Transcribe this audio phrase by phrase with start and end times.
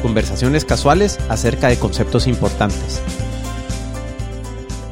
[0.00, 3.00] conversaciones casuales acerca de conceptos importantes.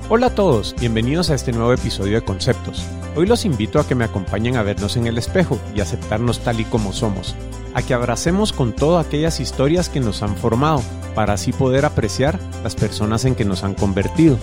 [0.09, 2.85] Hola a todos, bienvenidos a este nuevo episodio de Conceptos.
[3.17, 6.61] Hoy los invito a que me acompañen a vernos en el espejo y aceptarnos tal
[6.61, 7.35] y como somos,
[7.75, 10.83] a que abracemos con todas aquellas historias que nos han formado,
[11.15, 14.39] para así poder apreciar las personas en que nos han convertido.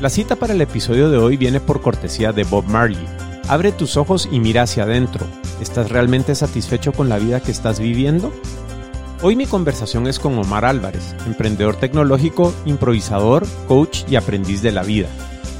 [0.00, 3.06] La cita para el episodio de hoy viene por cortesía de Bob Marley.
[3.48, 5.26] Abre tus ojos y mira hacia adentro.
[5.60, 8.32] ¿Estás realmente satisfecho con la vida que estás viviendo?
[9.26, 14.82] Hoy mi conversación es con Omar Álvarez, emprendedor tecnológico, improvisador, coach y aprendiz de la
[14.82, 15.08] vida.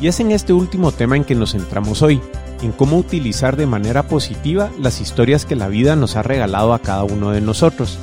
[0.02, 2.20] Y es en este último tema en que nos centramos hoy,
[2.60, 6.78] en cómo utilizar de manera positiva las historias que la vida nos ha regalado a
[6.80, 7.98] cada uno de nosotros.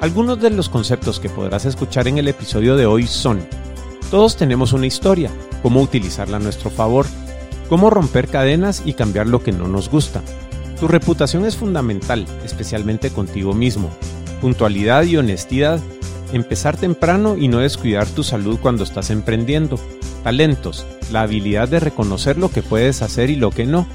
[0.00, 3.38] Algunos de los conceptos que podrás escuchar en el episodio de hoy son,
[4.10, 5.30] todos tenemos una historia,
[5.62, 7.06] cómo utilizarla a nuestro favor,
[7.68, 10.22] cómo romper cadenas y cambiar lo que no nos gusta.
[10.80, 13.88] Tu reputación es fundamental, especialmente contigo mismo,
[14.42, 15.80] puntualidad y honestidad,
[16.32, 19.78] empezar temprano y no descuidar tu salud cuando estás emprendiendo,
[20.24, 23.86] talentos, la habilidad de reconocer lo que puedes hacer y lo que no,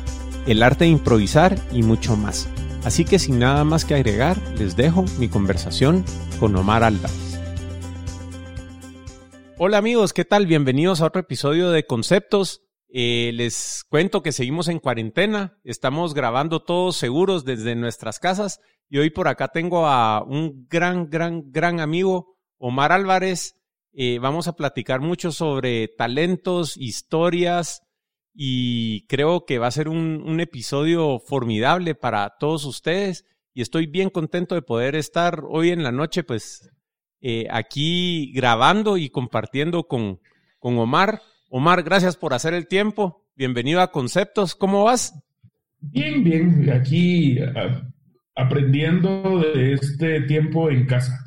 [0.45, 2.47] el arte de improvisar y mucho más.
[2.85, 6.05] Así que sin nada más que agregar, les dejo mi conversación
[6.39, 7.41] con Omar Álvarez.
[9.57, 10.47] Hola amigos, ¿qué tal?
[10.47, 12.61] Bienvenidos a otro episodio de Conceptos.
[12.87, 18.97] Eh, les cuento que seguimos en cuarentena, estamos grabando todos seguros desde nuestras casas y
[18.97, 23.55] hoy por acá tengo a un gran, gran, gran amigo, Omar Álvarez.
[23.93, 27.81] Eh, vamos a platicar mucho sobre talentos, historias
[28.33, 34.11] y creo que va a ser un, episodio formidable para todos ustedes y estoy bien
[34.11, 36.71] contento de poder estar hoy en la noche pues
[37.21, 40.19] eh, aquí grabando y compartiendo con,
[40.59, 41.21] con Omar.
[41.49, 43.25] Omar, gracias por hacer el tiempo.
[43.35, 44.53] Bienvenido a Conceptos.
[44.53, 45.13] ¿Cómo vas?
[45.79, 46.69] Bien, bien.
[46.71, 47.81] Aquí ah,
[48.37, 51.19] aprendiendo de este tiempo en casa.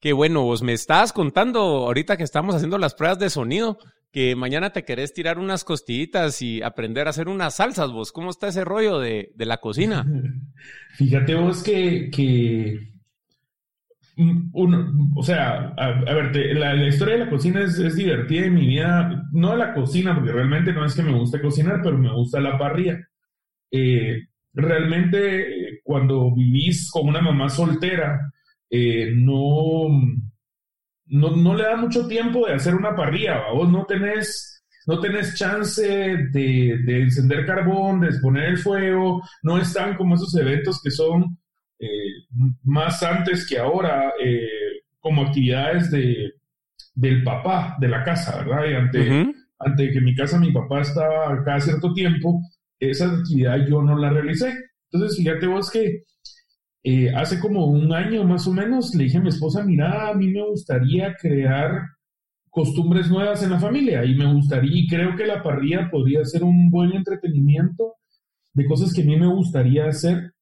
[0.00, 3.78] Qué bueno, vos me estás contando ahorita que estamos haciendo las pruebas de sonido,
[4.12, 8.12] que mañana te querés tirar unas costillitas y aprender a hacer unas salsas, vos.
[8.12, 10.06] ¿Cómo está ese rollo de, la cocina?
[10.96, 12.92] Fíjate vos que, que
[14.52, 19.24] o sea, a, ver, la, historia de la cocina es, es, divertida en mi vida,
[19.32, 22.40] no de la cocina, porque realmente no es que me guste cocinar, pero me gusta
[22.40, 23.00] la parrilla.
[23.72, 28.32] Eh, realmente cuando vivís con una mamá soltera,
[28.70, 29.88] eh, no,
[31.06, 35.86] no, le da mucho tiempo de hacer una parrilla, vos no tenés, no tenés chance
[36.32, 41.38] de, encender carbón, de exponer el fuego, no están como esos eventos que son
[41.78, 41.86] eh,
[42.62, 44.48] más antes que ahora, eh,
[45.00, 46.32] como actividades de,
[46.94, 48.64] del papá de la casa, ¿verdad?
[48.70, 52.40] Y ante, ante que en mi casa mi papá estaba cada cierto tiempo,
[52.80, 54.54] esa actividad yo no la realicé.
[54.90, 56.04] Entonces, fíjate vos que
[56.84, 60.14] eh, hace como un año más o menos le dije a mi esposa, mira, a
[60.14, 61.80] mí me gustaría crear
[62.50, 66.44] costumbres nuevas en la familia y me gustaría, y creo que la parrilla podría ser
[66.44, 67.94] un buen entretenimiento
[68.52, 70.32] de cosas que a mí me gustaría hacer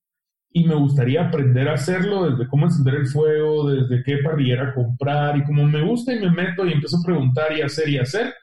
[0.51, 5.39] y me gustaría aprender a hacerlo, desde cómo encender el fuego, desde qué parrillera comprar
[5.39, 8.35] y como me gusta y me meto y empiezo a preguntar y hacer y hacer,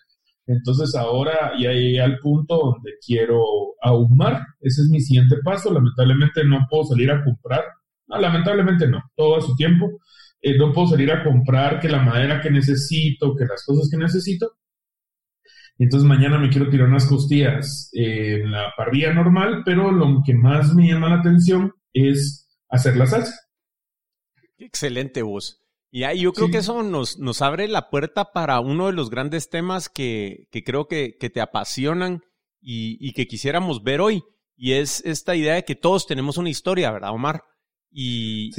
[0.49, 3.43] entonces ahora ya llegué al punto donde quiero
[3.81, 4.41] ahumar.
[4.59, 5.71] Ese es mi siguiente paso.
[5.71, 7.63] Lamentablemente no puedo salir a comprar.
[8.07, 8.99] No, lamentablemente no.
[9.15, 9.99] Todo a su tiempo.
[10.41, 13.97] Eh, no puedo salir a comprar que la madera que necesito, que las cosas que
[13.97, 14.53] necesito.
[15.77, 20.73] entonces mañana me quiero tirar unas costillas en la parrilla normal, pero lo que más
[20.73, 23.35] me llama la atención es hacer la salsa.
[24.57, 25.58] Excelente voz.
[25.91, 29.09] Y ahí yo creo que eso nos, nos abre la puerta para uno de los
[29.09, 32.21] grandes temas que, que creo que, que, te apasionan
[32.61, 34.23] y, y, que quisiéramos ver hoy.
[34.55, 37.41] Y es esta idea de que todos tenemos una historia, ¿verdad, Omar?
[37.91, 38.51] Y,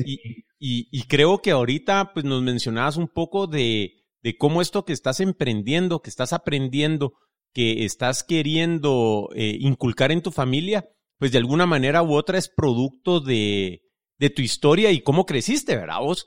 [0.59, 3.93] y, y creo que ahorita pues, nos mencionabas un poco de,
[4.23, 7.15] de cómo esto que estás emprendiendo, que estás aprendiendo,
[7.53, 10.89] que estás queriendo eh, inculcar en tu familia,
[11.19, 13.83] pues de alguna manera u otra es producto de,
[14.19, 16.01] de tu historia y cómo creciste, ¿verdad?
[16.01, 16.27] Vos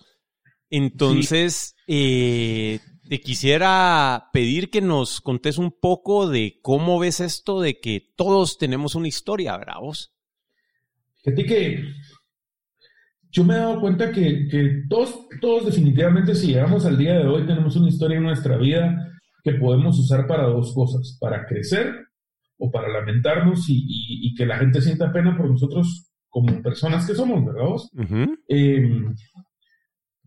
[0.76, 7.80] entonces, eh, te quisiera pedir que nos contes un poco de cómo ves esto de
[7.80, 10.16] que todos tenemos una historia, ¿verdad vos?
[11.24, 11.84] Fíjate que
[13.30, 17.28] yo me he dado cuenta que, que, todos, todos definitivamente si llegamos al día de
[17.28, 19.12] hoy tenemos una historia en nuestra vida
[19.44, 21.94] que podemos usar para dos cosas, para crecer
[22.58, 27.14] o para lamentarnos y, y, que la gente sienta pena por nosotros como personas que
[27.14, 27.76] somos, ¿verdad?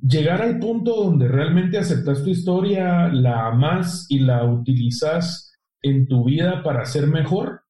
[0.00, 5.52] Llegar al punto donde realmente aceptas tu historia, la amas y la utilizas
[5.82, 7.62] en tu vida para ser mejor,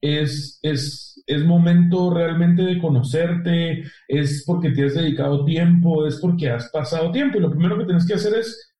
[0.00, 6.50] es, es, es momento realmente de conocerte, es porque te has dedicado tiempo, es porque
[6.50, 7.38] has pasado tiempo.
[7.38, 8.72] Y lo primero que tienes que hacer es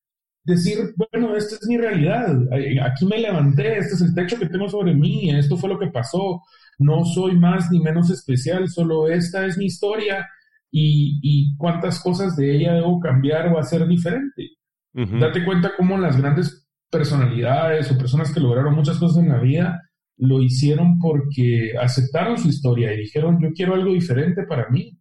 [0.43, 2.35] decir, bueno, esta es mi realidad,
[2.83, 5.89] aquí me levanté, este es el techo que tengo sobre mí, esto fue lo que
[5.89, 6.43] pasó,
[6.79, 10.27] no soy más ni menos especial, solo esta es mi historia
[10.71, 14.51] y, cuántas cosas de ella debo cambiar o hacer diferente.
[14.93, 19.81] Date cuenta cómo las grandes personalidades o personas que lograron muchas cosas en la vida
[20.17, 24.99] lo hicieron porque aceptaron su historia y dijeron, yo quiero algo diferente para mí.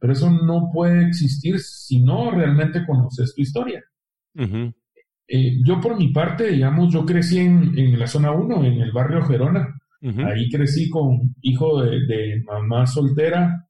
[0.00, 3.82] Pero eso no puede existir si no realmente conoces tu historia.
[4.36, 9.22] Eh, yo por mi parte, digamos, yo crecí en, la zona 1, en el barrio
[9.22, 9.74] Gerona.
[10.00, 13.67] Ahí crecí con hijo de mamá soltera,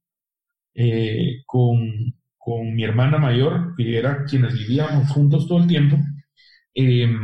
[0.81, 5.97] eh, con, con, mi hermana mayor, que era quienes vivíamos juntos todo el tiempo.
[6.73, 7.19] Em,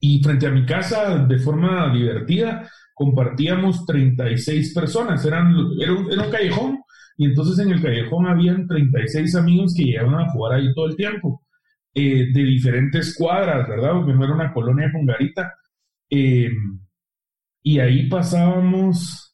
[0.00, 5.24] y frente a mi casa, de forma divertida, compartíamos 36 personas.
[5.24, 6.80] Eran, era, un, callejón
[7.16, 10.96] y entonces en el callejón habían 36 amigos que llegaban a jugar ahí todo el
[10.96, 11.44] tiempo,
[11.94, 13.92] eh, de diferentes cuadras, ¿verdad?
[13.92, 15.54] Porque no era una colonia con garita.
[16.10, 16.80] Em,
[17.62, 19.29] y ahí pasábamos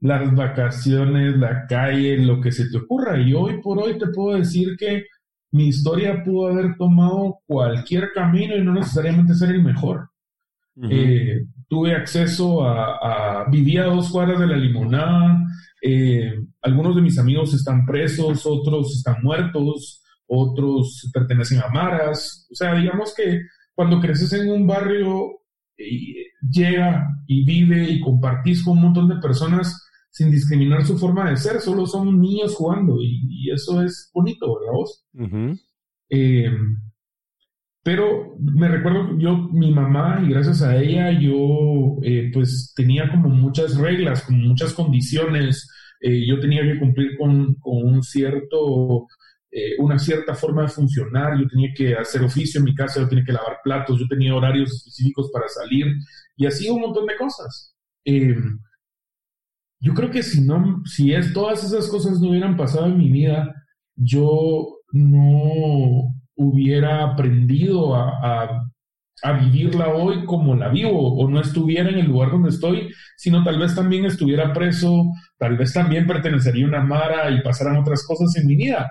[0.00, 3.20] las vacaciones, la calle, lo que se te ocurra.
[3.20, 5.04] Y hoy por hoy te puedo decir que
[5.52, 10.10] mi historia pudo haber tomado cualquier camino y no necesariamente ser el mejor.
[10.90, 15.38] Eh, tuve acceso a, vivía a dos cuadras de la limonada,
[15.82, 22.46] eh, algunos de mis amigos están presos, otros están muertos, otros pertenecen a maras.
[22.50, 23.40] O sea, digamos que
[23.74, 25.40] cuando creces en un barrio,
[25.78, 29.85] eh, llega y vive y compartís con un montón de personas
[30.16, 34.72] sin discriminar su forma de ser, solo son niños jugando y, eso es bonito, ¿verdad
[34.72, 35.04] vos?
[36.08, 36.50] Eh,
[37.82, 43.28] pero me recuerdo yo, mi mamá, y gracias a ella, yo eh, pues tenía como
[43.28, 45.70] muchas reglas, como muchas condiciones,
[46.00, 49.06] eh, yo tenía que cumplir con, un cierto,
[49.78, 53.24] una cierta forma de funcionar, yo tenía que hacer oficio en mi casa, yo tenía
[53.24, 55.86] que lavar platos, yo tenía horarios específicos para salir,
[56.36, 57.76] y así un montón de cosas.
[59.80, 63.10] Yo creo que si no, si es todas esas cosas no hubieran pasado en mi
[63.10, 63.54] vida,
[63.94, 68.62] yo no hubiera aprendido a,
[69.40, 73.58] vivirla hoy como la vivo, o no estuviera en el lugar donde estoy, sino tal
[73.58, 75.04] vez también estuviera preso,
[75.38, 78.88] tal vez también pertenecería a una mara y pasaran otras cosas en mi vida.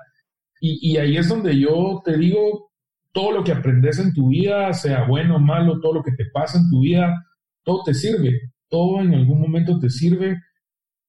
[0.60, 2.72] Y, y ahí es donde yo te digo,
[3.14, 6.26] todo lo que aprendes en tu vida, sea bueno o malo, todo lo que te
[6.34, 7.24] pasa en tu vida,
[7.64, 10.36] todo te sirve, todo en algún momento te sirve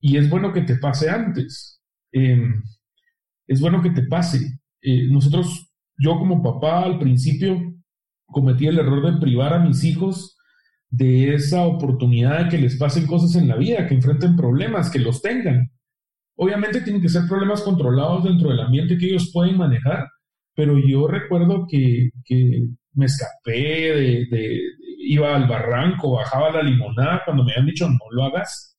[0.01, 1.81] y es bueno que te pase antes.
[2.13, 2.63] Em,
[3.47, 4.61] es bueno que te pase.
[4.83, 7.75] Eh, nosotros, yo como papá al principio
[8.27, 10.37] cometí el error de privar a mis hijos
[10.89, 14.99] de esa oportunidad de que les pasen cosas en la vida, que enfrenten problemas, que
[14.99, 15.71] los tengan.
[16.37, 20.07] Obviamente tienen que ser problemas controlados dentro del ambiente que ellos pueden manejar,
[20.55, 22.11] pero yo recuerdo que,
[22.95, 24.61] me escapé de,
[25.01, 28.79] iba al barranco, bajaba la limonada cuando me habían dicho no lo hagas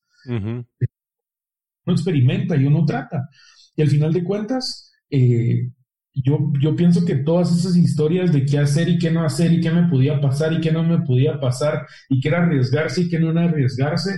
[1.87, 3.29] uno experimenta y uno trata.
[3.75, 5.69] Y al final de cuentas, eh,
[6.13, 9.61] yo, yo pienso que todas esas historias de qué hacer y qué no hacer y
[9.61, 13.09] qué me podía pasar y qué no me podía pasar y qué era arriesgarse y
[13.09, 14.15] qué no era arriesgarse,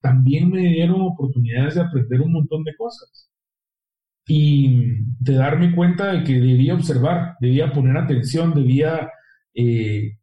[0.00, 3.28] también me dieron oportunidades de aprender un montón de cosas.
[4.26, 9.10] Y de darme cuenta de que debía observar, debía poner atención, debía
[9.54, 10.16] eh,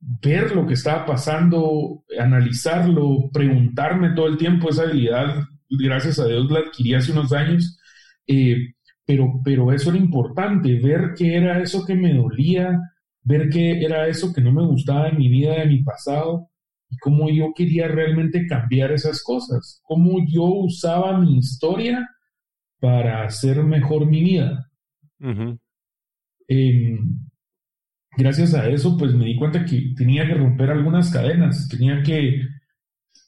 [0.00, 6.50] ver lo que estaba pasando, analizarlo, preguntarme todo el tiempo esa habilidad gracias a Dios
[6.50, 7.78] la adquirí hace unos años,
[8.26, 8.56] eh,
[9.04, 12.80] pero, pero eso era importante, ver qué era eso que me dolía,
[13.22, 16.50] ver qué era eso que no me gustaba de mi vida, de mi pasado,
[16.90, 22.08] y cómo yo quería realmente cambiar esas cosas, cómo yo usaba mi historia
[22.80, 24.70] para hacer mejor mi vida.
[26.48, 27.26] Em,
[28.16, 32.42] gracias a eso, pues me di cuenta que tenía que romper algunas cadenas, tenía que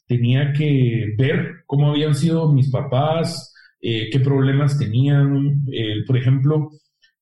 [0.09, 5.63] tenía que ver cómo habían sido mis papás, eh, qué problemas tenían.
[5.71, 6.71] Eh, por ejemplo,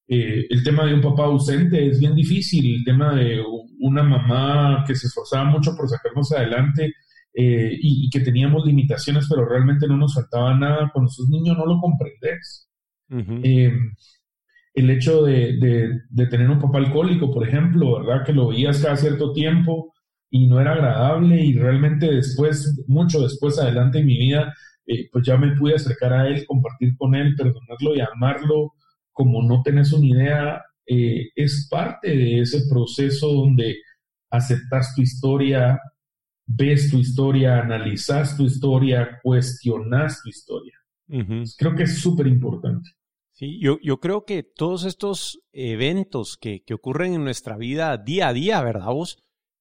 [0.08, 3.42] eh, el tema de un papá ausente es bien difícil, el tema de
[3.80, 6.94] una mamá que se esforzaba mucho por sacarnos adelante
[7.38, 10.90] y, que teníamos limitaciones, pero realmente no nos faltaba nada.
[10.94, 12.70] Con esos niños no lo comprendes.
[13.10, 15.58] El hecho de,
[16.30, 18.24] tener un papá alcohólico, por ejemplo, ¿verdad?
[18.24, 19.92] Que lo veías cada cierto tiempo
[20.30, 24.54] y no era agradable y realmente después, mucho después adelante en mi vida,
[24.86, 28.72] eh, pues ya me pude acercar a él, compartir con él, perdonarlo y amarlo
[29.12, 33.76] como no tenés una idea, eh, es parte de ese proceso donde
[34.30, 35.80] aceptas tu historia,
[36.46, 40.74] ves tu historia, analizas tu historia, cuestionas tu historia.
[41.56, 42.90] Creo que es súper importante.
[43.32, 48.28] Sí, yo, yo creo que todos estos eventos que, que, ocurren en nuestra vida día
[48.28, 49.18] a día, ¿verdad vos?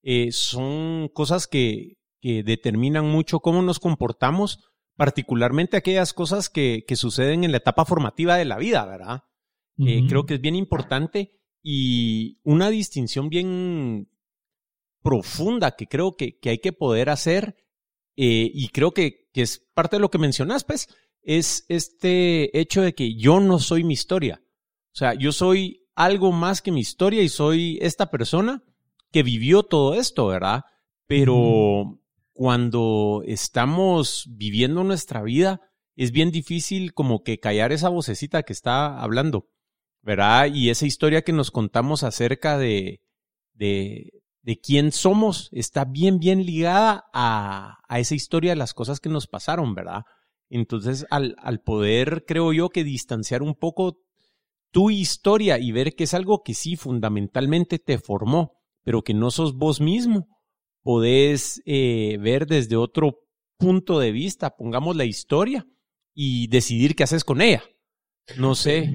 [0.07, 4.59] Eh, son cosas que, que, determinan mucho cómo nos comportamos,
[4.95, 9.24] particularmente aquellas cosas que, que suceden en la etapa formativa de la vida, ¿verdad?
[9.79, 14.07] Eh, creo que es bien importante y una distinción bien
[15.01, 17.57] profunda que creo que, que hay que poder hacer
[18.15, 20.88] eh, y creo que, que, es parte de lo que mencionas, pues,
[21.24, 24.43] es este hecho de que yo no soy mi historia.
[24.93, 28.63] O sea, yo soy algo más que mi historia y soy esta persona
[29.12, 30.63] que vivió todo esto, ¿verdad?
[31.07, 32.00] Pero
[32.33, 35.62] cuando estamos viviendo nuestra vida,
[35.95, 39.47] es bien difícil como que callar esa vocecita que está hablando,
[40.01, 40.47] ¿verdad?
[40.53, 43.01] Y esa historia que nos contamos acerca de,
[43.53, 49.00] de, de quién somos está bien, bien ligada a, a esa historia de las cosas
[49.00, 50.03] que nos pasaron, ¿verdad?
[50.50, 54.01] Entonces, al, al poder, creo yo, que distanciar un poco
[54.71, 58.54] tu historia y ver que es algo que sí fundamentalmente te formó,
[58.85, 60.29] pero que no sos vos mismo,
[60.81, 63.19] podés eh, ver desde otro
[63.57, 65.67] punto de vista, pongamos la historia
[66.13, 67.61] y decidir qué haces con ella.
[68.37, 68.93] No sé.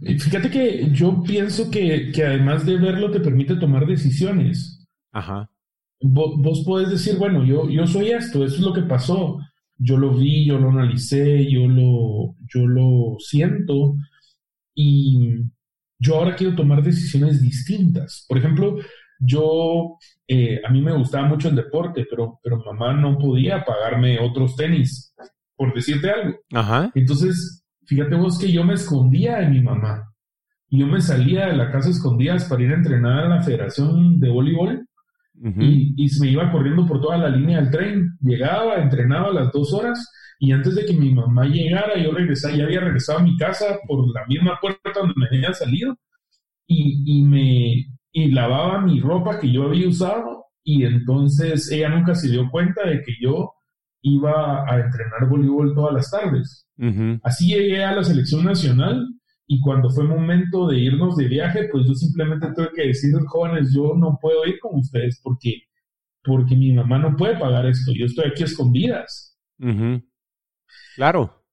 [0.00, 4.86] Fíjate que yo pienso que, que además de verlo te permite tomar decisiones.
[5.12, 5.50] Ajá.
[6.00, 9.38] Vos, vos podés decir, bueno, yo, yo soy esto, eso es lo que pasó
[9.82, 13.96] yo lo vi, yo lo analicé, yo lo, yo lo siento
[14.74, 15.40] y
[16.02, 18.26] yo ahora quiero tomar decisiones distintas.
[18.28, 18.76] Por ejemplo,
[19.20, 24.18] yo, eh, a mí me gustaba mucho el deporte, pero, pero mamá no podía pagarme
[24.18, 25.14] otros tenis,
[25.54, 26.38] por decirte algo.
[26.52, 26.90] Ajá.
[26.96, 30.12] Entonces, fíjate vos que yo me escondía de mi mamá.
[30.68, 34.18] Y yo me salía de la casa escondidas para ir a entrenar a la Federación
[34.18, 34.88] de Voleibol
[35.58, 38.16] y, y, me iba corriendo por toda la línea del tren.
[38.20, 40.08] Llegaba, entrenaba las dos horas
[40.42, 43.78] y antes de que mi mamá llegara, yo regresaba, ya había regresado a mi casa
[43.86, 45.96] por la misma puerta donde me había salido
[46.66, 52.16] y, y me y lavaba mi ropa que yo había usado y entonces ella nunca
[52.16, 53.52] se dio cuenta de que yo
[54.02, 56.66] iba a entrenar voleibol todas las tardes.
[57.22, 59.06] Así llegué a la selección nacional
[59.46, 63.72] y cuando fue momento de irnos de viaje, pues yo simplemente tuve que decir, jóvenes,
[63.72, 65.68] yo no puedo ir con ustedes porque,
[66.24, 69.38] porque mi mamá no puede pagar esto, yo estoy aquí escondidas.
[70.96, 71.44] Claro.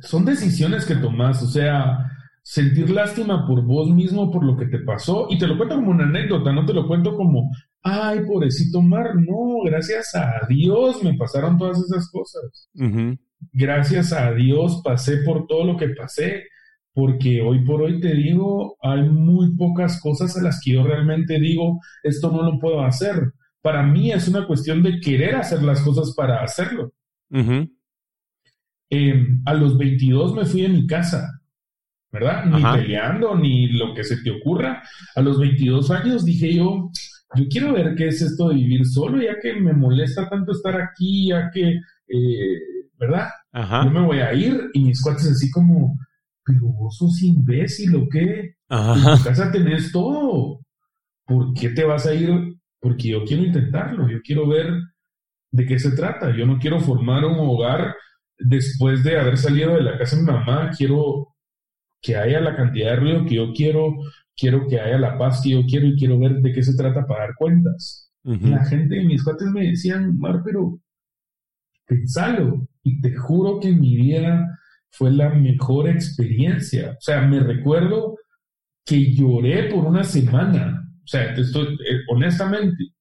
[0.00, 2.10] son decisiones que tomas, o sea,
[2.42, 5.90] sentir lástima por vos mismo, por lo que te pasó, y te lo cuento como
[5.90, 7.50] una anécdota, no te lo cuento como,
[7.82, 12.68] ay, pobrecito Mar, no, gracias a Dios me pasaron todas esas cosas
[13.52, 16.44] gracias a Dios pasé por todo lo que pasé,
[16.92, 21.38] porque hoy por hoy te digo, hay muy pocas cosas a las que yo realmente
[21.38, 23.32] digo, esto no lo puedo hacer.
[23.62, 26.92] Para mí es una cuestión de querer hacer las cosas para hacerlo.
[28.90, 31.40] Em, a los 22 me fui a mi casa,
[32.10, 32.44] ¿verdad?
[32.46, 34.82] Ni peleando, ni lo que se te ocurra.
[35.14, 36.90] A los 22 años dije yo,
[37.36, 40.80] yo quiero ver qué es esto de vivir solo, ya que me molesta tanto estar
[40.80, 42.58] aquí, ya que eh,
[42.98, 43.28] ¿verdad?
[43.52, 45.96] Yo me voy a ir y mis cuates así como,
[46.44, 48.56] pero vos sos imbécil o qué?
[48.68, 50.60] En tu casa tenés todo.
[51.24, 52.30] ¿Por qué te vas a ir?
[52.80, 54.72] Porque yo quiero intentarlo, yo quiero ver
[55.52, 56.34] de qué se trata.
[56.34, 57.94] Yo no quiero formar un hogar
[58.38, 60.70] después de haber salido de la casa de mi mamá.
[60.76, 61.34] Quiero
[62.00, 63.94] que haya la cantidad de ruido que yo quiero,
[64.36, 67.06] quiero que haya la paz que yo quiero y quiero ver de qué se trata
[67.06, 68.10] para dar cuentas.
[68.22, 70.78] La gente, mis cuates me decían, Mar, pero
[71.86, 72.68] pensalo.
[72.82, 74.46] Y te juro que mi vida
[74.90, 76.92] fue la mejor experiencia.
[76.92, 78.16] O sea, me recuerdo
[78.84, 80.79] que lloré por una semana.
[81.10, 82.92] O sea, estoy, eh, honestamente,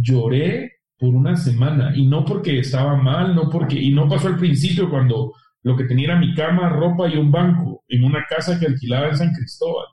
[0.00, 1.94] lloré por una semana.
[1.94, 5.84] Y no porque estaba mal, no porque, y no pasó al principio cuando lo que
[5.84, 9.32] tenía era mi cama, ropa y un banco en una casa que alquilaba en San
[9.34, 9.84] Cristóbal.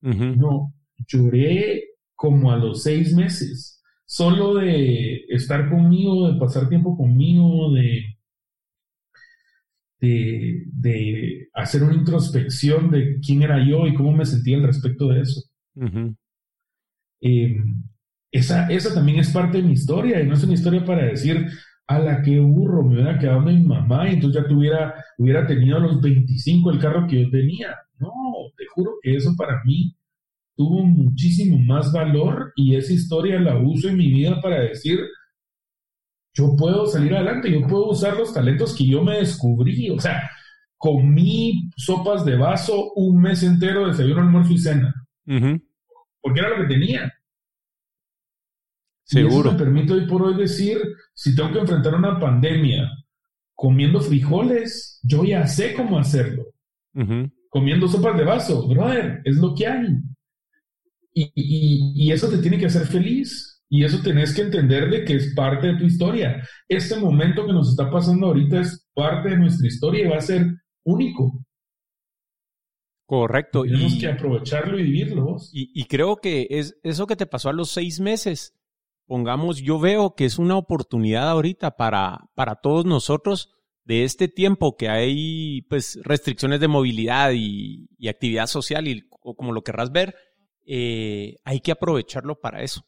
[0.00, 0.74] No,
[1.06, 1.84] lloré
[2.16, 8.16] como a los seis meses solo de estar conmigo, de pasar tiempo conmigo, de,
[10.00, 15.20] de, hacer una introspección de quién era yo y cómo me sentía al respecto de
[15.20, 15.42] eso.
[17.20, 17.82] Em,
[18.30, 21.46] esa, esa también es parte de mi historia y no es una historia para decir,
[21.86, 25.78] a la que burro, me hubiera quedado mi mamá y entonces ya tuviera, hubiera tenido
[25.78, 27.74] a los 25 el carro que yo tenía.
[27.98, 28.12] No,
[28.56, 29.94] te juro que eso para mí
[30.54, 34.98] tuvo muchísimo más valor y esa historia la uso en mi vida para decir,
[36.34, 39.90] yo puedo salir adelante, yo puedo usar los talentos que yo me descubrí.
[39.90, 40.30] O sea,
[40.76, 44.94] comí sopas de vaso un mes entero, de desayuno, almuerzo y cena.
[46.28, 47.10] Porque era lo que tenía.
[49.02, 49.34] Seguro.
[49.34, 50.78] Y eso me permite hoy por hoy decir,
[51.14, 52.86] si tengo que enfrentar una pandemia
[53.54, 56.44] comiendo frijoles, yo ya sé cómo hacerlo.
[57.48, 59.86] Comiendo sopas de vaso, brother, es lo que hay.
[61.14, 63.62] Y, y, eso te tiene que hacer feliz.
[63.70, 66.46] Y eso tenés que entender de que es parte de tu historia.
[66.68, 70.20] Este momento que nos está pasando ahorita es parte de nuestra historia y va a
[70.20, 70.46] ser
[70.84, 71.42] único.
[73.08, 73.62] Correcto.
[73.62, 75.38] tenemos que aprovecharlo y vivirlo.
[75.50, 78.54] Y, y, creo que es eso que te pasó a los seis meses.
[79.06, 83.50] Pongamos, yo veo que es una oportunidad ahorita para, para todos nosotros
[83.84, 89.34] de este tiempo que hay pues restricciones de movilidad y, y actividad social y o
[89.34, 90.14] como lo querrás ver,
[90.66, 92.84] eh, hay que aprovecharlo para eso,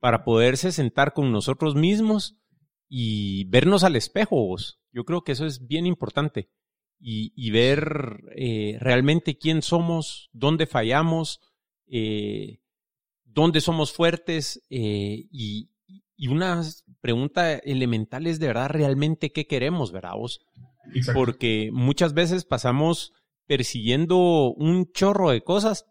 [0.00, 2.38] para poderse sentar con nosotros mismos
[2.88, 4.56] y vernos al espejo.
[4.92, 6.48] Yo creo que eso es bien importante
[7.00, 11.40] y, ver eh, realmente quién somos, dónde fallamos,
[11.86, 12.60] eh,
[13.24, 15.70] dónde somos fuertes eh, y,
[16.28, 16.64] una
[17.00, 20.40] pregunta elemental es de verdad realmente qué queremos, ¿verdad vos?
[21.14, 23.12] Porque muchas veces pasamos
[23.46, 25.86] persiguiendo un chorro de cosas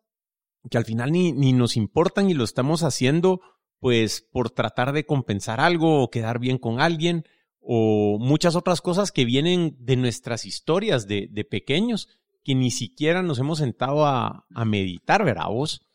[0.69, 3.39] que al final ni, ni nos importan y lo estamos haciendo
[3.79, 7.23] pues por tratar de compensar algo o quedar bien con alguien
[7.69, 12.07] o muchas otras cosas que vienen de nuestras historias de, pequeños
[12.45, 15.85] que ni siquiera nos hemos sentado a, meditar, ¿verdad vos?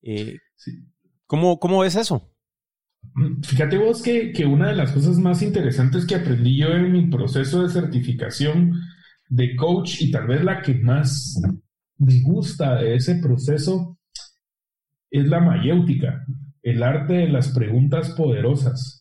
[0.00, 0.38] Eh,
[1.26, 2.32] ¿cómo, ¿Cómo ves eso?
[3.42, 7.06] Fíjate vos que, que, una de las cosas más interesantes que aprendí yo en mi
[7.08, 8.72] proceso de certificación
[9.28, 11.38] de coach y tal vez la que más
[11.98, 13.98] me gusta de ese proceso
[15.10, 16.24] es la mayéutica,
[16.62, 18.97] el arte de las preguntas poderosas.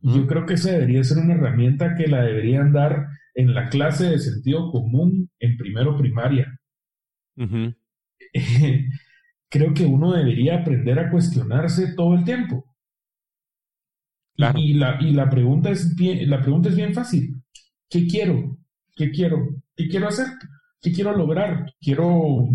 [0.00, 4.10] Yo creo que esa debería ser una herramienta que la deberían dar en la clase
[4.10, 6.58] de sentido común en primero primaria.
[9.48, 12.64] creo que uno debería aprender a cuestionarse todo el tiempo.
[14.56, 17.42] Y, la, y la, pregunta es bien, la pregunta es bien fácil.
[17.90, 18.56] ¿Qué quiero?
[18.94, 19.48] ¿Qué quiero?
[19.74, 20.26] ¿Qué quiero hacer?
[20.80, 21.72] ¿Qué quiero lograr?
[21.80, 22.48] Quiero,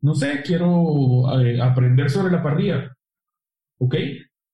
[0.00, 2.96] no sé, quiero eh, aprender sobre la parrilla.
[3.78, 3.94] ¿Ok?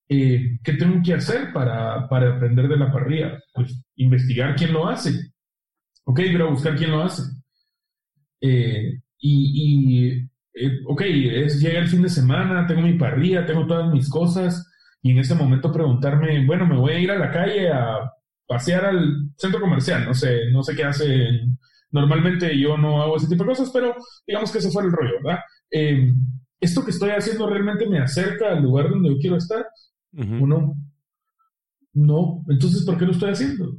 [0.09, 3.39] Eh, ¿qué tengo que hacer para, para, aprender de la parrilla?
[3.53, 5.13] Pues investigar quién lo hace.
[6.05, 7.23] Ok, ir a buscar quién lo hace.
[8.41, 10.09] Eh, y,
[10.55, 14.71] eh, ok, es, llega el fin de semana, tengo mi parrilla, tengo todas mis cosas,
[15.03, 18.11] y en ese momento preguntarme, bueno, me voy a ir a la calle a
[18.47, 21.07] pasear al centro comercial, no sé, no sé qué hace.
[21.91, 23.95] Normalmente yo no hago ese tipo de cosas, pero
[24.27, 25.41] digamos que ese fue el rollo, ¿verdad?
[26.61, 29.65] ¿Esto que estoy haciendo realmente me acerca al lugar donde yo quiero estar?
[30.13, 30.75] Uno,
[31.95, 32.45] no.
[32.49, 33.77] Entonces, ¿por qué lo estoy haciendo?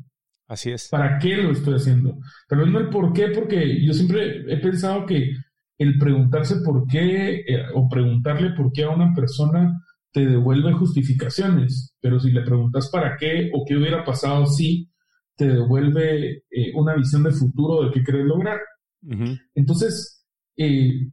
[0.48, 0.88] Así es.
[0.89, 2.18] ¿Para qué lo estoy haciendo?
[2.48, 5.32] Pero no el por qué, porque yo siempre he pensado que
[5.78, 11.96] el preguntarse por qué eh, o preguntarle por qué a una persona te devuelve justificaciones,
[12.02, 14.89] pero si le preguntas para qué o qué hubiera pasado si,
[15.39, 18.60] te devuelve eh, una visión de futuro de qué quieres lograr.
[19.56, 20.26] Entonces,
[20.58, 21.10] eh,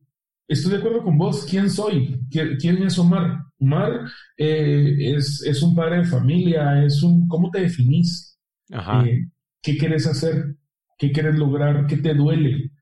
[0.48, 1.46] estoy de acuerdo con vos.
[1.48, 2.20] ¿Quién soy?
[2.28, 3.45] ¿Quién es Omar?
[3.58, 7.26] Omar eh, es, un padre de familia, es un...
[7.28, 8.38] ¿Cómo te definís?
[8.70, 9.26] Eh,
[9.62, 10.56] ¿Qué quieres hacer?
[10.98, 11.86] ¿Qué quieres lograr?
[11.86, 12.72] ¿Qué te duele?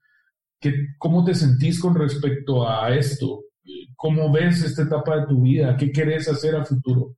[0.60, 3.40] ¿Qué, ¿Cómo te sentís con respecto a esto?
[3.96, 5.76] ¿Cómo ves esta etapa de tu vida?
[5.76, 7.16] ¿Qué quieres hacer a futuro?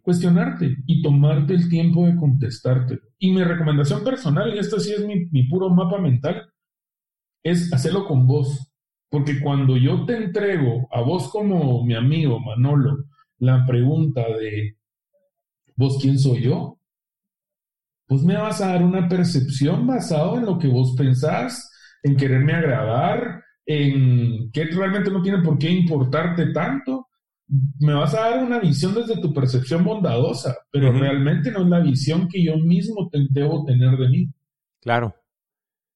[0.00, 2.98] Cuestionarte y tomarte el tiempo de contestarte.
[3.18, 6.50] Y mi recomendación personal, y esto sí es mi, mi puro mapa mental,
[7.44, 8.71] es hacerlo con vos
[9.12, 13.04] porque cuando yo te entrego a vos como mi amigo Manolo
[13.40, 14.78] la pregunta de
[15.76, 16.78] vos quién soy yo,
[18.06, 21.70] pues me vas a dar una percepción basada en lo que vos pensás,
[22.02, 27.08] en quererme agradar, en que realmente no tiene por qué importarte tanto.
[27.80, 31.80] Me vas a dar una visión desde tu percepción bondadosa, pero realmente no es la
[31.80, 34.28] visión que yo mismo debo tener de mí.
[34.80, 35.14] Claro.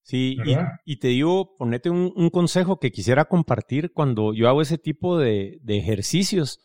[0.06, 0.36] Sí,
[0.84, 5.60] y, te digo, ponete un, consejo que quisiera compartir cuando yo hago ese tipo de,
[5.66, 6.60] ejercicios,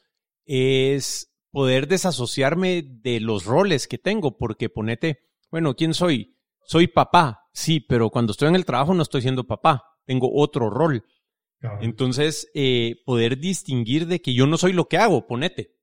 [0.45, 6.37] es poder desasociarme de los roles que tengo, porque ponete, bueno, ¿quién soy?
[6.65, 10.69] Soy papá, sí, pero cuando estoy en el trabajo no estoy siendo papá, tengo otro
[10.69, 11.03] rol.
[11.81, 15.79] Entonces, eh, poder distinguir de que yo no soy lo que hago, ponete.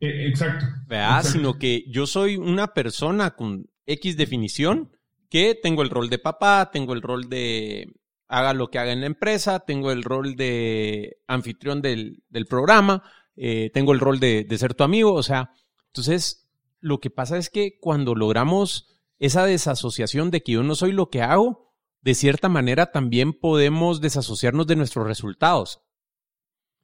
[0.00, 0.64] E, exacto.
[0.86, 1.24] ¿Verdad?
[1.24, 4.96] Sino que yo soy una persona con X definición,
[5.30, 7.94] que tengo el rol de papá, tengo el rol de
[8.28, 13.02] haga lo que haga en la empresa, tengo el rol de anfitrión del, programa,
[13.36, 15.52] eh, tengo el rol de, de ser tu amigo, o sea,
[15.86, 16.48] entonces
[16.80, 21.10] lo que pasa es que cuando logramos esa desasociación de que yo no soy lo
[21.10, 25.82] que hago, de cierta manera también podemos desasociarnos de nuestros resultados.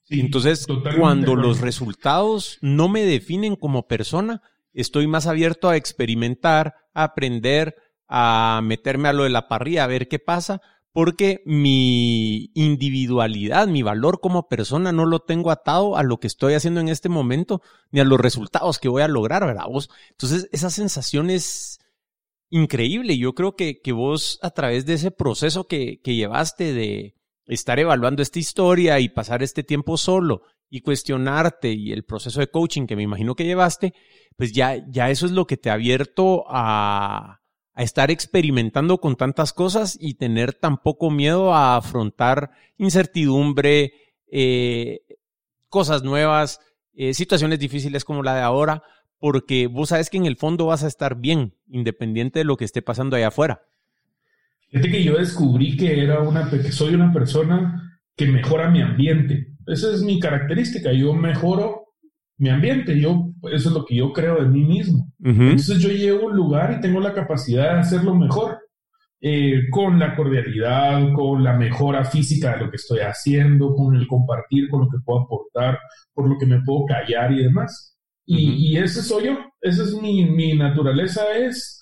[0.08, 0.66] Entonces,
[0.98, 7.74] cuando los resultados no me definen como persona, estoy más abierto a experimentar, a aprender,
[8.08, 10.60] a meterme a lo de la parrilla, a ver qué pasa,
[10.92, 16.54] porque mi individualidad, mi valor como persona no lo tengo atado a lo que estoy
[16.54, 19.66] haciendo en este momento, ni a los resultados que voy a lograr, ¿verdad?
[19.68, 19.90] Vos?
[20.12, 21.80] Entonces, esa sensación es
[22.48, 23.18] increíble.
[23.18, 27.14] Yo creo que, que vos, a través de ese proceso que, que llevaste de
[27.44, 32.48] estar evaluando esta historia y pasar este tiempo solo y cuestionarte y el proceso de
[32.48, 33.92] coaching que me imagino que llevaste,
[34.36, 37.40] pues ya, ya eso es lo que te ha abierto a,
[37.76, 43.92] a estar experimentando con tantas cosas y tener tan poco miedo a afrontar incertidumbre,
[44.32, 45.02] eh,
[45.68, 46.58] cosas nuevas,
[46.94, 48.82] eh, situaciones difíciles como la de ahora,
[49.18, 52.64] porque vos sabes que en el fondo vas a estar bien, independiente de lo que
[52.64, 53.62] esté pasando allá afuera.
[54.70, 59.48] Fíjate que yo descubrí que era una, que soy una persona que mejora mi ambiente.
[59.66, 60.92] Esa es mi característica.
[60.92, 61.85] Yo mejoro
[62.38, 62.98] mi ambiente.
[63.00, 65.12] Yo, eso es lo que yo creo de mí mismo.
[65.22, 68.58] Entonces yo llego a un lugar y tengo la capacidad de hacerlo mejor.
[69.18, 74.06] Eh, con la cordialidad, con la mejora física de lo que estoy haciendo, con el
[74.06, 75.78] compartir, con lo que puedo aportar,
[76.12, 77.96] por lo que me puedo callar y demás.
[78.26, 81.80] Y, ese soy yo, esa es mi, mi, naturaleza, es,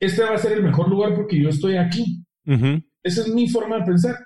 [0.00, 2.24] este va a ser el mejor lugar porque yo estoy aquí.
[3.02, 4.16] Esa es mi forma de pensar.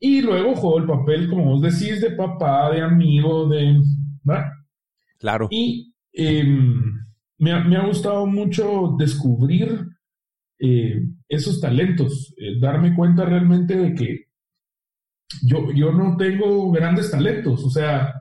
[0.00, 3.80] Y luego juego el papel, como vos decís, de papá, de amigo, de...
[4.22, 4.46] ¿verdad?
[5.18, 5.48] Claro.
[5.50, 6.94] Y em,
[7.38, 9.86] me, ha, gustado mucho descubrir
[10.58, 14.28] eh, esos talentos, eh, darme cuenta realmente de que
[15.42, 18.14] yo, yo no tengo grandes talentos, o sea,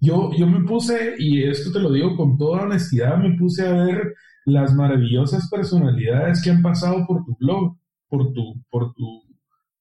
[0.00, 3.72] yo, yo me puse, y esto te lo digo con toda honestidad, me puse a
[3.72, 7.76] ver las maravillosas personalidades que han pasado por tu blog,
[8.08, 9.22] por tu, por tu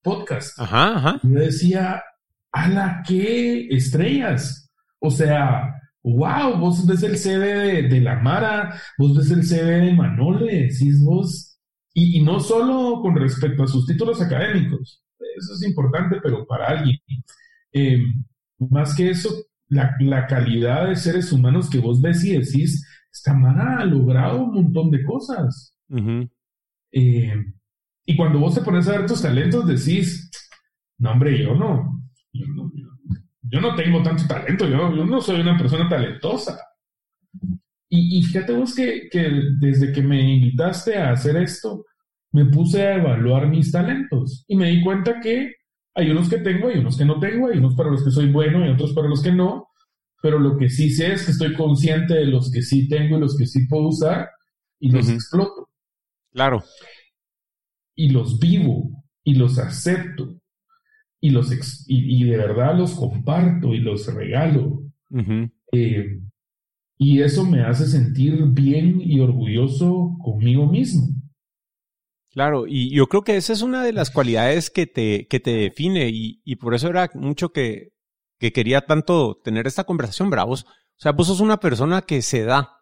[0.02, 0.60] podcast.
[0.60, 1.20] Ajá, ajá.
[1.24, 2.04] Y yo decía,
[2.54, 4.72] la qué estrellas!
[5.00, 5.74] O sea,
[6.06, 11.02] wow, vos ves el CV de, la Mara, vos ves el CV de Manole, decís
[11.04, 11.58] vos,
[11.94, 15.04] y, no solo con respecto a sus títulos académicos,
[15.38, 16.98] eso es importante, pero para alguien.
[17.72, 17.98] Eh,
[18.60, 19.30] más que eso,
[19.70, 24.54] la, calidad de seres humanos que vos ves y decís, esta Mara ha logrado un
[24.54, 25.76] montón de cosas.
[26.92, 27.34] Eh,
[28.06, 30.30] y cuando vos te pones a ver tus talentos, decís,
[31.00, 32.72] no, hombre, yo no, yo no,
[33.50, 36.60] yo no tengo tanto talento, yo, no soy una persona talentosa.
[37.90, 39.10] Y, fíjate vos que,
[39.60, 41.86] desde que me invitaste a hacer esto,
[42.32, 45.54] me puse a evaluar mis talentos y me di cuenta que
[45.94, 48.30] hay unos que tengo, hay unos que no tengo, hay unos para los que soy
[48.30, 49.70] bueno y otros para los que no,
[50.22, 53.22] pero lo que sí sé es que estoy consciente de los que sí tengo y
[53.22, 54.30] los que sí puedo usar
[54.80, 55.70] y los exploto.
[56.32, 56.64] Claro.
[57.96, 60.35] Y los vivo y los acepto
[61.20, 61.52] y, los
[61.88, 64.84] y, de verdad los comparto y los regalo.
[65.72, 66.20] Eh,
[66.98, 71.08] y eso me hace sentir bien y orgulloso conmigo mismo.
[72.32, 75.52] Claro, y yo creo que esa es una de las cualidades que te, que te
[75.52, 77.94] define y, por eso era mucho que,
[78.40, 80.66] que, quería tanto tener esta conversación, bravos.
[80.66, 82.82] O sea, vos sos una persona que se da,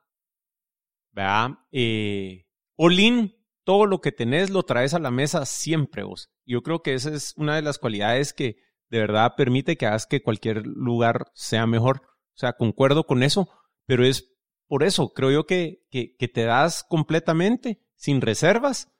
[1.12, 1.52] ¿verdad?
[1.72, 6.30] Eh, Olin, todo lo que tenés lo traes a la mesa siempre vos.
[6.46, 8.58] Yo creo que esa es una de las cualidades que
[8.90, 12.02] de verdad permite que hagas que cualquier lugar sea mejor.
[12.36, 13.50] O sea, concuerdo con eso,
[13.86, 14.34] pero es
[14.68, 18.92] por eso, creo yo que, que, te das completamente, sin reservas,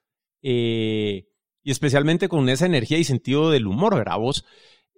[0.44, 1.30] eh,
[1.64, 4.46] y especialmente con esa energía y sentido del humor, ¿verdad vos?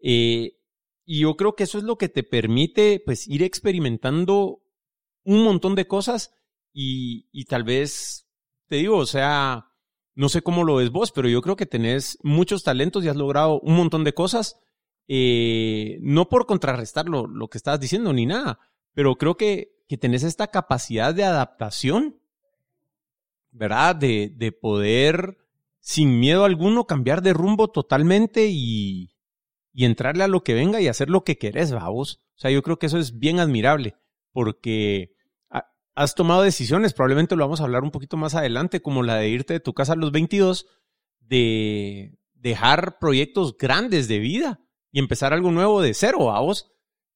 [0.02, 0.58] Eh,
[1.06, 4.64] y yo creo que eso es lo que te permite, pues, ir experimentando
[5.24, 6.34] un montón de cosas
[6.74, 8.25] y, y tal vez,
[8.68, 9.68] te digo, o sea,
[10.16, 13.16] no sé cómo lo ves vos, pero yo creo que tenés muchos talentos y has
[13.16, 14.60] logrado un montón de cosas.
[15.08, 18.60] Eh, no por contrarrestar lo, que estabas diciendo ni nada,
[18.94, 22.20] pero creo que, que tenés esta capacidad de adaptación,
[23.52, 23.96] ¿verdad?
[23.96, 25.38] De, de poder,
[25.80, 29.16] sin miedo alguno, cambiar de rumbo totalmente y,
[29.74, 32.24] y entrarle a lo que venga y hacer lo que querés, vos.
[32.36, 33.96] O sea, yo creo que eso es bien admirable,
[34.32, 35.15] porque
[35.96, 39.30] has tomado decisiones, probablemente lo vamos a hablar un poquito más adelante, como la de
[39.30, 40.68] irte de tu casa a los 22,
[41.22, 44.60] de dejar proyectos grandes de vida
[44.92, 46.72] y empezar algo nuevo de cero, a vos.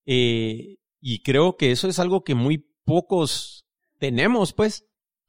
[0.06, 3.66] Eh, y creo que eso es algo que muy pocos
[4.00, 4.86] tenemos, pues,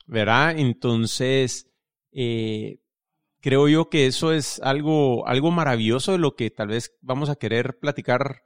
[0.06, 0.56] ¿verdad?
[0.56, 1.70] Entonces,
[2.12, 2.80] eh,
[3.40, 7.36] creo yo que eso es algo, algo maravilloso de lo que tal vez vamos a
[7.36, 8.42] querer platicar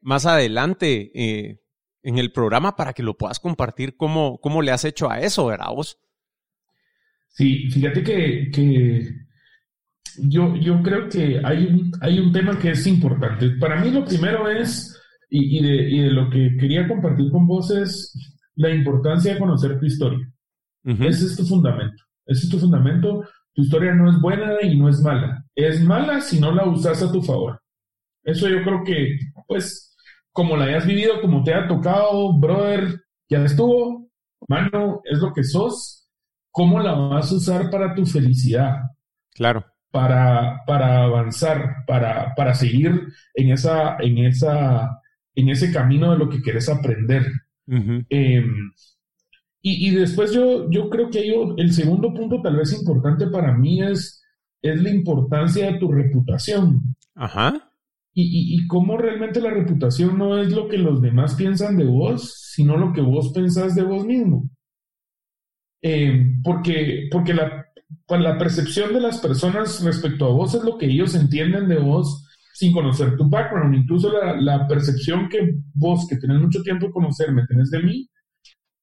[0.00, 1.63] más adelante eh,
[2.04, 5.46] en el programa para que lo puedas compartir cómo, cómo le has hecho a eso,
[5.46, 5.98] ¿verdad vos?
[7.28, 9.10] Sí, fíjate que,
[10.18, 13.50] yo, yo creo que hay un, hay un tema que es importante.
[13.58, 14.96] Para mí lo primero es,
[15.30, 18.14] y, de, lo que quería compartir con vos es
[18.54, 20.30] la importancia de conocer tu historia.
[20.84, 22.04] Ese es tu fundamento.
[22.26, 23.24] Ese es tu fundamento.
[23.54, 25.44] Tu historia no es buena y no es mala.
[25.54, 27.60] Es mala si no la usas a tu favor.
[28.22, 29.93] Eso yo creo que, pues,
[30.34, 34.10] como la hayas vivido, como te ha tocado, brother, ya estuvo,
[34.48, 36.08] mano, es lo que sos.
[36.50, 38.78] ¿Cómo la vas a usar para tu felicidad?
[39.32, 39.64] Claro.
[39.92, 43.00] Para, para avanzar, para, para seguir
[43.34, 45.00] en, esa, en, esa,
[45.36, 47.30] en ese camino de lo que quieres aprender.
[49.62, 54.20] Y, después yo, yo creo que el segundo punto tal vez importante para mí es,
[54.62, 56.96] es la importancia de tu reputación.
[57.14, 57.70] Ajá.
[58.16, 62.76] Y, cómo realmente la reputación no es lo que los demás piensan de vos, sino
[62.76, 64.48] lo que vos pensás de vos mismo.
[65.82, 67.66] Eh, porque porque la,
[68.06, 71.78] pues, la percepción de las personas respecto a vos es lo que ellos entienden de
[71.78, 73.74] vos sin conocer tu background.
[73.74, 78.08] Incluso la, la percepción que vos, que tenés mucho tiempo de conocerme, tenés de mí,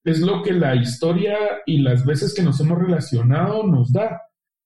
[0.03, 4.19] es lo que la historia y las veces que nos hemos relacionado nos da.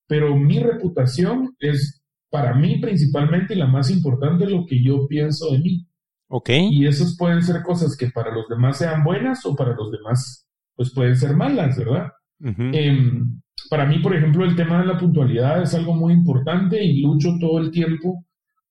[0.08, 5.58] Pero mi reputación es para mí principalmente la más importante lo que yo pienso de
[5.58, 5.86] mí.
[6.28, 6.50] Ok.
[6.70, 10.48] Y esos pueden ser cosas que para los demás sean buenas o para los demás
[10.74, 12.08] pues pueden ser malas, ¿verdad?
[12.38, 17.00] Em, para mí, por ejemplo, el tema de la puntualidad es algo muy importante y
[17.00, 18.26] lucho todo el tiempo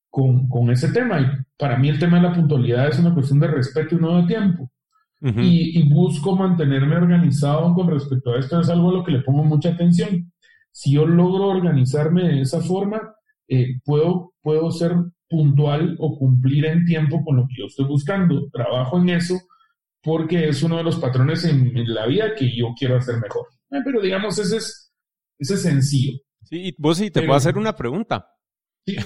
[0.10, 1.20] con, con ese tema.
[1.20, 1.26] Y
[1.58, 4.28] para mí el tema de la puntualidad es una cuestión de respeto y no de
[4.28, 4.70] tiempo
[5.22, 8.60] y, busco mantenerme organizado con respecto a esto.
[8.60, 10.32] Es algo a lo que le pongo mucha atención.
[10.72, 13.02] Si yo logro organizarme de esa forma,
[13.47, 14.93] eh, puedo, puedo ser
[15.27, 18.49] puntual o cumplir en tiempo con lo que yo estoy buscando.
[18.51, 19.36] Trabajo en eso
[20.01, 23.47] porque es uno de los patrones en, la vida que yo quiero hacer mejor.
[23.71, 24.93] Eh, pero digamos, ese es,
[25.39, 26.19] ese sencillo.
[26.43, 28.29] Sí, vos sí, te puedo hacer una pregunta.
[28.86, 28.95] Sí.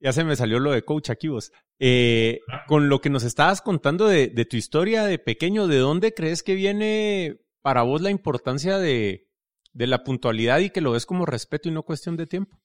[0.00, 1.52] Ya se me salió lo de coach aquí vos.
[1.80, 6.42] Eh, con lo que nos estabas contando de, tu historia de pequeño, ¿de dónde crees
[6.42, 9.28] que viene para vos la importancia de,
[9.72, 12.60] la puntualidad y que lo ves como respeto y no cuestión de tiempo?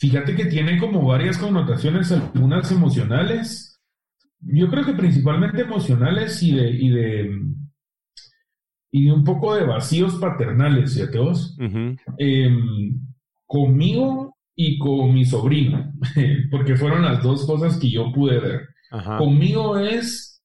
[0.00, 3.78] Fíjate que tiene como varias connotaciones, algunas emocionales.
[4.40, 7.30] Yo creo que principalmente emocionales y de, y de,
[8.92, 11.54] y de un poco de vacíos paternales, fíjate vos.
[12.16, 12.98] Em,
[13.44, 15.92] conmigo y con mi sobrino,
[16.50, 18.68] porque fueron las dos cosas que yo pude ver.
[19.18, 20.42] Conmigo es,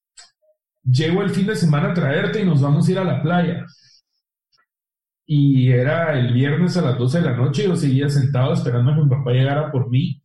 [0.83, 3.65] llego el fin de semana a traerte y nos vamos a ir a la playa.
[5.25, 8.91] Y era el viernes a las 12 de la noche y yo seguía sentado esperando
[8.91, 10.21] a que mi papá llegara por mí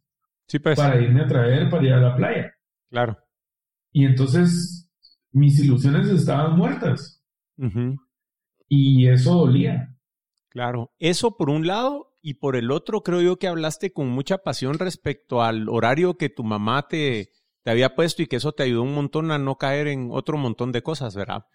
[0.62, 0.76] pues.
[0.76, 2.54] para irme a traer, para ir a la playa.
[2.90, 3.18] Claro.
[3.92, 4.90] Y entonces
[5.32, 7.22] mis ilusiones estaban muertas.
[8.68, 9.94] Y eso dolía.
[10.48, 10.92] Claro.
[10.98, 14.78] Eso por un lado y por el otro, creo yo que hablaste con mucha pasión
[14.78, 17.30] respecto al horario que tu mamá te,
[17.62, 20.36] te había puesto y que eso te ayudó un montón a no caer en otro
[20.36, 21.46] montón de cosas, ¿verdad?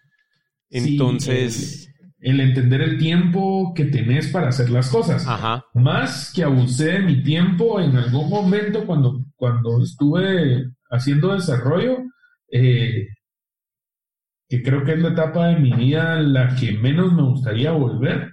[0.70, 1.88] Entonces...
[1.88, 5.26] el, entender el tiempo que tenés para hacer las cosas.
[5.26, 5.64] Ajá.
[5.74, 11.98] Más que abusé de mi tiempo en algún momento cuando, cuando estuve haciendo desarrollo,
[12.50, 13.08] eh,
[14.48, 18.30] que creo que es la etapa de mi vida la que menos me gustaría volver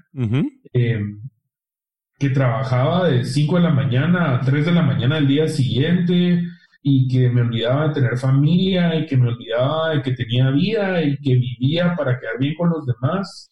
[2.20, 6.42] que trabajaba de 5 de la mañana a 3 de la mañana del día siguiente
[6.86, 11.02] y que me olvidaba de tener familia y que me olvidaba de que tenía vida
[11.02, 13.50] y que vivía para quedar bien con los demás,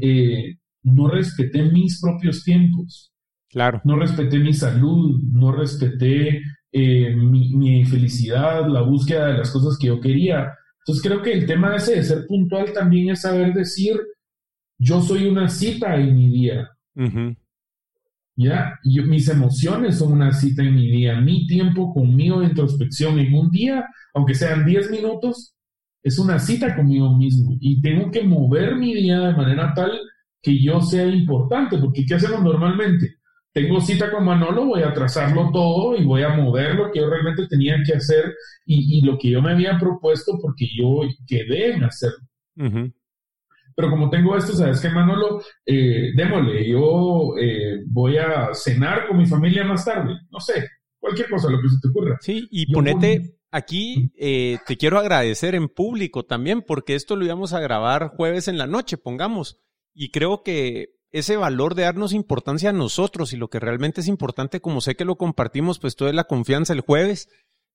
[0.00, 3.12] eh, no respeté mis propios tiempos.
[3.48, 3.80] Claro.
[3.84, 6.40] No respeté mi salud, no respeté
[6.72, 10.52] eh, mi, mi, felicidad, la búsqueda de las cosas que yo quería.
[10.80, 13.96] Entonces creo que el tema ese de ser puntual también es saber decir,
[14.76, 16.68] yo soy una cita en mi día.
[18.36, 18.78] ¿Ya?
[18.84, 23.50] mis emociones son una cita en mi día, mi tiempo conmigo de introspección en un
[23.50, 25.54] día, aunque sean 10 minutos,
[26.02, 29.92] es una cita conmigo mismo y tengo que mover mi día de manera tal
[30.42, 33.16] que yo sea importante, porque ¿qué hacemos normalmente?
[33.52, 37.08] Tengo cita con Manolo, voy a trazarlo todo y voy a mover lo que yo
[37.08, 38.34] realmente tenía que hacer
[38.66, 42.26] y, lo que yo me había propuesto porque yo quedé en hacerlo.
[43.74, 45.42] Pero como tengo esto, ¿sabes qué, Manolo?
[45.66, 50.14] Eh, démosle, yo eh, voy a cenar con mi familia más tarde.
[50.30, 52.18] No sé, cualquier cosa, lo que se te ocurra.
[52.20, 57.52] Sí, y ponete aquí, eh, te quiero agradecer en público también, porque esto lo íbamos
[57.52, 59.60] a grabar jueves en la noche, pongamos.
[59.94, 64.08] Y creo que ese valor de darnos importancia a nosotros y lo que realmente es
[64.08, 67.28] importante, como sé que lo compartimos, pues toda la confianza el jueves,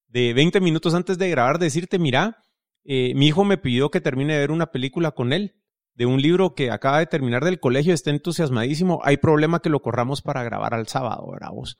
[0.07, 2.43] de 20 minutos antes de grabar, decirte, mira,
[2.83, 5.56] eh, mi hijo me pidió que termine de ver una película con él,
[5.97, 9.81] de un libro que acaba de terminar del colegio, está entusiasmadísimo, hay problema que lo
[9.81, 11.79] corramos para grabar al sábado, ¿verdad vos?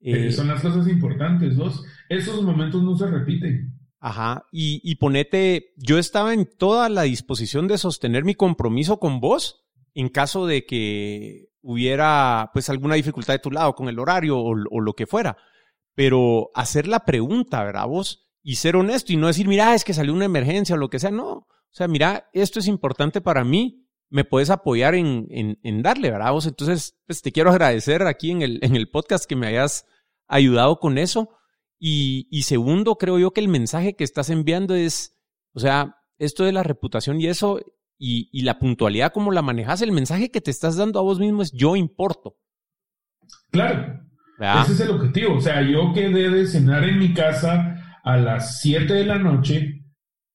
[0.00, 1.84] Eh, son las cosas importantes, vos.
[2.08, 3.74] Esos momentos no se repiten.
[3.98, 9.18] Ajá, y, y ponete, yo estaba en toda la disposición de sostener mi compromiso con
[9.18, 14.38] vos en caso de que hubiera pues alguna dificultad de tu lado con el horario
[14.38, 15.36] o, o lo que fuera.
[15.96, 18.30] Pero hacer la pregunta, ¿verdad vos?
[18.40, 21.00] Y ser honesto y no decir, mira, es que salió una emergencia o lo que
[21.00, 21.48] sea, no.
[21.70, 26.10] O sea, mira, esto es importante para mí, me puedes apoyar en, en, en darle,
[26.10, 26.32] ¿verdad?
[26.32, 26.46] Vos?
[26.46, 29.86] Entonces, pues te quiero agradecer aquí en el, en el podcast que me hayas
[30.26, 31.30] ayudado con eso.
[31.80, 35.16] Y, segundo, creo yo que el mensaje que estás enviando es,
[35.54, 37.60] o sea, esto de la reputación y eso,
[37.98, 41.42] y, la puntualidad, como la manejas, el mensaje que te estás dando a vos mismo
[41.42, 42.36] es yo importo.
[43.50, 44.00] Claro.
[44.62, 45.36] Ese es el objetivo.
[45.36, 49.84] O sea, yo quedé de cenar en mi casa a las 7 de la noche.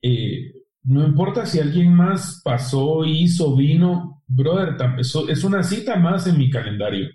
[0.02, 0.53] Eh,
[0.84, 6.50] no importa si alguien más pasó, hizo, vino, brother, es una cita más en mi
[6.50, 7.08] calendario.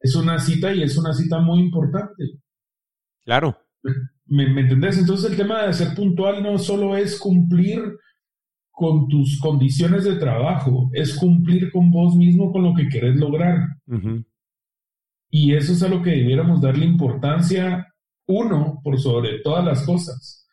[0.00, 2.24] Es una cita y es una cita muy importante.
[3.24, 3.58] Claro.
[4.26, 4.98] ¿Me, entendés?
[4.98, 7.80] Entonces el tema de ser puntual no solo es cumplir
[8.70, 13.58] con tus condiciones de trabajo, es cumplir con vos mismo con lo que querés lograr.
[15.30, 17.86] Y eso es a lo que debiéramos darle importancia,
[18.26, 20.45] uno, por sobre todas las cosas.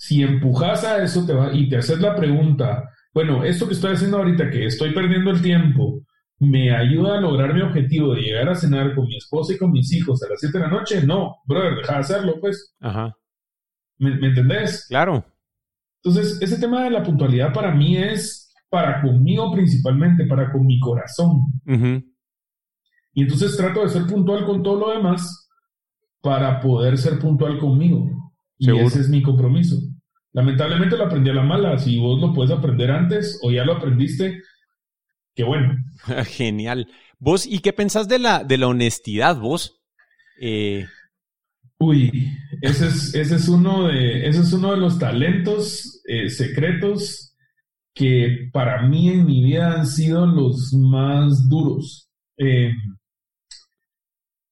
[0.00, 3.92] Si empujas a eso te va, y te haces la pregunta, bueno, esto que estoy
[3.92, 6.00] haciendo ahorita, que estoy perdiendo el tiempo,
[6.38, 9.70] me ayuda a lograr mi objetivo de llegar a cenar con mi esposa y con
[9.70, 12.74] mis hijos a las 7 de la noche, no, brother, deja de hacerlo, pues.
[12.80, 13.14] Ajá.
[13.98, 14.86] ¿Me, entendés?
[14.88, 15.22] Claro.
[16.02, 20.80] Entonces, ese tema de la puntualidad para mí es para conmigo principalmente, para con mi
[20.80, 21.42] corazón.
[23.12, 25.50] Y entonces trato de ser puntual con todo lo demás
[26.22, 28.29] para poder ser puntual conmigo.
[28.60, 29.80] Y ese es mi compromiso.
[30.32, 31.78] Lamentablemente lo aprendí a la mala.
[31.78, 34.42] Si vos lo puedes aprender antes o ya lo aprendiste,
[35.34, 35.76] qué bueno.
[36.26, 36.86] Genial.
[37.18, 39.80] ¿Vos y qué pensás de la, de la honestidad, vos?
[40.40, 40.86] Eh,
[41.78, 47.34] Uy, ese es, ese es, uno, de, ese es uno de los talentos eh, secretos
[47.94, 52.10] que para mí en mi vida han sido los más duros.
[52.36, 52.72] Eh,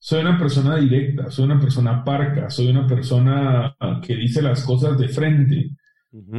[0.09, 4.97] soy una persona directa, soy una persona parca, soy una persona que dice las cosas
[4.97, 5.69] de frente.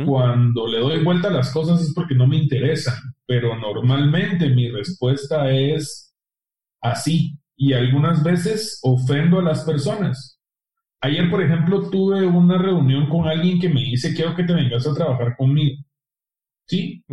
[0.08, 2.96] Cuando le doy vuelta a las cosas es porque no me interesan,
[3.28, 6.16] pero normalmente mi respuesta es
[6.82, 10.40] así y algunas veces ofendo a las personas.
[11.02, 14.88] Ayer, por ejemplo, tuve una reunión con alguien que me dice, quiero que te vengas
[14.88, 15.78] a trabajar conmigo.
[16.66, 17.04] ¿Sí?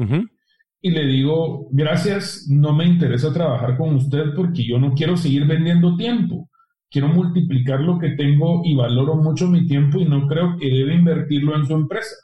[0.87, 5.44] Y le digo, gracias, no me interesa trabajar con usted porque yo no quiero seguir
[5.44, 6.49] vendiendo tiempo.
[6.88, 10.94] Quiero multiplicar lo que tengo y valoro mucho mi tiempo y no creo que debe
[10.94, 12.14] invertirlo en su empresa.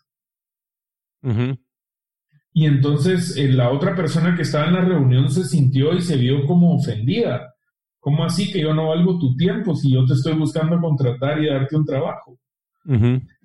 [2.53, 6.17] Y entonces eh, la otra persona que estaba en la reunión se sintió y se
[6.17, 7.53] vio como ofendida.
[7.99, 11.49] ¿Cómo así que yo no valgo tu tiempo si yo te estoy buscando contratar y
[11.49, 12.39] darte un trabajo?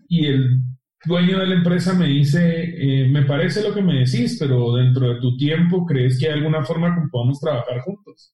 [0.08, 0.62] Y el
[1.08, 5.14] dueño de la empresa me dice, eh, me parece lo que me decís, pero dentro
[5.14, 8.34] de tu tiempo, ¿crees que hay alguna forma que podamos trabajar juntos?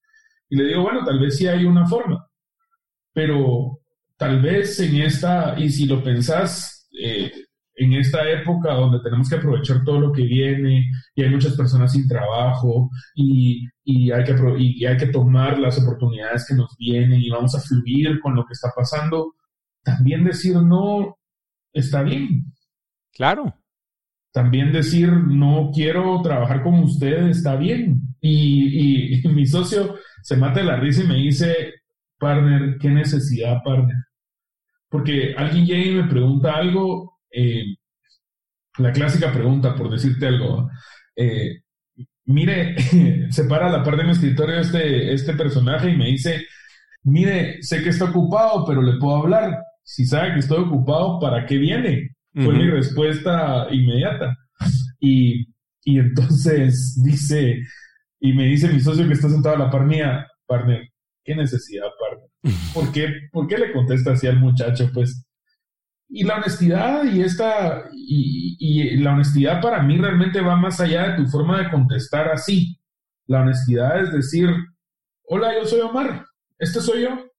[0.50, 2.28] Y le digo, bueno, tal vez sí hay una forma,
[3.14, 3.80] pero
[4.18, 7.32] tal vez en esta, y si lo pensás, eh,
[7.76, 11.92] en esta época donde tenemos que aprovechar todo lo que viene y hay muchas personas
[11.92, 13.68] sin trabajo y,
[14.12, 18.20] hay, que, y hay que tomar las oportunidades que nos vienen y vamos a fluir
[18.20, 19.34] con lo que está pasando,
[19.84, 21.18] también decir no
[21.74, 22.53] está bien.
[23.14, 23.56] Claro.
[24.32, 28.02] También decir no quiero trabajar con usted está bien.
[28.20, 31.74] Y, y, mi socio se mata la risa y me dice,
[32.18, 33.98] partner, ¿qué necesidad, partner?
[34.90, 37.64] Porque alguien llega y me pregunta algo eh,
[38.78, 40.70] la clásica pregunta, por decirte algo.
[41.16, 41.62] Eh,
[42.26, 42.76] mire,
[43.32, 46.46] se para a la par de mi escritorio este, este personaje y me dice,
[47.04, 49.60] mire, sé que está ocupado, pero le puedo hablar.
[49.84, 52.13] Si sabe que estoy ocupado, ¿para qué viene?
[52.34, 54.36] Fue mi respuesta inmediata.
[55.00, 55.48] Y,
[55.84, 57.62] y, entonces dice,
[58.20, 60.90] y me dice mi socio que está sentado a la par mía, partner,
[61.24, 62.30] ¿qué necesidad, partner?
[62.74, 64.90] ¿Por qué, ¿Por qué le contesta así al muchacho?
[64.94, 65.26] Pues
[66.16, 71.18] y la honestidad y esta, y, la honestidad para mí realmente va más allá de
[71.18, 72.80] tu forma de contestar así.
[73.26, 74.48] La honestidad es decir,
[75.24, 76.24] hola, yo soy Omar,
[76.60, 77.33] este soy yo.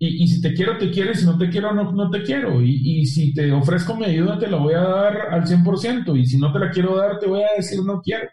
[0.00, 2.62] Y, si te quiero, te quiero, y si no te quiero, no, no te quiero.
[2.62, 6.38] Y, si te ofrezco mi ayuda, te la voy a dar al 100%, y si
[6.38, 8.28] no te la quiero dar, te voy a decir no quiero.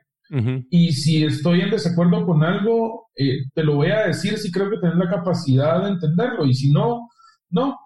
[0.69, 4.69] Y si estoy en desacuerdo con algo, eh, te lo voy a decir si creo
[4.69, 6.45] que tenés la capacidad de entenderlo.
[6.45, 7.09] Y si no,
[7.49, 7.79] no.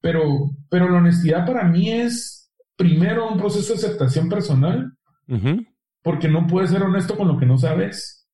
[0.00, 4.92] Pero, pero la honestidad para mí es primero un proceso de aceptación personal,
[6.02, 8.28] porque no puedes ser honesto con lo que no sabes.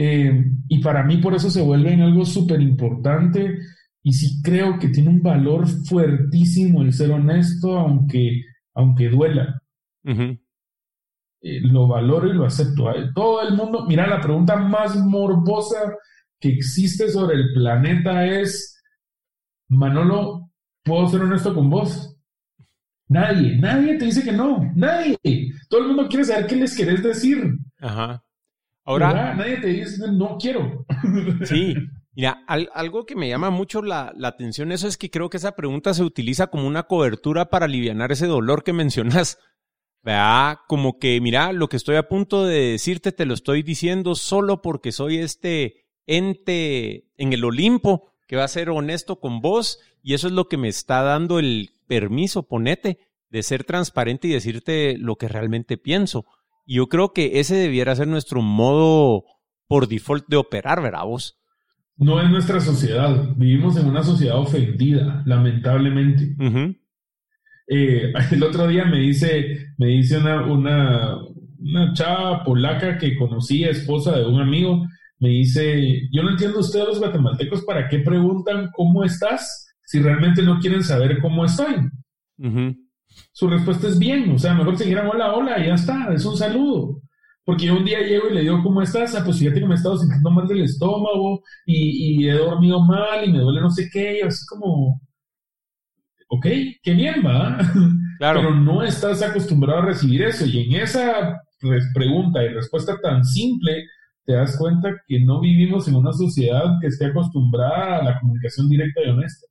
[0.00, 3.58] Eh, y para mí por eso se vuelve en algo súper importante
[4.00, 8.42] y sí creo que tiene un valor fuertísimo el ser honesto, aunque,
[8.74, 9.60] aunque duela.
[11.40, 12.86] Eh, lo valoro y lo acepto.
[13.12, 15.96] Todo el mundo, mira, la pregunta más morbosa
[16.38, 18.80] que existe sobre el planeta es,
[19.68, 20.52] Manolo,
[20.84, 22.16] ¿puedo ser honesto con vos?
[23.08, 25.16] Nadie, nadie te dice que no, nadie.
[25.68, 27.58] Todo el mundo quiere saber qué les querés decir.
[27.80, 28.22] Ajá.
[28.88, 29.34] Ahora.
[29.34, 30.86] Nadie te dice, no quiero.
[31.44, 31.74] Sí.
[32.14, 35.54] Mira, algo que me llama mucho la, la, atención, eso es que creo que esa
[35.54, 39.38] pregunta se utiliza como una cobertura para aliviar ese dolor que mencionas.
[40.02, 40.58] ¿verdad?
[40.68, 44.62] Como que, mira, lo que estoy a punto de decirte, te lo estoy diciendo solo
[44.62, 50.14] porque soy este ente en el Olimpo que va a ser honesto con vos y
[50.14, 54.96] eso es lo que me está dando el permiso, ponete, de ser transparente y decirte
[54.96, 56.24] lo que realmente pienso.
[56.68, 59.24] Y yo creo que ese debiera ser nuestro modo
[59.68, 61.40] por default de operar, ¿verdad vos?
[61.96, 63.34] No es nuestra sociedad.
[63.36, 66.36] Vivimos en una sociedad ofendida, lamentablemente.
[67.68, 71.16] Eh, el otro día me dice, me dice una, una,
[71.58, 74.86] una chava polaca que conocí, esposa de un amigo,
[75.20, 80.42] me dice, yo no entiendo ustedes los guatemaltecos para qué preguntan cómo estás si realmente
[80.42, 81.76] no quieren saber cómo estoy.
[83.32, 86.24] Su respuesta es bien, o sea, mejor se dijeran hola, hola, y ya está, es
[86.24, 87.00] un saludo.
[87.44, 89.14] Porque yo un día llego y le digo, ¿cómo estás?
[89.14, 92.80] Ah, pues fíjate que me he estado sintiendo mal del estómago y, y he dormido
[92.80, 95.00] mal y me duele no sé qué, y así como,
[96.28, 96.46] ok,
[96.82, 97.58] qué bien, va.
[98.18, 98.40] Claro.
[98.40, 100.44] Pero no estás acostumbrado a recibir eso.
[100.44, 101.40] Y en esa
[101.94, 103.84] pregunta y respuesta tan simple,
[104.24, 108.68] te das cuenta que no vivimos en una sociedad que esté acostumbrada a la comunicación
[108.68, 109.46] directa y honesta.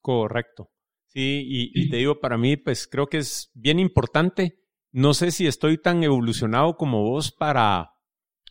[0.00, 0.70] Correcto.
[1.14, 4.58] Sí, y, y, te digo, para mí, pues creo que es bien importante.
[4.90, 7.92] No sé si estoy tan evolucionado como vos para,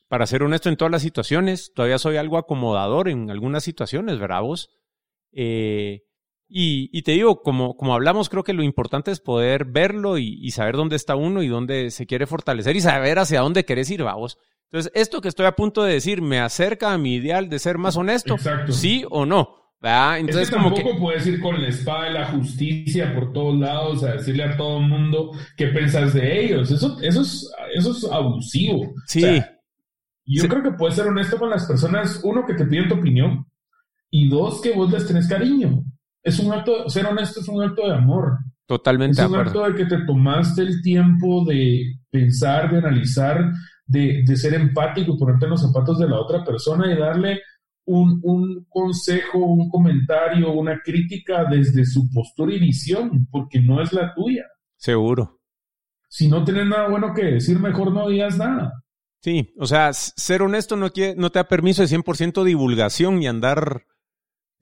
[0.08, 1.74] para ser honesto en todas las situaciones.
[1.76, 4.70] Todavía soy algo acomodador en algunas situaciones, ¿verdad vos?
[5.34, 6.04] Eh,
[6.48, 10.76] y, te digo, como, como hablamos, creo que lo importante es poder verlo y, saber
[10.76, 14.38] dónde está uno y dónde se quiere fortalecer y saber hacia dónde querés ir, vamos.
[14.72, 17.80] Entonces, esto que estoy a punto de decir, ¿me acerca a mi ideal de ser
[17.80, 18.36] más honesto?
[18.70, 19.63] ¿Sí o no?
[19.84, 24.14] Entonces, como tampoco puedes ir con la espada de la justicia por todos lados a
[24.14, 26.72] decirle a todo el mundo qué pensás de ellos.
[26.72, 28.94] Eso, eso, es, eso es abusivo.
[29.08, 29.42] Sí.
[30.26, 33.46] yo creo que puedes ser honesto con las personas, uno, que te piden tu opinión,
[34.10, 35.84] y dos, que vos les tenés cariño
[36.24, 38.40] es un acto, ser honesto es un acto de amor.
[38.66, 39.22] Totalmente.
[39.22, 43.52] Es un acto de que te tomaste el tiempo de pensar, de analizar,
[43.86, 47.42] de, ser empático y ponerte en los zapatos de la otra persona y darle
[47.86, 53.92] un, un, consejo, un comentario, una crítica desde su postura y visión, porque no es
[53.94, 54.44] la tuya.
[54.78, 55.40] Seguro.
[56.10, 58.84] Si no tienes nada bueno que decir, mejor no digas nada.
[59.22, 63.28] Sí, o sea, ser honesto no, quiere, no te da permiso de 100% divulgación y
[63.28, 63.86] andar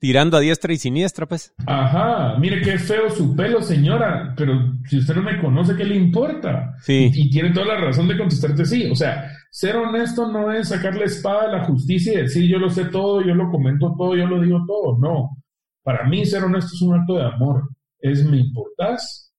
[0.02, 1.52] tirando a diestra y siniestra, pues.
[1.66, 5.94] Ajá, mire qué feo su pelo, señora, pero si usted no me conoce, ¿qué le
[5.94, 6.74] importa?
[6.82, 7.10] Sí.
[7.12, 8.90] Y, tiene toda la razón de contestarte sí.
[8.90, 12.58] O sea, ser honesto no es sacar la espada de la justicia y decir yo
[12.58, 14.98] lo sé todo, yo lo comento todo, yo lo digo todo.
[14.98, 15.36] No.
[15.82, 17.68] Para mí ser honesto es un acto de amor.
[17.98, 19.30] Es me importás.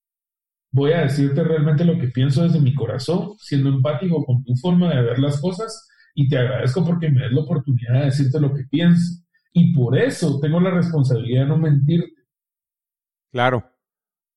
[0.70, 4.94] Voy a decirte realmente lo que pienso desde mi corazón, siendo empático con tu forma
[4.94, 8.54] de ver las cosas y te agradezco porque me das la oportunidad de decirte lo
[8.54, 9.20] que pienso
[9.52, 12.22] y por eso tengo la responsabilidad de no mentirte.
[13.32, 13.64] Claro.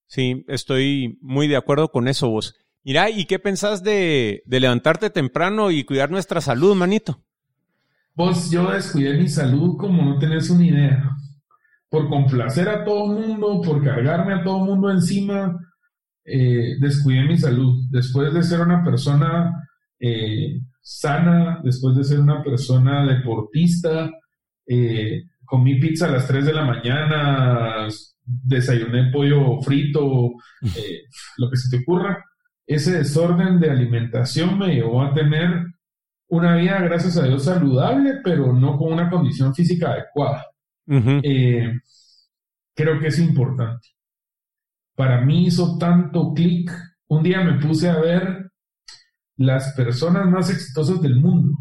[0.08, 2.56] Sí, estoy muy de acuerdo con eso vos.
[2.88, 7.22] Mira, ¿y qué pensás de, levantarte temprano y cuidar nuestra salud, manito?
[8.16, 11.12] Vos, yo descuidé mi salud como no tenés una idea.
[11.90, 15.54] Por complacer a todo el mundo, por cargarme a todo el mundo encima,
[16.24, 17.76] eh, descuidé mi salud.
[17.90, 19.52] Después de ser una persona
[20.00, 24.10] eh, sana, después de ser una persona deportista,
[24.66, 27.90] eh, comí pizza a las 3 de la mañana,
[28.24, 30.32] desayuné pollo frito,
[31.38, 32.24] lo que se te ocurra.
[32.68, 35.66] Ese desorden de alimentación me llevó a tener
[36.30, 40.46] una vida, gracias a Dios, saludable, pero no con una condición física adecuada.
[40.86, 41.72] Eh,
[42.76, 43.88] creo que es importante.
[44.96, 46.70] Para mí hizo tanto clic.
[47.08, 48.52] Un día me puse a ver
[49.38, 51.58] las personas más exitosas del mundo.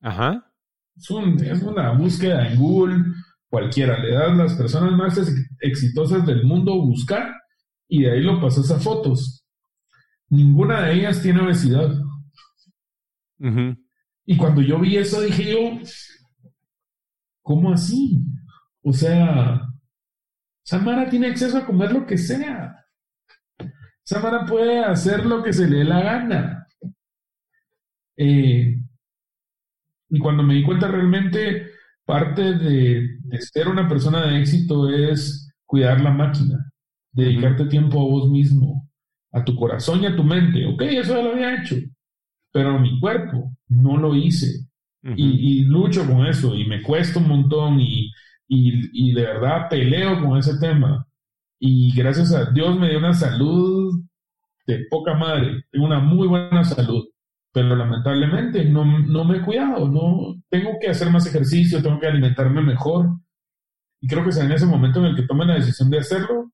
[0.00, 0.42] Ajá.
[0.96, 3.04] Es, una búsqueda en Google,
[3.48, 5.20] cualquiera, le das las personas más
[5.60, 7.34] exitosas del mundo buscar
[7.88, 9.45] y de ahí lo pasas a fotos.
[10.28, 11.94] Ninguna de ellas tiene obesidad.
[14.24, 15.78] Y cuando yo vi eso dije yo,
[17.42, 18.18] ¿cómo así?
[18.82, 19.62] O sea,
[20.64, 22.84] Samara tiene acceso a comer lo que sea.
[24.02, 26.66] Samara puede hacer lo que se le dé la gana.
[28.16, 28.80] Eh,
[30.08, 31.70] y cuando me di cuenta realmente,
[32.04, 36.72] parte de, ser una persona de éxito es cuidar la máquina,
[37.12, 38.85] dedicarte tiempo a vos mismo,
[39.32, 40.64] a tu corazón y a tu mente.
[40.66, 41.76] Ok, eso ya lo había hecho,
[42.52, 44.66] pero mi cuerpo no lo hice.
[45.02, 48.10] y, lucho con eso y me cuesta un montón y,
[48.48, 51.06] y, de verdad peleo con ese tema.
[51.60, 54.02] Y gracias a Dios me dio una salud
[54.66, 57.04] de poca madre, tengo una muy buena salud
[57.56, 62.06] pero lamentablemente no, no, me he cuidado, no tengo que hacer más ejercicio, tengo que
[62.06, 63.18] alimentarme mejor.
[63.98, 66.52] Y creo que es en ese momento en el que tome la decisión de hacerlo,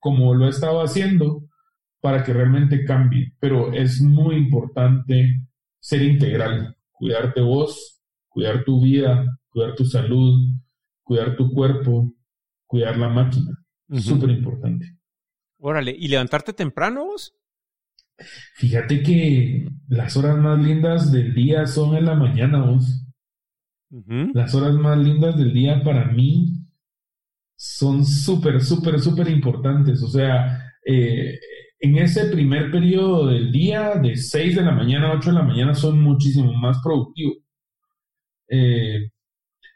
[0.00, 1.44] como lo he estado haciendo,
[2.02, 3.32] para que realmente cambie.
[3.40, 5.40] Pero es muy importante
[5.80, 10.50] ser integral, cuidarte vos, cuidar tu vida, cuidar tu salud,
[11.02, 12.12] cuidar tu cuerpo,
[12.66, 13.56] cuidar la máquina.
[13.88, 14.98] Súper importante.
[15.58, 17.34] Órale, ¿y levantarte temprano vos?
[18.54, 23.06] Fíjate que las horas más lindas del día son en la mañana, vos.
[24.32, 26.66] Las horas más lindas del día para mí
[27.54, 30.02] son súper, súper, súper importantes.
[30.02, 31.38] O sea, eh,
[31.82, 35.42] en ese primer periodo del día, de 6 de la mañana a 8 de la
[35.42, 37.38] mañana, son muchísimo más productivos.
[38.48, 39.10] Eh,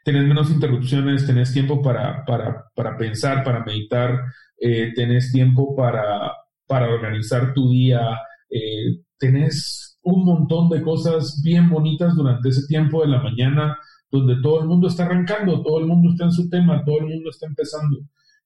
[0.05, 4.21] tenés menos interrupciones, tenés tiempo para, para, pensar, para meditar,
[4.57, 6.31] eh, tenés tiempo para,
[6.65, 8.17] para organizar tu día,
[8.49, 13.77] eh, tenés un montón de cosas bien bonitas durante ese tiempo de la mañana
[14.09, 17.07] donde todo el mundo está arrancando, todo el mundo está en su tema, todo el
[17.07, 17.99] mundo está empezando.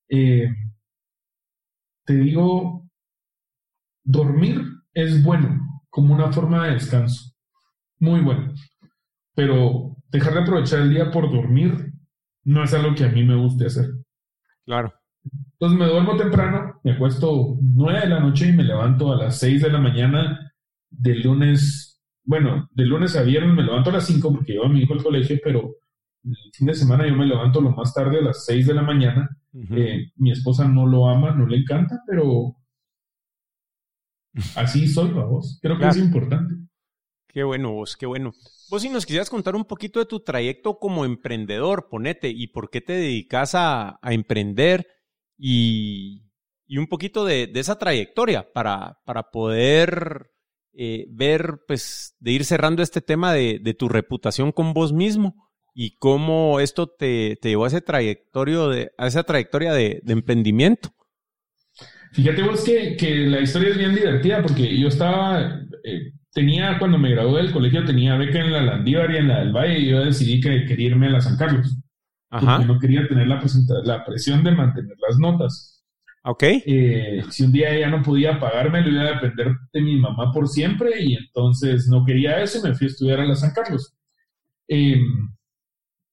[0.09, 0.47] Eh,
[2.05, 2.89] te digo,
[4.03, 4.61] dormir
[4.93, 7.33] es bueno como una forma de descanso,
[7.99, 8.53] muy bueno,
[9.35, 11.91] pero dejar de aprovechar el día por dormir
[12.43, 13.85] no es algo que a mí me guste hacer.
[14.65, 14.93] Claro.
[15.53, 19.37] Entonces me duermo temprano, me acuesto nueve de la noche y me levanto a las
[19.39, 20.51] 6 de la mañana
[20.89, 24.69] de lunes, bueno, de lunes a viernes me levanto a las 5 porque llevo a
[24.69, 25.75] mi hijo al colegio, pero
[26.23, 28.81] el fin de semana yo me levanto lo más tarde a las 6 de la
[28.81, 29.29] mañana.
[29.53, 32.55] Eh, mi esposa no lo ama, no le encanta, pero
[34.55, 35.59] así soy, vos.
[35.61, 36.55] Creo que es importante.
[37.27, 38.33] Qué bueno, vos, qué bueno.
[38.69, 42.69] Vos si nos quisieras contar un poquito de tu trayecto como emprendedor, ponete, y por
[42.69, 44.85] qué te dedicas a, a emprender
[45.43, 46.23] y,
[46.77, 50.31] un poquito de, esa trayectoria para, para poder
[50.73, 55.35] eh, ver, pues, de ir cerrando este tema de, tu reputación con vos mismo
[55.73, 60.93] y cómo esto te, llevó a, ese trayectorio de, a esa trayectoria de, emprendimiento.
[62.11, 67.11] Fíjate vos que, la historia es bien divertida porque yo estaba, eh, tenía, cuando me
[67.11, 70.03] gradué del colegio, tenía beca en la Landívar y en la del Valle y yo
[70.03, 71.77] decidí que quería irme a la San Carlos.
[72.29, 73.41] Porque no quería tener la,
[73.83, 75.83] la presión de mantener las notas.
[76.23, 76.43] Ok.
[76.43, 80.31] Eh, si un día ella no podía pagarme, lo iba a depender de mi mamá
[80.31, 83.51] por siempre y entonces no quería eso y me fui a estudiar a la San
[83.53, 83.93] Carlos.
[84.67, 85.29] Em,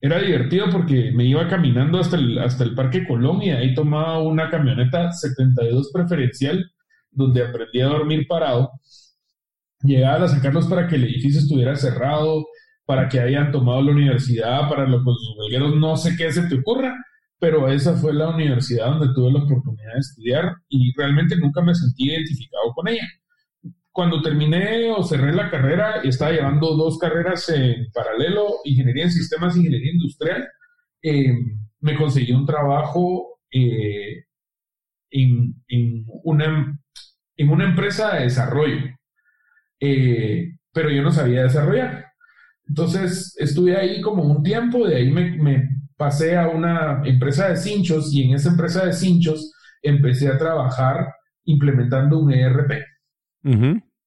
[0.01, 4.21] era divertido porque me iba caminando hasta el, hasta el Parque Colón y ahí tomaba
[4.21, 6.71] una camioneta 72 preferencial
[7.11, 8.71] donde aprendí a dormir parado.
[9.83, 12.47] Llegaba a la San Carlos para que el edificio estuviera cerrado,
[12.85, 16.95] para que hayan tomado la universidad, para los huelgueros, no sé qué se te ocurra,
[17.39, 21.75] pero esa fue la universidad donde tuve la oportunidad de estudiar y realmente nunca me
[21.75, 23.07] sentí identificado con ella.
[23.93, 29.57] Cuando terminé o cerré la carrera, estaba llevando dos carreras en paralelo, ingeniería en sistemas
[29.57, 30.49] ingeniería industrial,
[31.03, 31.33] eh,
[31.81, 34.25] me conseguí un trabajo eh,
[35.11, 35.55] en,
[36.25, 36.79] una,
[37.37, 38.85] en una empresa de desarrollo,
[39.81, 42.07] eh, pero yo no sabía desarrollar.
[42.67, 48.15] Entonces estuve ahí como un tiempo, de ahí me, pasé a una empresa de cinchos
[48.15, 51.09] y en esa empresa de cinchos empecé a trabajar
[51.45, 52.71] implementando un ERP.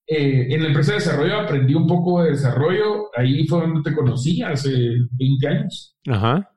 [0.07, 3.95] Eh, en la empresa de desarrollo aprendí un poco de desarrollo, ahí fue donde te
[3.95, 4.71] conocí hace
[5.11, 5.95] 20 años.
[6.07, 6.49] Ajá.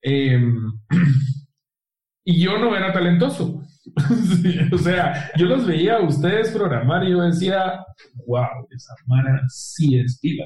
[0.00, 0.72] Em,
[2.24, 3.62] y yo no era talentoso.
[4.72, 7.84] o sea, yo los veía a ustedes programar y yo decía,
[8.26, 10.44] wow, esa mara sí es pila.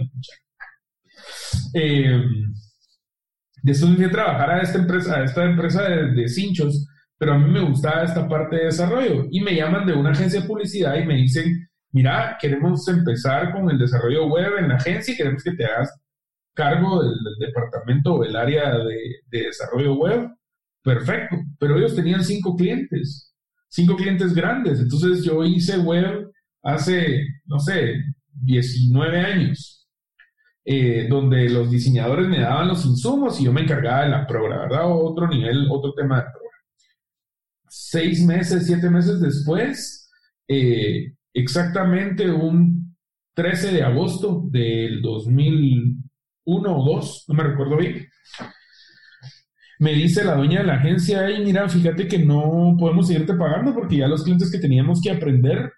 [1.75, 2.21] Eh,
[3.63, 7.51] después fui a trabajar a esta empresa, a esta empresa de, cinchos, pero a mí
[7.51, 11.07] me gustaba esta parte de desarrollo y me llaman de una agencia de publicidad y
[11.07, 15.53] me dicen, mira, queremos empezar con el desarrollo web en la agencia y queremos que
[15.53, 15.93] te hagas
[16.55, 20.29] cargo del, departamento o el área de, de, desarrollo web.
[20.83, 23.35] Perfecto, pero ellos tenían cinco clientes,
[23.69, 24.81] cinco clientes grandes.
[24.81, 26.31] Entonces yo hice web
[26.63, 29.79] hace, no sé, 19 años
[30.71, 34.59] eh, donde los diseñadores me daban los insumos y yo me encargaba de la progra,
[34.59, 34.83] ¿verdad?
[34.85, 36.57] Otro nivel, otro tema de progra.
[37.69, 40.11] Seis meses, siete meses después,
[40.47, 42.97] eh, exactamente un
[43.35, 46.03] 13 de agosto del 2001
[46.45, 48.09] o 2, no me recuerdo bien,
[49.79, 53.73] me dice la dueña de la agencia, hey, mira, fíjate que no podemos seguirte pagando
[53.73, 55.73] porque ya los clientes que teníamos que aprender,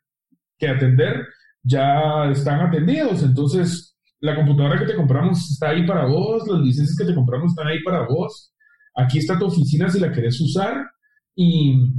[0.58, 1.26] que atender,
[1.62, 3.22] ya están atendidos.
[3.22, 7.52] Entonces, la computadora que te compramos está ahí para vos, las licencias que te compramos
[7.52, 8.54] están ahí para vos.
[8.96, 10.86] Aquí está tu oficina si la querés usar
[11.34, 11.92] y,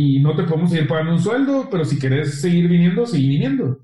[0.00, 3.80] y no te podemos seguir pagando un sueldo, pero si querés seguir viniendo, seguir viniendo.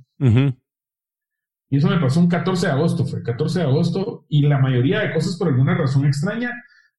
[1.68, 5.00] Y eso me pasó un 14 de agosto, fue 14 de agosto, y la mayoría
[5.00, 6.52] de cosas por alguna razón extraña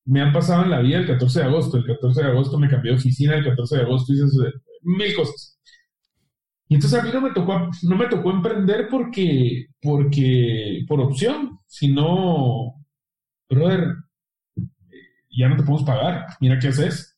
[0.04, 1.78] me han pasado en la vida el 14 de agosto.
[1.78, 4.26] El 14 de agosto me cambié de oficina, el 14 de agosto hice
[4.82, 5.62] mil cosas.
[6.68, 11.60] Y entonces a mí no me tocó, no me tocó emprender porque, porque, por opción,
[11.68, 12.86] sino,
[13.50, 13.96] brother,
[15.30, 17.18] ya no te podemos pagar, mira qué haces.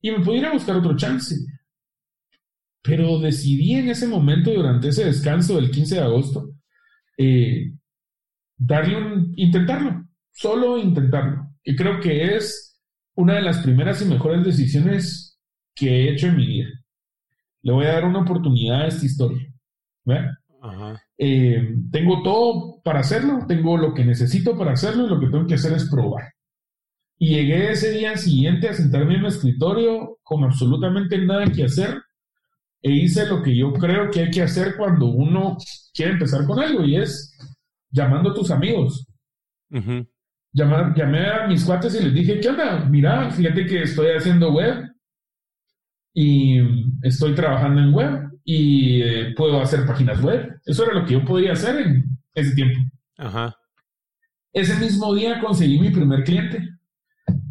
[0.00, 1.34] Y me pudiera buscar otro chance.
[2.82, 6.50] Pero decidí en ese momento, durante ese descanso del 15 de agosto,
[7.18, 7.72] eh,
[8.56, 11.50] darle un, intentarlo, solo intentarlo.
[11.64, 12.80] Y creo que es
[13.16, 15.40] una de las primeras y mejores decisiones
[15.74, 16.68] que he hecho en mi vida.
[17.62, 19.52] Le voy a dar una oportunidad a esta historia.
[21.18, 25.46] Eh, tengo todo para hacerlo, tengo lo que necesito para hacerlo y lo que tengo
[25.46, 26.35] que hacer es probar.
[27.18, 32.02] Y llegué ese día siguiente a sentarme en mi escritorio con absolutamente nada que hacer
[32.82, 35.56] e hice lo que yo creo que hay que hacer cuando uno
[35.94, 37.36] quiere empezar con algo y es
[37.90, 39.06] llamando a tus amigos
[40.56, 42.84] llamé a mis cuates y les dije, ¿qué onda?
[42.88, 44.90] Mira, fíjate que estoy haciendo web
[46.14, 46.60] y
[47.02, 50.58] estoy trabajando en web y eh, puedo hacer páginas web.
[50.64, 52.04] Eso era lo que yo podía hacer en
[52.34, 52.78] ese tiempo.
[53.18, 53.54] Ajá.
[54.52, 56.75] Ese mismo día conseguí mi primer cliente.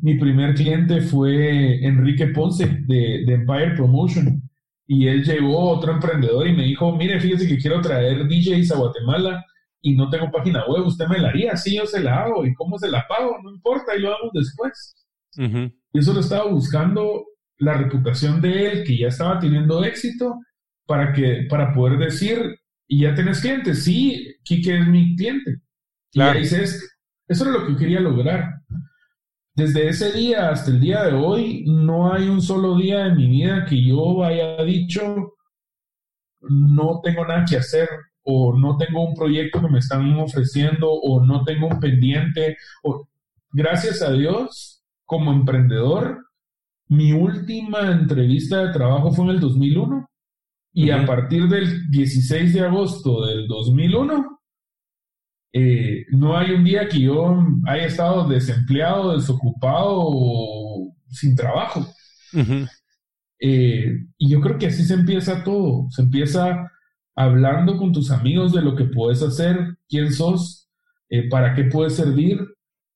[0.01, 4.41] Mi primer cliente fue Enrique Ponce de, de Empire Promotion.
[4.88, 8.78] Y él llegó otro emprendedor y me dijo, mire, fíjese que quiero traer DJs a
[8.78, 9.43] Guatemala
[9.86, 12.55] y no tengo página web, usted me la haría, sí, yo se la hago, y
[12.55, 14.95] cómo se la pago, no importa, y lo hago después.
[15.38, 17.23] Y eso lo estaba buscando
[17.59, 20.39] la reputación de él, que ya estaba teniendo éxito,
[20.88, 22.39] para, que, para poder decir,
[22.88, 25.57] y ya tenés clientes, sí, Kike es mi cliente.
[26.11, 26.39] Claro.
[26.39, 26.97] Y dices,
[27.28, 28.55] eso era lo que quería lograr.
[29.56, 33.28] Desde ese día hasta el día de hoy, no hay un solo día en mi
[33.28, 35.34] vida que yo haya dicho,
[36.41, 37.88] no tengo nada que hacer,
[38.26, 42.58] o no tengo un proyecto que me están ofreciendo o no tengo un pendiente.
[42.84, 43.08] O,
[43.51, 46.26] gracias a Dios, como emprendedor,
[46.88, 50.10] mi última entrevista de trabajo fue en el 2001
[50.74, 54.34] y a partir del 16 de agosto del 2001,
[55.58, 57.34] eh, no hay un día que yo
[57.66, 61.88] haya estado desempleado, desocupado o sin trabajo.
[63.39, 66.70] Eh, y yo creo que así se empieza todo, se empieza
[67.16, 70.70] hablando con tus amigos de lo que puedes hacer, quién sos,
[71.10, 72.38] eh, para qué puedes servir,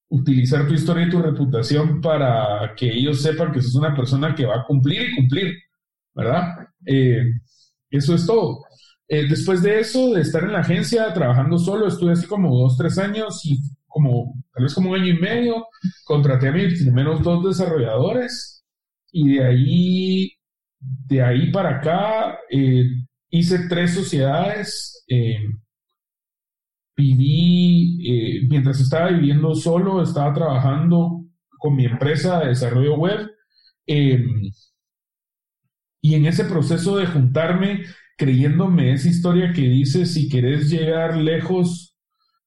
[0.09, 4.45] utilizar tu historia y tu reputación para que ellos sepan que sos una persona que
[4.45, 5.53] va a cumplir y cumplir,
[6.13, 6.67] ¿verdad?
[6.85, 7.23] Eh,
[7.89, 8.65] eso es todo.
[9.11, 12.77] Eh, después de eso, de estar en la agencia trabajando solo, estuve así como dos,
[12.77, 13.57] tres años y
[13.87, 15.65] como tal vez como un año y medio,
[16.05, 18.63] contraté a mis primeros dos desarrolladores
[19.11, 20.31] y de ahí,
[20.79, 22.37] de ahí para acá,
[23.31, 25.03] hice tres sociedades.
[25.07, 25.39] Eh,
[26.95, 31.25] viví, eh, mientras estaba viviendo solo, estaba trabajando
[31.57, 33.31] con mi empresa de desarrollo web.
[36.01, 37.83] Y en ese proceso de juntarme,
[38.19, 41.95] creyéndome esa historia que dice, si querés llegar lejos,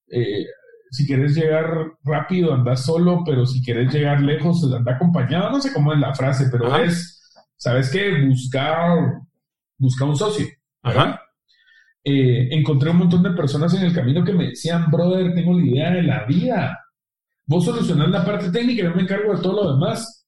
[0.08, 0.44] eh,
[0.90, 5.50] si querés llegar rápido, anda solo, pero si querés llegar lejos, anda acompañado.
[5.50, 8.22] No sé cómo es la frase, pero es, ¿sabes qué?
[8.28, 9.22] Buscar,
[9.78, 10.46] buscar un socio.
[10.82, 11.18] Ajá.
[12.04, 15.66] Eh, encontré un montón de personas en el camino que me decían, brother, tengo la
[15.66, 16.78] idea de la vida.
[17.46, 20.21] Vos solucionás la parte técnica, yo me encargo de todo lo demás.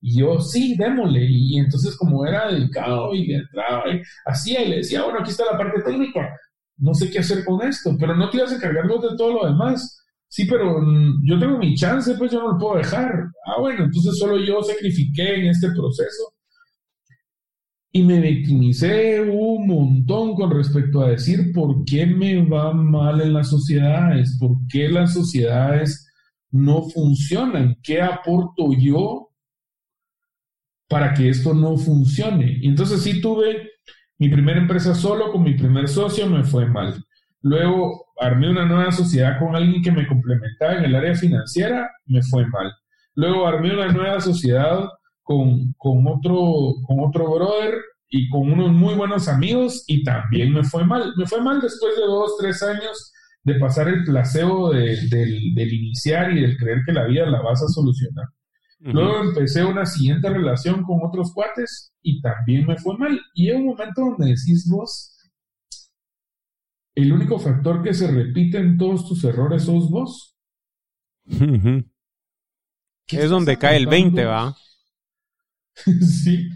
[0.00, 1.24] Y yo, sí, démosle.
[1.28, 3.84] Y entonces, como era dedicado y entraba
[4.26, 6.36] hacía y le decía, bueno, aquí está la parte técnica.
[6.78, 9.46] No sé qué hacer con esto, pero no te ibas a encargar de todo lo
[9.46, 10.04] demás.
[10.28, 13.12] Sí, pero mm, yo tengo mi chance, pues yo no lo puedo dejar.
[13.46, 16.36] Ah, bueno, entonces solo yo sacrifiqué en este proceso
[17.96, 23.32] y me victimicé un montón con respecto a decir por qué me va mal en
[23.32, 26.06] las sociedades, por qué las sociedades
[26.50, 29.25] no funcionan, qué aporto yo
[30.88, 32.58] para que esto no funcione.
[32.60, 33.70] Y entonces sí tuve
[34.18, 36.94] mi primera empresa solo con mi primer socio, me fue mal.
[37.42, 42.22] Luego armé una nueva sociedad con alguien que me complementaba en el área financiera, me
[42.22, 42.72] fue mal.
[43.14, 44.88] Luego armé una nueva sociedad
[45.22, 47.74] con, con, otro, con otro brother
[48.08, 51.12] y con unos muy buenos amigos y también me fue mal.
[51.16, 53.12] Me fue mal después de dos, tres años
[53.42, 57.62] de pasar el placebo del, del, iniciar y del creer que la vida la vas
[57.62, 58.26] a solucionar.
[58.92, 63.18] Luego empecé una siguiente relación con otros cuates y también me fue mal.
[63.34, 65.16] Y hay un momento donde decís vos,
[66.94, 70.36] el único factor que se repite en todos tus errores sos vos.
[73.08, 74.56] Es donde cae el 20, ¿va?
[76.00, 76.48] sí.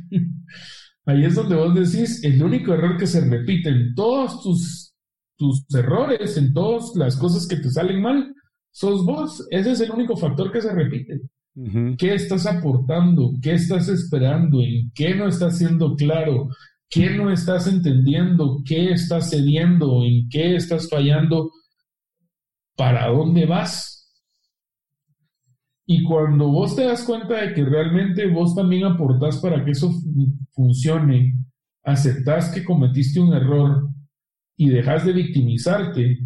[1.06, 4.94] Ahí es donde vos decís, el único error que se repite en todos tus,
[5.36, 8.32] tus errores, en todas las cosas que te salen mal,
[8.70, 9.46] sos vos.
[9.50, 11.20] Ese es el único factor que se repite.
[11.98, 13.32] ¿Qué estás aportando?
[13.42, 14.60] ¿Qué estás esperando?
[14.60, 16.48] ¿En qué no estás siendo claro?
[16.88, 18.62] ¿Qué no estás entendiendo?
[18.64, 20.04] ¿Qué estás cediendo?
[20.04, 21.50] ¿En qué estás fallando?
[22.76, 24.00] ¿Para dónde vas?
[25.86, 29.90] Y cuando vos te das cuenta de que realmente vos también aportás para que eso
[30.52, 31.34] funcione,
[31.82, 33.88] aceptás que cometiste un error
[34.56, 36.20] y dejas de victimizarte,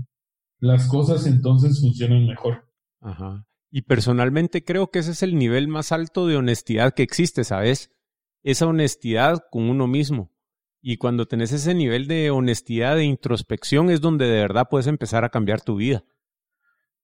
[0.58, 2.68] las cosas entonces funcionan mejor.
[3.00, 3.46] Ajá.
[3.76, 7.90] Y personalmente creo que ese es el nivel más alto de honestidad que existe, ¿sabes?
[8.44, 10.30] Esa honestidad con uno mismo.
[10.80, 15.24] Y cuando tenés ese nivel de honestidad, de introspección, es donde de verdad puedes empezar
[15.24, 16.04] a cambiar tu vida.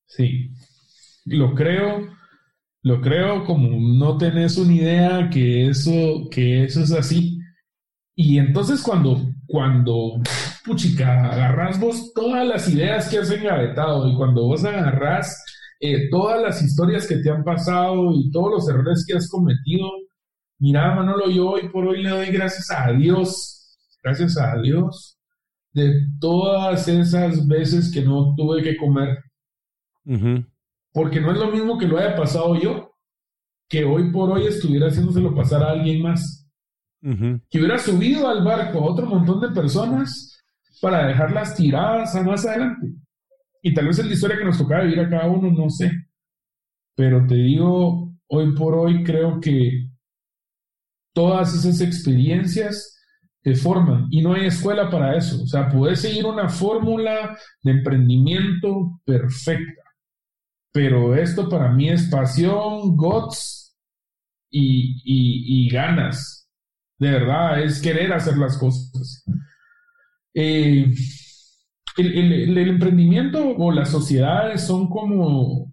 [0.06, 0.52] Sí,
[1.24, 2.06] lo creo
[2.82, 3.68] lo creo como
[3.98, 7.40] no tenés una idea que eso, que eso es así.
[8.14, 10.22] Y entonces cuando, cuando,
[10.64, 15.36] puchica, agarras vos todas las ideas que has engavetado y cuando vos agarras
[15.80, 19.88] eh, todas las historias que te han pasado y todos los errores que has cometido,
[20.58, 25.18] mira, Manolo, yo hoy por hoy le doy gracias a Dios, gracias a Dios,
[25.72, 29.18] de todas esas veces que no tuve que comer.
[30.92, 32.92] Porque no es lo mismo que lo haya pasado yo,
[33.66, 36.46] que hoy por hoy estuviera haciéndoselo pasar a alguien más.
[37.00, 40.36] Que hubiera subido al barco a otro montón de personas
[40.82, 42.92] para dejarlas tiradas a más adelante.
[43.62, 45.90] Y tal vez es la historia que nos tocaba vivir a cada uno, no sé.
[46.94, 49.88] Pero te digo, hoy por hoy creo que
[51.12, 52.96] todas esas experiencias
[53.42, 55.42] te forman y no hay escuela para eso.
[55.42, 59.80] O sea, puedes seguir una fórmula de emprendimiento perfecta
[60.72, 63.76] pero esto para mí es pasión, guts
[64.50, 66.48] y, ganas.
[66.98, 69.24] De verdad, es querer hacer las cosas.
[70.34, 70.92] Eh,
[72.00, 75.72] el, emprendimiento o las sociedades son como,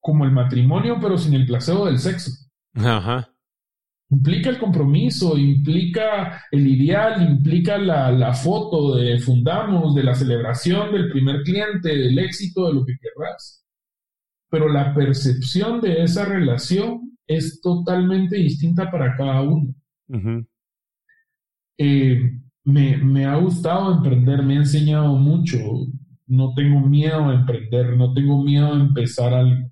[0.00, 2.30] como el matrimonio, pero sin el placebo del sexo.
[2.74, 3.28] Ajá.
[4.10, 10.92] Implica el compromiso, implica el ideal, implica la, la, foto de fundamos, de la celebración
[10.92, 13.64] del primer cliente, del éxito, de lo que querrás.
[14.50, 19.74] Pero la percepción de esa relación es totalmente distinta para cada uno.
[21.78, 25.58] Eh, me, me, ha gustado emprender, me ha enseñado mucho.
[26.26, 29.70] No tengo miedo a emprender, no tengo miedo a empezar algo.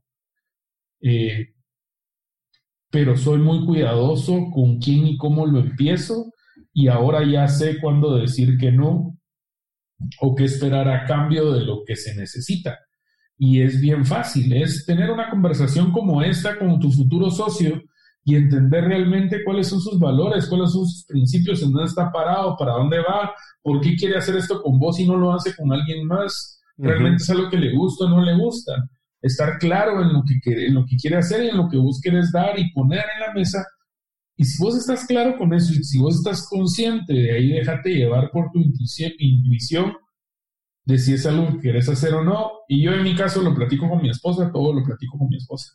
[1.00, 1.54] Eh,
[2.90, 6.32] pero soy muy cuidadoso con quién y cómo lo empiezo
[6.72, 9.16] y ahora ya sé cuándo decir que no
[10.20, 12.78] o qué esperar a cambio de lo que se necesita.
[13.38, 17.80] Y es bien fácil, es tener una conversación como esta con tu futuro socio
[18.24, 22.56] y entender realmente cuáles son sus valores, cuáles son sus principios, en dónde está parado,
[22.56, 25.72] para dónde va, por qué quiere hacer esto con vos y no lo hace con
[25.72, 28.72] alguien más, realmente es algo que le gusta o no le gusta
[29.22, 32.00] estar claro en lo que, en lo que quiere hacer y en lo que vos
[32.02, 33.64] quieres dar y poner en la mesa.
[34.36, 37.90] Y si vos estás claro con eso y si vos estás consciente de ahí, déjate
[37.90, 39.92] llevar por tu intuición,
[40.84, 42.50] de si es algo que quieres hacer o no.
[42.66, 45.36] Y yo en mi caso lo platico con mi esposa, todo lo platico con mi
[45.36, 45.74] esposa.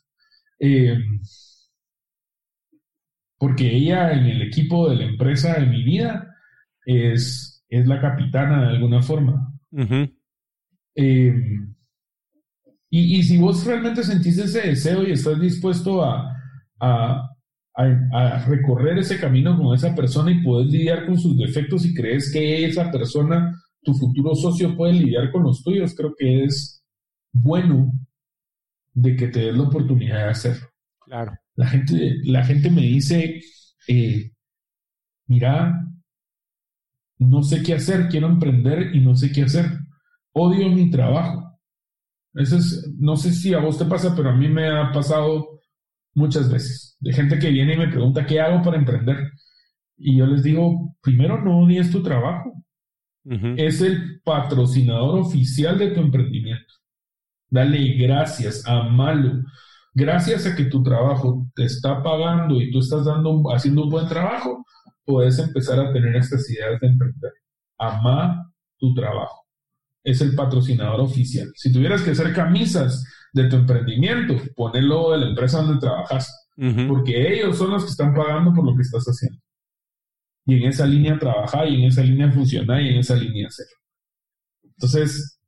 [0.57, 1.21] Em,
[3.37, 6.35] porque ella en el equipo de la empresa de mi vida
[6.85, 9.51] es, es la capitana de alguna forma.
[12.89, 16.31] Y, si vos realmente sentís ese deseo y estás dispuesto a,
[18.47, 22.65] recorrer ese camino con esa persona y puedes lidiar con sus defectos y crees que
[22.65, 26.81] esa persona, tu futuro socio, puede lidiar con los tuyos, creo que es
[27.33, 27.91] bueno
[28.93, 30.67] de que te des la oportunidad de hacerlo.
[31.01, 31.33] Claro.
[31.55, 33.41] La gente, la gente me dice,
[33.87, 34.31] eh,
[35.27, 35.87] mira,
[37.19, 39.65] no sé qué hacer, quiero emprender y no sé qué hacer.
[40.33, 41.45] Odio mi trabajo
[42.97, 45.61] no sé si a vos te pasa, pero a mí me ha pasado
[46.13, 46.97] muchas veces.
[46.99, 49.31] De gente que viene y me pregunta, ¿qué hago para emprender?
[49.97, 52.51] Y yo les digo, primero no odies tu trabajo.
[53.57, 56.73] es el patrocinador oficial de tu emprendimiento.
[57.49, 59.41] Dale gracias, amalo.
[59.97, 64.07] Gracias a que tu trabajo te está pagando y tú estás dando, haciendo un buen
[64.09, 64.65] trabajo,
[65.05, 67.31] puedes empezar a tener estas ideas de emprender.
[67.79, 69.45] Ama tu trabajo.
[70.03, 71.49] Es el patrocinador oficial.
[71.55, 76.49] Si tuvieras que hacer camisas de tu emprendimiento, ponelo de la empresa donde trabajas,
[76.87, 79.39] porque ellos son los que están pagando por lo que estás haciendo.
[80.45, 83.65] Y en esa línea trabajar, y en esa línea funcionar, y en esa línea hacer.
[84.61, 85.39] Entonces,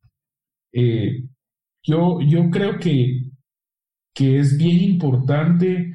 [0.72, 1.24] eh,
[1.84, 3.27] yo, yo creo que,
[4.18, 5.94] que es bien importante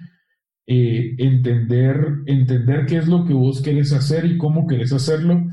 [0.64, 5.44] eh, entender, entender qué es lo que vos querés hacer y cómo querés hacerlo,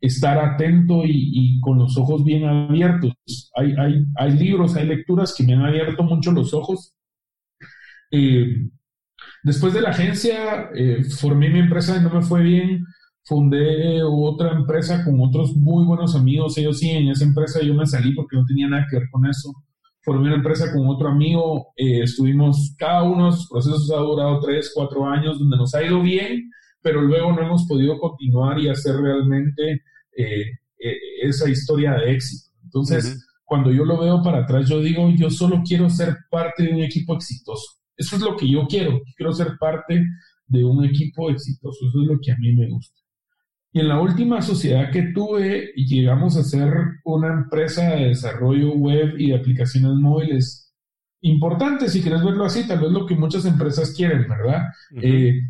[0.00, 3.12] estar atento y, con los ojos bien abiertos.
[3.56, 6.94] Hay, hay, hay, libros, hay lecturas que me han abierto mucho los ojos.
[8.12, 8.68] Eh,
[9.42, 12.84] después de la agencia, eh, formé mi empresa y no me fue bien.
[13.24, 16.56] Fundé otra empresa con otros muy buenos amigos.
[16.56, 19.26] Ellos sí, en esa empresa yo me salí porque no tenía nada que ver con
[19.26, 19.52] eso
[20.02, 24.40] formé una empresa con otro amigo, eh, estuvimos, cada uno de sus procesos ha durado
[24.40, 26.50] tres, cuatro años, donde nos ha ido bien,
[26.80, 29.82] pero luego no hemos podido continuar y hacer realmente
[30.16, 30.44] eh,
[30.78, 32.50] eh, esa historia de éxito.
[32.64, 36.72] Entonces, cuando yo lo veo para atrás, yo digo, yo solo quiero ser parte de
[36.72, 37.78] un equipo exitoso.
[37.96, 40.02] Eso es lo que yo quiero, quiero ser parte
[40.46, 43.01] de un equipo exitoso, eso es lo que a mí me gusta.
[43.72, 46.72] Y en la última sociedad que tuve, llegamos a ser
[47.04, 50.62] una empresa de desarrollo web y de aplicaciones móviles
[51.22, 54.62] importante, si quieres verlo así, tal vez lo que muchas empresas quieren, ¿verdad?
[55.00, 55.40] Eh,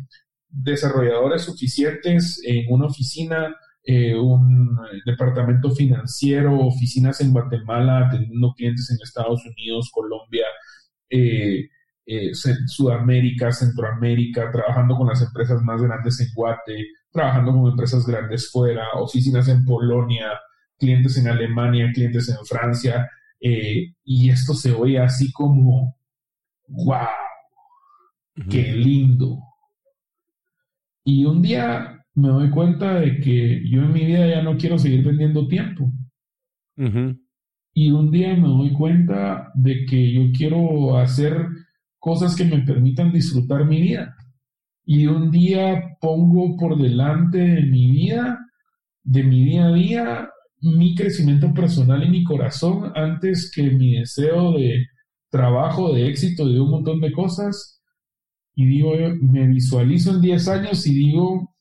[0.47, 8.97] desarrolladores suficientes en una oficina, eh, un departamento financiero, oficinas en Guatemala, atendiendo clientes en
[9.03, 10.45] Estados Unidos, Colombia,
[11.09, 11.69] eh,
[12.67, 18.87] Sudamérica, Centroamérica, trabajando con las empresas más grandes en Guate, trabajando con empresas grandes fuera,
[18.95, 20.31] oficinas en Polonia,
[20.77, 23.09] clientes en Alemania, clientes en Francia,
[23.39, 25.95] eh, y esto se oye así como,
[26.67, 27.07] wow,
[28.49, 29.39] qué lindo.
[31.05, 34.79] Y un día me doy cuenta de que yo en mi vida ya no quiero
[34.79, 35.91] seguir vendiendo tiempo.
[37.75, 41.47] Y un día me doy cuenta de que yo quiero hacer
[41.99, 44.15] cosas que me permitan disfrutar mi vida
[44.85, 48.39] y un día pongo por delante de mi vida,
[49.03, 50.29] de mi día a día,
[50.61, 54.85] mi crecimiento personal y mi corazón antes que mi deseo de
[55.29, 57.81] trabajo, de éxito, de un montón de cosas.
[58.55, 61.55] Y digo, me visualizo en 10 años y digo,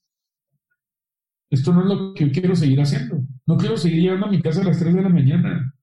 [1.51, 3.23] esto no es lo que quiero seguir haciendo.
[3.47, 5.75] No quiero seguir llegando a mi casa a las 3 de la mañana.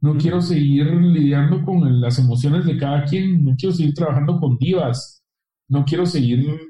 [0.00, 3.44] No quiero seguir lidiando con las emociones de cada quien.
[3.44, 5.22] No quiero seguir trabajando con divas.
[5.68, 6.69] No quiero seguir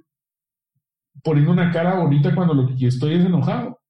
[1.22, 3.80] poniendo una cara bonita cuando lo que estoy es enojado.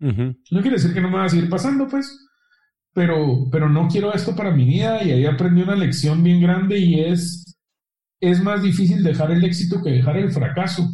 [0.00, 2.28] No quiere decir que no me va a seguir pasando, pues,
[2.92, 6.78] pero, pero no quiero esto para mi vida y ahí aprendí una lección bien grande
[6.78, 7.58] y es,
[8.20, 10.88] es más difícil dejar el éxito que dejar el fracaso.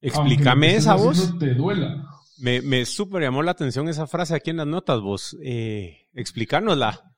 [0.00, 1.38] Explícame esa voz.
[1.38, 2.06] Te duela.
[2.38, 5.36] Me, me súper llamó la atención esa frase aquí en las notas, vos.
[5.42, 7.12] Eh, explícanosla.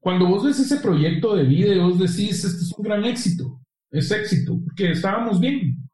[0.00, 3.60] Cuando vos ves ese proyecto de vida y vos decís, este es un gran éxito,
[3.92, 5.88] es éxito, porque estábamos bien.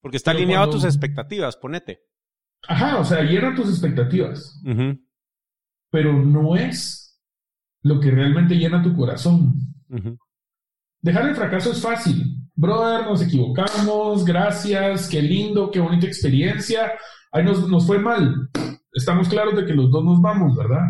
[0.00, 2.00] Porque está alineado a tus expectativas, ponete.
[2.66, 4.60] Ajá, o sea, llena tus expectativas.
[5.90, 7.20] Pero no es
[7.82, 9.54] lo que realmente llena tu corazón.
[11.00, 12.36] Dejar el fracaso es fácil.
[12.54, 16.92] Brother, nos equivocamos, gracias, qué lindo, qué bonita experiencia.
[17.32, 18.48] Ahí nos, nos fue mal.
[18.92, 20.86] Estamos claros de que los dos nos vamos, ¿verdad?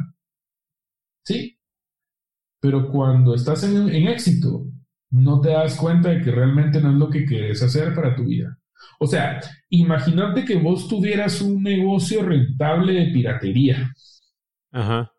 [1.24, 1.58] Sí.
[2.60, 4.66] Pero cuando estás en, en éxito,
[5.10, 8.24] no te das cuenta de que realmente no es lo que quieres hacer para tu
[8.24, 8.58] vida.
[9.00, 9.40] O sea,
[9.70, 13.92] imagínate que vos tuvieras un negocio rentable de piratería.
[14.72, 15.10] Ajá.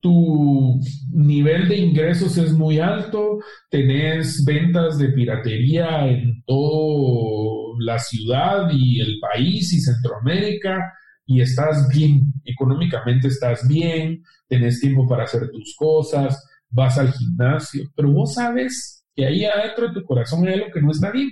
[0.00, 0.80] Tu
[1.12, 3.38] nivel de ingresos es muy alto,
[3.70, 10.92] tenés ventas de piratería en toda la ciudad y el país y Centroamérica
[11.24, 17.84] y estás bien, económicamente estás bien, tenés tiempo para hacer tus cosas, vas al gimnasio,
[17.94, 21.30] pero vos sabes que ahí adentro de tu corazón hay algo que no está bien,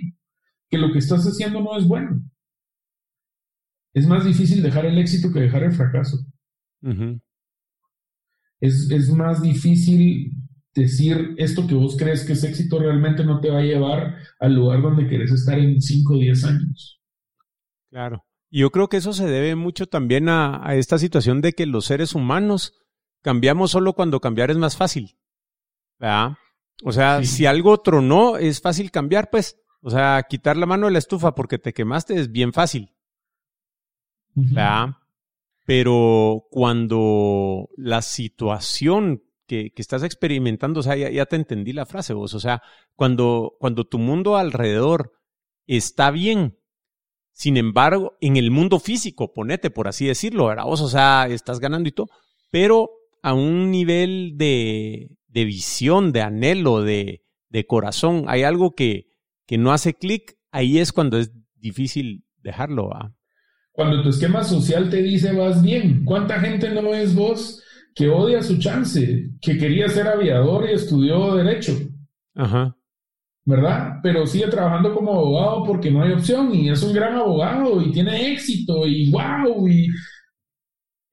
[0.69, 2.21] que lo que estás haciendo no es bueno.
[3.93, 6.17] Es más difícil dejar el éxito que dejar el fracaso.
[8.59, 10.31] es, es más difícil
[10.73, 14.55] decir esto que vos crees que es éxito realmente no te va a llevar al
[14.55, 17.01] lugar donde querés estar en 5 o 10 años.
[17.89, 18.25] Claro.
[18.49, 21.65] Y yo creo que eso se debe mucho también a, a, esta situación de que
[21.65, 22.73] los seres humanos
[23.21, 25.17] cambiamos solo cuando cambiar es más fácil.
[26.83, 29.57] O sea, si algo tronó, es fácil cambiar, pues.
[29.81, 32.91] O sea, quitar la mano de la estufa porque te quemaste es bien fácil.
[34.33, 34.95] ¿verdad?
[35.65, 42.33] Pero cuando la situación que, estás experimentando, o sea, ya, te entendí la frase vos,
[42.33, 42.61] o sea,
[42.95, 45.13] cuando, cuando tu mundo alrededor
[45.67, 46.57] está bien,
[47.33, 50.65] sin embargo, en el mundo físico, ponete por así decirlo, ¿verdad?
[50.65, 52.09] Vos, o sea, estás ganando y todo,
[52.49, 52.91] pero
[53.21, 59.07] a un nivel de, de visión, de anhelo, de, de corazón, hay algo que,
[59.45, 62.89] que no hace clic, ahí es cuando es difícil dejarlo.
[62.89, 63.15] ¿va?
[63.71, 67.63] Cuando tu esquema social te dice vas bien, ¿cuánta gente no es vos
[67.95, 71.77] que odia su chance, que quería ser aviador y estudió derecho?
[72.35, 72.75] Ajá.
[73.43, 73.99] ¿Verdad?
[74.03, 77.91] Pero sigue trabajando como abogado porque no hay opción y es un gran abogado y
[77.91, 79.87] tiene éxito y wow, y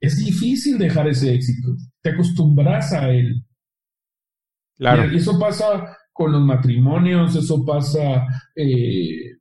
[0.00, 1.68] es difícil dejar ese éxito.
[2.02, 3.42] Te acostumbras a él.
[4.78, 5.12] Claro.
[5.12, 8.26] Y eso pasa con los matrimonios, eso pasa,
[8.56, 9.36] eh,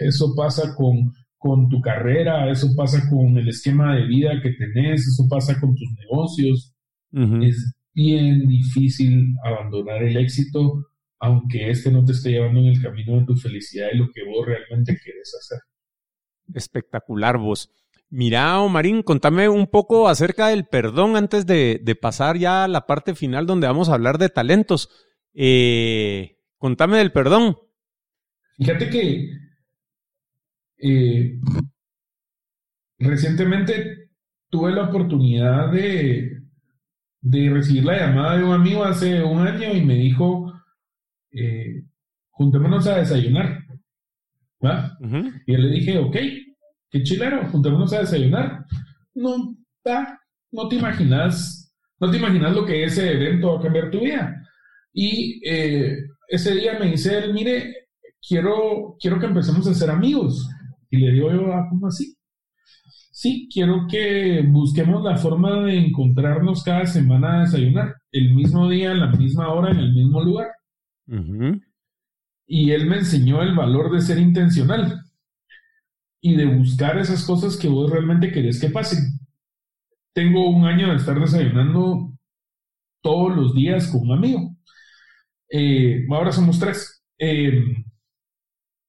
[0.00, 5.06] eso pasa con, con tu carrera, eso pasa con el esquema de vida que tenés,
[5.06, 6.74] eso pasa con tus negocios.
[7.42, 10.86] Es bien difícil abandonar el éxito,
[11.18, 14.24] aunque este no te esté llevando en el camino de tu felicidad y lo que
[14.24, 15.58] vos realmente quieres hacer.
[16.54, 17.70] Espectacular vos.
[18.14, 22.86] Mira, Omarín, contame un poco acerca del perdón antes de, de pasar ya a la
[22.86, 24.90] parte final donde vamos a hablar de talentos.
[25.32, 27.56] Eh, contame del perdón.
[28.58, 29.30] Fíjate que
[30.76, 31.40] eh,
[32.98, 34.10] recientemente
[34.50, 36.42] tuve la oportunidad de,
[37.22, 40.52] de, recibir la llamada de un amigo hace un año y me dijo,
[41.30, 41.82] eh,
[42.28, 43.64] juntémonos a desayunar.
[45.46, 46.16] Y yo le dije, ok,
[46.92, 48.64] qué chilero, juntémonos a desayunar.
[49.14, 49.56] No,
[50.52, 54.40] no te imaginas, no te imaginas lo que ese evento va a cambiar tu vida.
[54.92, 55.96] Y eh,
[56.28, 57.88] ese día me dice él, mire,
[58.26, 60.48] quiero, quiero que empecemos a ser amigos.
[60.90, 62.14] Y le digo yo, ah, ¿cómo así?
[63.10, 68.92] Sí, quiero que busquemos la forma de encontrarnos cada semana a desayunar, el mismo día,
[68.92, 70.48] en la misma hora, en el mismo lugar.
[72.46, 75.01] Y él me enseñó el valor de ser intencional
[76.22, 79.18] y de buscar esas cosas que vos realmente querés que pasen.
[80.14, 82.12] Tengo un año de estar desayunando
[83.02, 84.56] todos los días con un amigo.
[85.50, 87.02] Eh, ahora somos tres.
[87.18, 87.84] Em,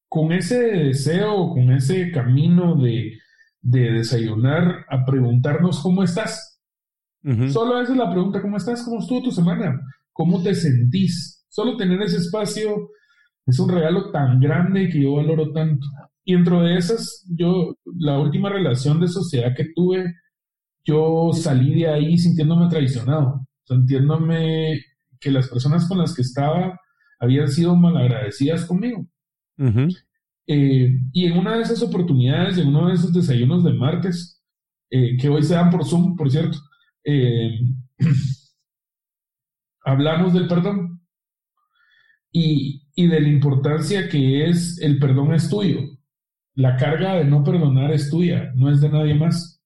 [0.08, 3.18] con ese deseo, con ese camino de,
[3.62, 6.60] desayunar a preguntarnos cómo estás.
[7.48, 8.84] Solo esa es la pregunta, ¿cómo estás?
[8.84, 9.80] ¿Cómo estuvo tu semana?
[10.12, 11.46] ¿Cómo te sentís?
[11.48, 12.90] Solo tener ese espacio
[13.46, 15.88] es un regalo tan grande que yo valoro tanto.
[16.26, 20.13] Y dentro de esas, yo, la última relación de sociedad que tuve,
[20.86, 24.82] yo salí de ahí sintiéndome traicionado, sintiéndome
[25.19, 26.80] que las personas con las que estaba
[27.19, 29.07] habían sido malagradecidas conmigo.
[30.45, 34.41] Eh, y en una de esas oportunidades, en uno de esos desayunos de martes,
[34.89, 36.57] eh, que hoy se dan por Zoom, por cierto,
[37.05, 37.59] eh,
[39.86, 41.01] hablamos del perdón
[42.32, 45.80] y, y, de la importancia que es el perdón es tuyo.
[46.56, 49.62] La carga de no perdonar es tuya, no es de nadie más.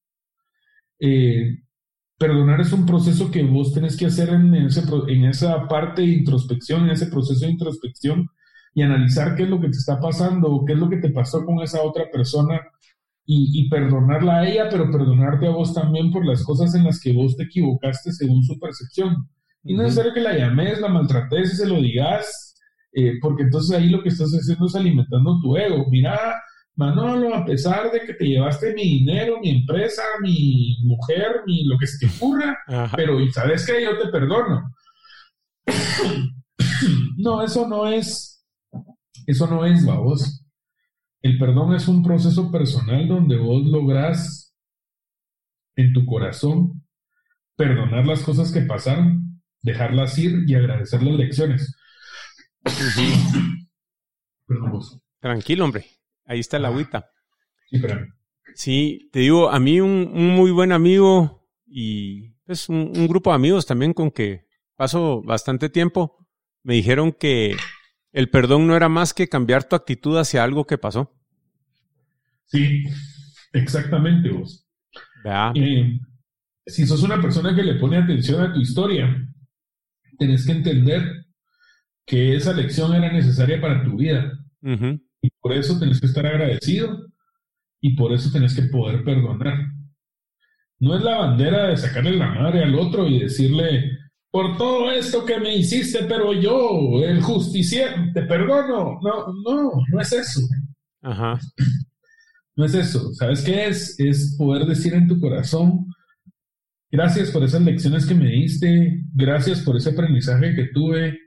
[2.18, 6.86] Perdonar es un proceso que vos tenés que hacer en, en esa parte de introspección,
[6.86, 8.30] en ese proceso de introspección
[8.74, 11.46] y analizar qué es lo que te está pasando, qué es lo que te pasó
[11.46, 12.62] con esa otra persona
[13.30, 17.12] y, perdonarla a ella, pero perdonarte a vos también por las cosas en las que
[17.12, 19.28] vos te equivocaste según su percepción.
[19.64, 22.56] Y no es necesario que la llames, la maltrates y se lo digas,
[22.94, 25.86] eh, porque entonces ahí lo que estás haciendo es alimentando tu ego.
[25.92, 26.18] Mira,
[26.78, 31.76] Manolo, a pesar de que te llevaste mi dinero, mi empresa, mi mujer, mi lo
[31.78, 32.56] que se te ocurra,
[32.96, 34.76] pero sabes que yo te perdono.
[37.18, 38.46] no, eso no es,
[39.26, 40.46] eso no es, vos.
[41.24, 44.56] El perdón es un proceso personal donde vos lográs
[45.76, 46.86] en tu corazón
[47.56, 51.76] perdonar las cosas que pasaron, dejarlas ir y agradecer las lecciones.
[54.46, 55.02] Perdón vos.
[55.20, 55.97] Tranquilo, hombre.
[56.28, 57.10] Ahí está la agüita.
[58.54, 63.66] Sí, te digo, a mí un, muy buen amigo y es un, grupo de amigos
[63.66, 66.28] también con que paso bastante tiempo,
[66.64, 67.56] me dijeron que
[68.12, 71.14] el perdón no era más que cambiar tu actitud hacia algo que pasó.
[72.46, 72.84] Sí,
[73.54, 74.68] exactamente vos.
[75.56, 76.00] Eh,
[76.66, 79.28] si sos una persona que le pone atención a tu historia,
[80.18, 81.26] tenés que entender
[82.06, 84.32] que esa lección era necesaria para tu vida.
[85.28, 87.06] Y por eso tenés que estar agradecido
[87.82, 89.58] y por eso tenés que poder perdonar.
[90.80, 93.92] No es la bandera de sacarle la madre al otro y decirle,
[94.32, 99.00] por todo esto que me hiciste, pero yo, el justiciero, te perdono.
[99.02, 100.42] No, no, no es eso.
[101.02, 101.40] Ajá.
[102.56, 103.14] No es eso.
[103.14, 104.00] ¿Sabes qué es?
[104.00, 105.88] Es poder decir en tu corazón,
[106.90, 111.20] gracias por esas lecciones que me diste, gracias por ese aprendizaje que tuve,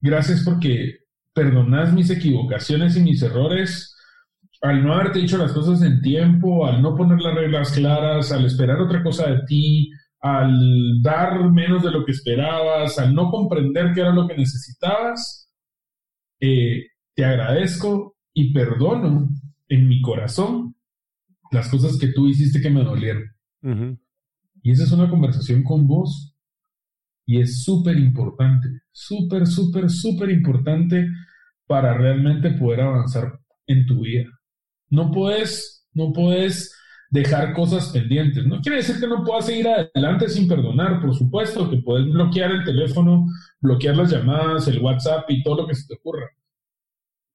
[0.00, 0.99] gracias porque
[1.32, 3.96] perdonas mis equivocaciones y mis errores.
[4.62, 8.44] Al no haberte dicho las cosas en tiempo, al no poner las reglas claras, al
[8.44, 13.92] esperar otra cosa de ti, al dar menos de lo que esperabas, al no comprender
[13.94, 15.50] qué era lo que necesitabas,
[16.40, 19.28] eh, te agradezco y perdono
[19.68, 20.74] en mi corazón
[21.50, 23.24] las cosas que tú hiciste que me dolieron.
[24.62, 26.29] Y esa es una conversación con vos
[27.30, 31.06] y es súper importante, súper, súper, súper importante
[31.64, 34.28] para realmente poder avanzar en tu vida.
[34.88, 36.76] No puedes, no puedes
[37.08, 38.44] dejar cosas pendientes.
[38.46, 42.50] No quiere decir que no puedas seguir adelante sin perdonar, por supuesto, que puedes bloquear
[42.50, 43.24] el teléfono,
[43.60, 46.26] bloquear las llamadas, el WhatsApp y todo lo que se te ocurra.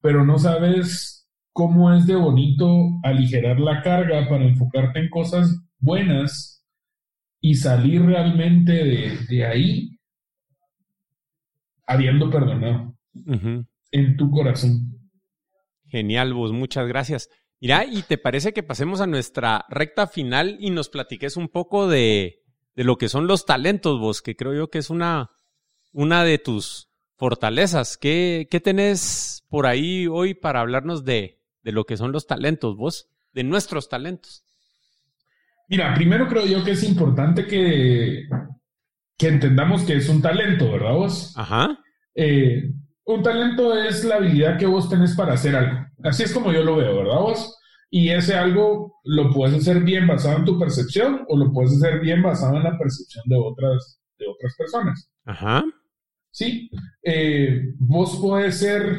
[0.02, 2.68] Pero no sabes cómo es de bonito
[3.02, 6.55] aligerar la carga para enfocarte en cosas buenas
[7.46, 8.72] y salir realmente
[9.28, 10.00] de, ahí
[11.86, 12.98] habiendo perdonado
[13.92, 14.98] en tu corazón.
[15.84, 17.30] Genial, vos, muchas gracias.
[17.60, 21.86] Mira, ¿y te parece que pasemos a nuestra recta final y nos platiques un poco
[21.86, 22.42] de,
[22.74, 25.30] lo que son los talentos, vos, que creo yo que es una,
[25.92, 27.96] una de tus fortalezas?
[27.96, 32.76] ¿Qué, ¿Qué, tenés por ahí hoy para hablarnos de, de lo que son los talentos,
[32.76, 33.08] vos?
[33.32, 34.42] De nuestros talentos.
[35.68, 38.24] Mira, primero creo yo que es importante que,
[39.18, 41.34] que entendamos que es un talento, ¿verdad vos?
[41.36, 41.78] Ajá.
[42.14, 42.70] Eh,
[43.04, 45.86] un talento es la habilidad que vos tenés para hacer algo.
[46.02, 47.56] Así es como yo lo veo, ¿verdad vos?
[47.90, 52.00] Y ese algo lo puedes hacer bien basado en tu percepción o lo puedes hacer
[52.00, 55.10] bien basado en la percepción de otras, de otras personas.
[55.24, 55.64] Ajá.
[56.30, 56.68] Sí.
[57.02, 58.98] Eh, vos puedes ser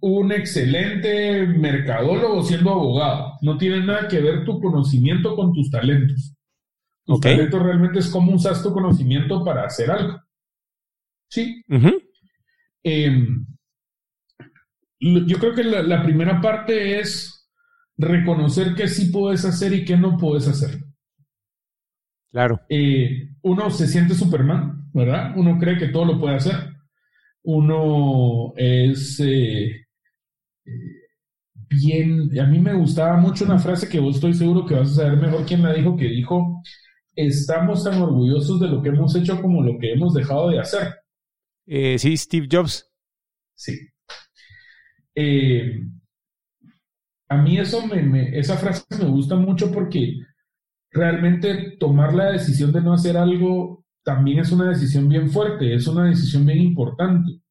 [0.00, 3.34] un excelente mercadólogo siendo abogado.
[3.42, 6.34] No tiene nada que ver tu conocimiento con tus talentos.
[7.04, 10.20] Tu talento realmente es cómo usas tu conocimiento para hacer algo.
[11.30, 11.62] Sí.
[12.82, 13.46] Em,
[15.00, 17.48] yo creo que la, primera parte es
[17.96, 20.78] reconocer qué sí puedes hacer y qué no puedes hacer.
[22.30, 22.60] Claro.
[22.68, 25.32] Eh, uno se siente Superman, ¿verdad?
[25.36, 26.74] Uno cree que todo lo puede hacer.
[27.42, 29.87] Uno es eh,
[31.68, 32.38] bien.
[32.38, 35.18] A mí me gustaba mucho una frase que vos estoy seguro que vas a saber
[35.18, 36.62] mejor quién la dijo, que dijo:
[37.14, 40.94] Estamos tan orgullosos de lo que hemos hecho como lo que hemos dejado de hacer.
[41.66, 42.90] Eh, sí, Steve Jobs.
[43.54, 43.76] Sí.
[45.14, 45.80] Eh,
[47.28, 50.14] a mí eso me, esa frase me gusta mucho porque
[50.90, 55.86] realmente tomar la decisión de no hacer algo también es una decisión bien fuerte, es
[55.86, 57.42] una decisión bien importante.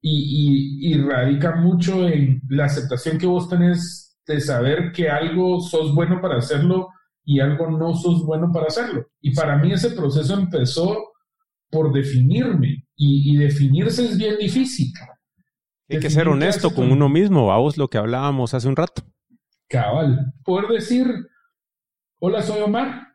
[0.00, 5.92] Y, y, radica mucho en la aceptación que vos tenés de saber que algo sos
[5.92, 6.88] bueno para hacerlo
[7.24, 9.06] y algo no sos bueno para hacerlo.
[9.20, 11.12] Y para mí ese proceso empezó
[11.70, 14.92] por definirme y, definirse es bien difícil.
[15.88, 19.02] Hay que ser honesto con uno mismo, vamos lo que hablábamos hace un rato.
[19.68, 21.06] Cabal, poder decir,
[22.20, 23.08] hola, soy Omar,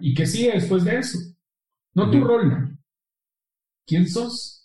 [0.00, 1.18] y que sigue después de eso.
[1.94, 2.78] No tu rol.
[3.86, 4.59] ¿Quién sos?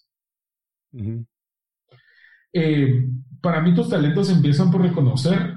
[2.53, 3.07] Eh,
[3.41, 5.55] para mí tus talentos empiezan por reconocer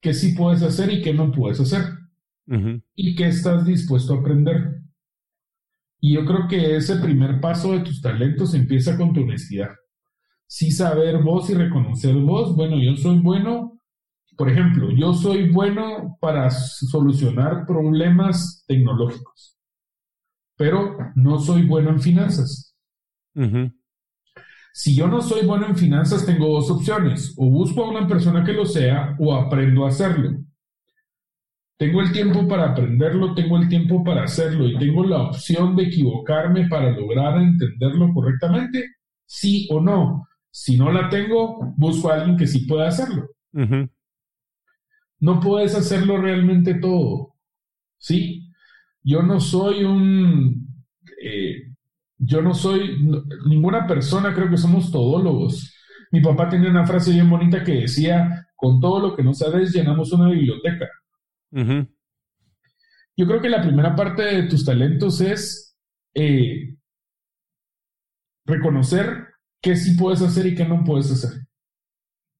[0.00, 1.82] qué sí puedes hacer y qué no puedes hacer.
[2.94, 4.82] Y qué estás dispuesto a aprender.
[6.00, 9.70] Y yo creo que ese primer paso de tus talentos empieza con tu honestidad.
[10.46, 13.80] Sí saber vos y reconocer vos, bueno, yo soy bueno,
[14.36, 19.58] por ejemplo, yo soy bueno para solucionar problemas tecnológicos,
[20.56, 22.76] pero no soy bueno en finanzas.
[24.76, 28.42] Si yo no soy bueno en finanzas, tengo dos opciones, o busco a una persona
[28.44, 30.36] que lo sea o aprendo a hacerlo.
[31.78, 35.84] Tengo el tiempo para aprenderlo, tengo el tiempo para hacerlo y tengo la opción de
[35.84, 38.84] equivocarme para lograr entenderlo correctamente,
[39.24, 40.26] sí o no.
[40.50, 43.28] Si no la tengo, busco a alguien que sí pueda hacerlo.
[45.20, 47.36] No puedes hacerlo realmente todo.
[47.96, 48.50] ¿Sí?
[49.04, 50.66] Yo no soy un...
[51.22, 51.73] Eh,
[52.26, 52.98] yo no soy...
[53.46, 55.74] ninguna persona, creo que somos todólogos.
[56.10, 59.72] Mi papá tenía una frase bien bonita que decía, con todo lo que no sabes,
[59.72, 60.88] llenamos una biblioteca.
[63.16, 65.76] Yo creo que la primera parte de tus talentos es
[66.14, 66.76] eh,
[68.44, 69.28] reconocer
[69.60, 71.46] qué sí puedes hacer y qué no puedes hacer.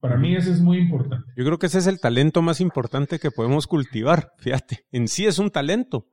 [0.01, 1.33] Para mí eso es muy importante.
[1.37, 4.33] Yo creo que ese es el talento más importante que podemos cultivar.
[4.39, 6.09] Fíjate, en sí es un talento.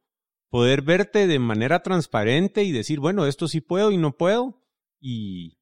[0.51, 4.61] Poder verte de manera transparente y decir, bueno, esto sí puedo y no puedo.
[4.99, 5.57] Y,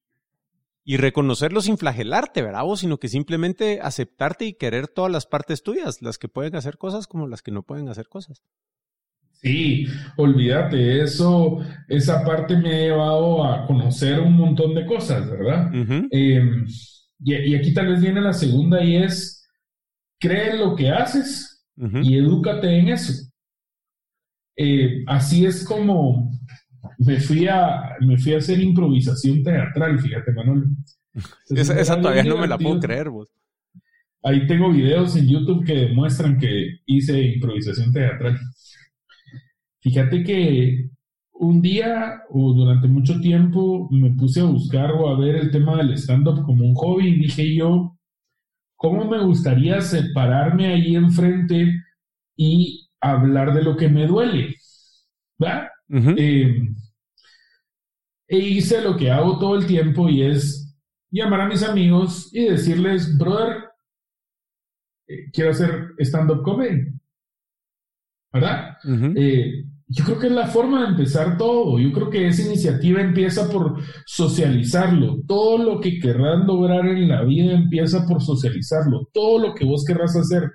[0.83, 2.63] Y reconocerlo sin flagelarte, ¿verdad?
[2.63, 6.79] Vos, sino que simplemente aceptarte y querer todas las partes tuyas, las que pueden hacer
[6.79, 8.41] cosas como las que no pueden hacer cosas.
[9.41, 9.85] Sí,
[10.17, 15.71] olvídate, eso, esa parte me ha llevado a conocer un montón de cosas, ¿verdad?
[16.11, 16.65] Em,
[17.23, 19.47] y, aquí tal vez viene la segunda y es,
[20.19, 21.63] cree en lo que haces
[22.03, 23.28] y edúcate en eso.
[24.61, 26.29] Eh, así es como
[26.97, 30.65] me fui a, me fui a hacer improvisación teatral, fíjate, Manuel.
[31.49, 33.33] esa, todavía no me la puedo creer, vos.
[34.21, 38.37] Ahí tengo videos en YouTube que demuestran que hice improvisación teatral.
[39.79, 40.89] Fíjate que
[41.31, 45.77] un día o durante mucho tiempo me puse a buscar o a ver el tema
[45.77, 47.97] del stand-up como un hobby y dije yo,
[48.75, 51.71] ¿cómo me gustaría separarme ahí enfrente
[52.35, 54.55] y hablar de lo que me duele?
[55.41, 55.71] ¿Va?
[55.89, 56.75] Em,
[58.27, 60.75] e hice lo que hago todo el tiempo y es
[61.09, 63.69] llamar a mis amigos y decirles, brother,
[65.07, 66.87] eh, quiero hacer stand-up comedy.
[68.31, 68.77] ¿Verdad?
[69.15, 71.79] Eh, yo creo que es la forma de empezar todo.
[71.79, 75.21] Yo creo que esa iniciativa empieza por socializarlo.
[75.27, 79.09] Todo lo que querrás lograr en la vida empieza por socializarlo.
[79.11, 80.51] Todo lo que vos querrás hacer.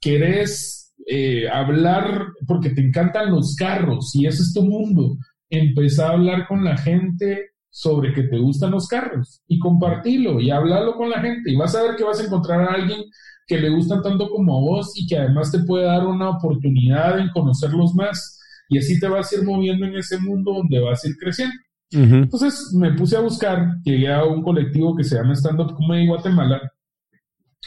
[0.00, 5.16] Querés eh, hablar porque te encantan los carros y ese es tu mundo
[5.50, 10.50] empezar a hablar con la gente sobre que te gustan los carros y compartirlo y
[10.50, 13.00] hablarlo con la gente y vas a ver que vas a encontrar a alguien
[13.46, 17.18] que le gustan tanto como a vos y que además te puede dar una oportunidad
[17.18, 18.38] en conocerlos más
[18.68, 21.54] y así te vas a ir moviendo en ese mundo donde vas a ir creciendo.
[21.94, 26.06] Entonces me puse a buscar, llegué a un colectivo que se llama Stand Up Comedy
[26.06, 26.60] Guatemala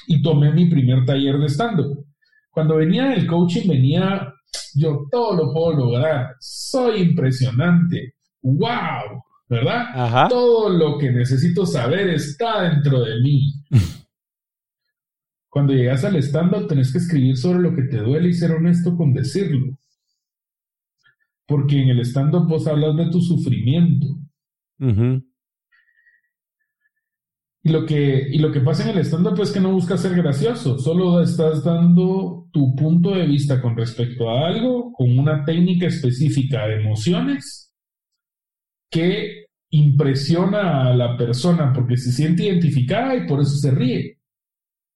[0.08, 2.05] y tomé mi primer taller de stand-up.
[2.56, 4.34] Cuando venía del coaching venía
[4.76, 10.30] yo todo lo puedo lograr, soy impresionante, wow, ¿verdad?
[10.30, 13.54] Todo lo que necesito saber está dentro de mí.
[15.50, 18.96] Cuando llegas al stand-up tenés que escribir sobre lo que te duele y ser honesto
[18.96, 19.78] con decirlo.
[21.46, 24.08] Porque en el stand-up vos hablas de tu sufrimiento.
[27.66, 30.16] Y lo que, y lo que pasa en el stand-up es que no buscas ser
[30.16, 35.88] gracioso, solo estás dando tu punto de vista con respecto a algo, con una técnica
[35.88, 37.74] específica de emociones
[38.92, 44.20] que impresiona a la persona porque se siente identificada y por eso se ríe.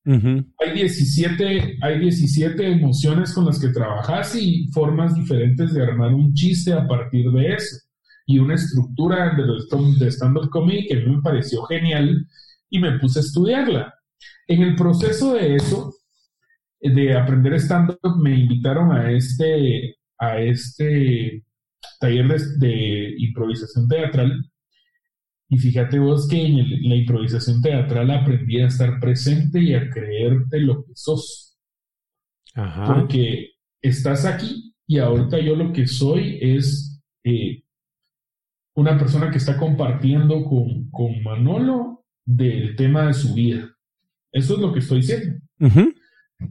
[0.06, 6.36] hay, 17, hay 17 emociones con las que trabajas y formas diferentes de armar un
[6.36, 7.78] chiste a partir de eso.
[8.28, 9.44] Y una estructura de,
[9.98, 12.28] de stand-up comedy que a mí me pareció genial
[12.70, 13.94] y me puse a estudiarla.
[14.48, 15.94] En el proceso de eso,
[16.82, 21.44] de aprender stand-up, me invitaron a este, a este
[22.00, 22.28] taller
[22.58, 24.50] de, improvisación teatral.
[25.50, 30.60] Y fíjate vos que en la improvisación teatral aprendí a estar presente y a creerte
[30.60, 31.58] lo que sos.
[32.54, 33.52] Porque
[33.82, 37.64] estás aquí y ahorita yo lo que soy es eh,
[38.76, 41.99] una persona que está compartiendo con, con Manolo
[42.30, 43.76] del tema de su vida.
[44.32, 45.40] Eso es lo que estoy diciendo.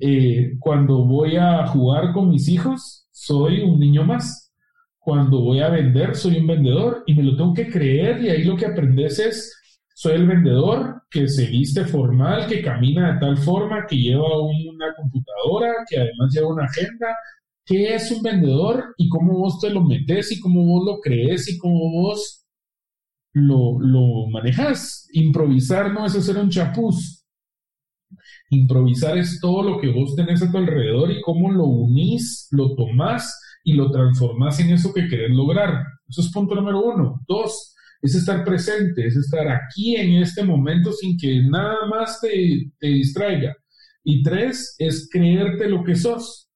[0.00, 4.52] Eh, cuando voy a jugar con mis hijos, soy un niño más.
[4.98, 8.42] Cuando voy a vender, soy un vendedor y me lo tengo que creer y ahí
[8.42, 9.54] lo que aprendes es,
[9.94, 14.94] soy el vendedor que se viste formal, que camina de tal forma, que lleva una
[14.96, 17.16] computadora, que además lleva una agenda.
[17.64, 21.48] ¿Qué es un vendedor y cómo vos te lo metes y cómo vos lo crees
[21.48, 22.37] y cómo vos
[23.32, 25.08] lo, lo manejas.
[25.12, 27.24] Improvisar no es hacer un chapuz.
[28.50, 32.74] Improvisar es todo lo que vos tenés a tu alrededor y cómo lo unís, lo
[32.74, 35.84] tomás y lo transformás en eso que querés lograr.
[36.08, 37.20] Eso es punto número uno.
[37.28, 42.72] Dos, es estar presente, es estar aquí en este momento sin que nada más te,
[42.78, 43.54] te distraiga.
[44.04, 46.47] Y tres, es creerte lo que sos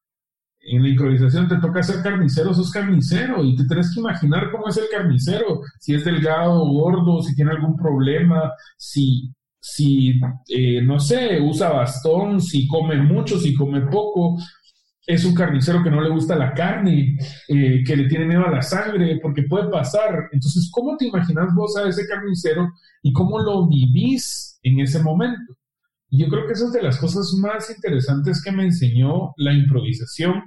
[0.63, 4.69] en la improvisación te toca ser carnicero, sos carnicero y te tienes que imaginar cómo
[4.69, 11.01] es el carnicero, si es delgado gordo, si tiene algún problema, si, si eh, no
[11.01, 14.37] sé, usa bastón, si come mucho, si come poco.
[15.05, 17.17] Es un carnicero que no le gusta la carne,
[17.49, 20.29] eh, que le tiene miedo a la sangre, porque puede pasar.
[20.31, 22.71] Entonces, ¿cómo te imaginas vos a ese carnicero
[23.03, 25.57] y cómo lo vivís en ese momento?
[26.13, 29.55] Y yo creo que esa es de las cosas más interesantes que me enseñó la
[29.55, 30.43] improvisación,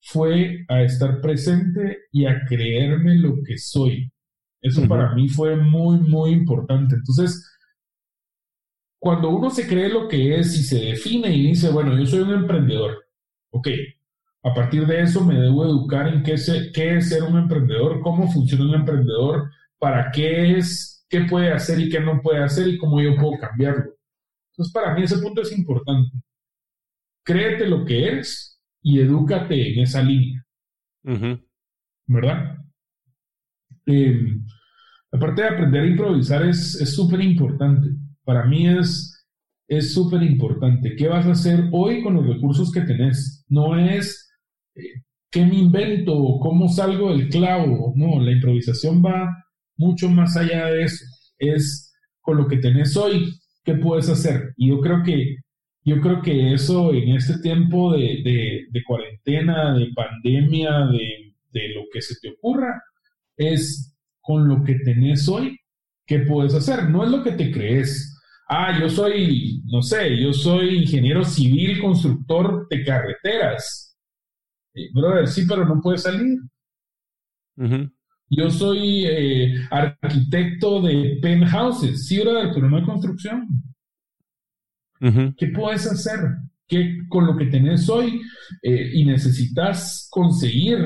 [0.00, 4.10] fue a estar presente y a creerme lo que soy.
[4.62, 6.94] Eso para mí fue muy, muy importante.
[6.94, 7.46] Entonces,
[8.98, 12.20] cuando uno se cree lo que es y se define y dice, bueno, yo soy
[12.20, 12.96] un emprendedor,
[13.50, 13.68] ok,
[14.42, 16.36] a partir de eso me debo educar en qué,
[16.72, 21.78] qué es ser un emprendedor, cómo funciona un emprendedor, para qué es qué puede hacer
[21.78, 23.97] y qué no puede hacer y cómo yo puedo cambiarlo.
[24.58, 26.10] Entonces, para mí ese punto es importante.
[27.24, 30.44] Créete lo que eres y edúcate en esa línea.
[32.06, 32.58] ¿Verdad?
[33.86, 34.44] Em,
[35.12, 37.88] aparte de aprender a improvisar es súper importante.
[38.24, 39.18] Para mí es
[39.68, 40.96] es súper importante.
[40.96, 43.44] ¿Qué vas a hacer hoy con los recursos que tenés?
[43.48, 44.30] No es
[44.74, 47.92] eh, qué me invento, cómo salgo del clavo.
[47.94, 49.44] No, la improvisación va
[49.76, 51.04] mucho más allá de eso.
[51.38, 53.37] Es con lo que tenés hoy,
[53.68, 54.54] ¿qué puedes hacer?
[54.56, 55.36] Y yo creo que,
[55.84, 58.22] yo creo que eso en este tiempo de,
[58.70, 62.82] de, cuarentena, de pandemia, de, de lo que se te ocurra,
[63.36, 65.58] es con lo que tenés hoy,
[66.06, 66.88] ¿qué puedes hacer?
[66.88, 68.14] No es lo que te crees
[68.48, 73.96] ah, yo soy, no sé, yo soy ingeniero civil, constructor de carreteras.
[74.74, 76.38] Eh, brother, sí, pero no puede salir.
[78.30, 83.46] Yo soy eh, arquitecto de penthouses, sí, brother, pero no hay construcción.
[85.36, 86.18] ¿Qué puedes hacer?
[86.66, 88.20] ¿Qué, con lo que tenés hoy
[88.62, 90.78] eh, y necesitas conseguir,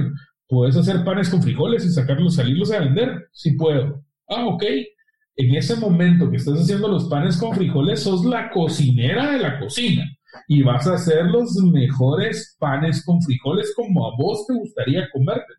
[0.47, 3.29] puedes hacer panes con frijoles y sacarlos, salirlos a vender?
[3.33, 4.05] Sí puedo.
[4.29, 4.65] Ah, ok
[5.37, 9.59] en ese momento que estás haciendo los panes con frijoles, sos la cocinera de la
[9.59, 10.05] cocina
[10.49, 15.59] y vas a hacer los mejores panes con frijoles como a vos te gustaría comértelos.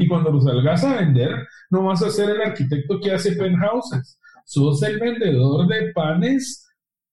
[0.00, 1.30] Y cuando los salgas a vender,
[1.70, 6.66] no vas a ser el arquitecto que hace penthouses, sos el vendedor de panes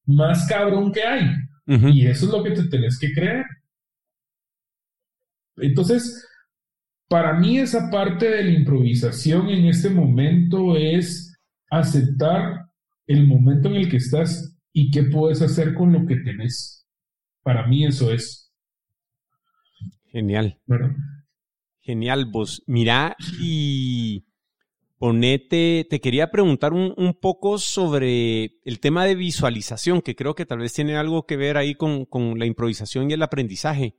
[0.05, 1.29] más cabrón que hay.
[1.67, 3.45] Y eso es lo que te tenés que creer.
[5.57, 6.25] Entonces,
[7.07, 11.37] para mí esa parte de la improvisación en este momento es
[11.69, 12.67] aceptar
[13.07, 16.76] el momento en el que estás y qué puedes hacer con lo que tenés.
[17.47, 18.53] Para mí eso es.
[20.11, 20.59] Genial.
[21.79, 22.61] Genial, vos.
[22.67, 24.25] Mira y
[24.97, 30.59] ponete, te quería preguntar un, poco sobre el tema de visualización, que creo que tal
[30.59, 33.95] vez tiene algo que ver ahí con, con la improvisación y el aprendizaje.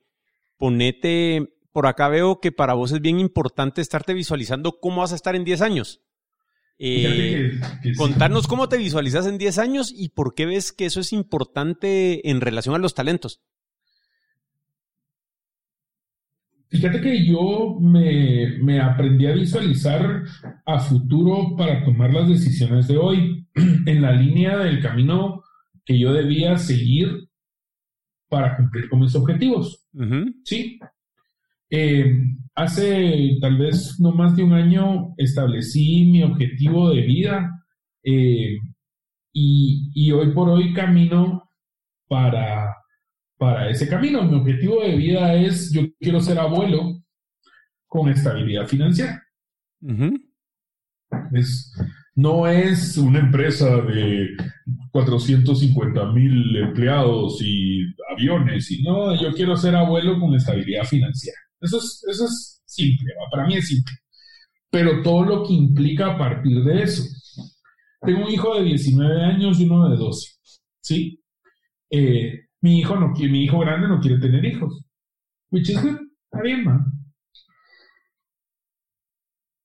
[0.59, 5.17] Ponete, por acá veo que para vos es bien importante estarte visualizando cómo vas a
[5.17, 6.03] estar en 10 años.
[6.81, 7.61] Eh,
[7.97, 12.31] contarnos cómo te visualizas en 10 años y por qué ves que eso es importante
[12.31, 13.41] en relación a los talentos.
[16.71, 20.23] Fíjate que yo me, me, aprendí a visualizar
[20.67, 23.47] a futuro para tomar las decisiones de hoy
[23.87, 25.43] en la línea del camino
[25.85, 27.29] que yo debía seguir
[28.29, 29.87] para cumplir con mis objetivos.
[30.45, 30.79] Sí.
[31.71, 32.05] Eh,
[32.59, 37.65] Hace tal vez no más de un año establecí mi objetivo de vida
[38.03, 38.57] eh,
[39.33, 41.49] y, hoy por hoy camino
[42.09, 42.75] para,
[43.37, 44.25] para ese camino.
[44.25, 47.01] Mi objetivo de vida es, yo quiero ser abuelo
[47.87, 49.23] con estabilidad financiera.
[52.17, 54.31] no es una empresa de
[54.91, 61.39] 450 mil empleados y aviones, y no, yo quiero ser abuelo con estabilidad financiera.
[61.61, 63.95] Eso es, eso es simple, para mí es simple.
[64.71, 67.03] Pero todo lo que implica a partir de eso.
[68.01, 70.31] Tengo un hijo de 19 años y uno de 12,
[70.81, 71.23] ¿sí?
[71.91, 74.85] Eh, mi, hijo no, mi hijo grande no quiere tener hijos.
[75.51, 75.99] Which is good.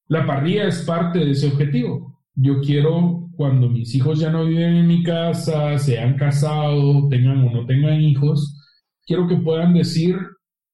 [0.07, 2.21] La parrilla es parte de ese objetivo.
[2.35, 7.45] Yo quiero, cuando mis hijos ya no viven en mi casa, se han casado, tengan
[7.47, 8.59] o no tengan hijos,
[9.05, 10.15] quiero que puedan decir,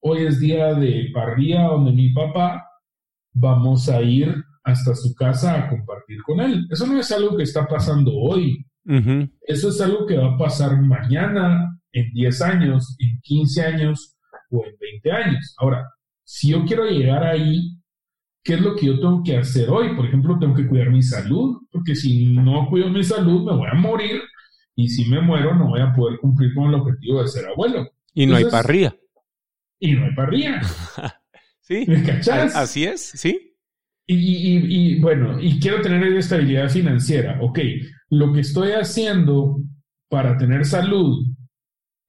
[0.01, 2.65] Hoy es día de parrilla donde mi papá
[3.34, 6.65] vamos a ir hasta su casa a compartir con él.
[6.69, 8.65] Eso no es algo que está pasando hoy.
[9.41, 14.17] Eso es algo que va a pasar mañana, en 10 años, en 15 años
[14.49, 15.55] o en 20 años.
[15.59, 15.85] Ahora,
[16.23, 17.77] si yo quiero llegar ahí,
[18.43, 19.95] ¿qué es lo que yo tengo que hacer hoy?
[19.95, 23.67] Por ejemplo, tengo que cuidar mi salud, porque si no cuido mi salud, me voy
[23.69, 24.21] a morir.
[24.76, 27.88] Y si me muero, no voy a poder cumplir con el objetivo de ser abuelo.
[28.13, 28.95] Y no hay parrilla
[29.80, 30.61] y no hay parrilla.
[31.61, 31.85] sí.
[32.53, 33.56] Así es, sí.
[34.11, 37.38] Y, bueno, y quiero tener estabilidad financiera.
[37.41, 37.60] Ok,
[38.10, 39.57] lo que estoy haciendo
[40.10, 41.27] para tener salud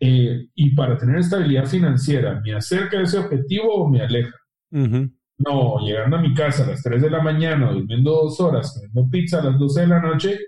[0.01, 4.35] eh, y para tener estabilidad financiera, ¿me acerca a ese objetivo o me aleja?
[4.71, 9.11] No, llegando a mi casa a las 3 de la mañana, durmiendo dos horas, comiendo
[9.11, 10.39] pizza a las 12 de la noche,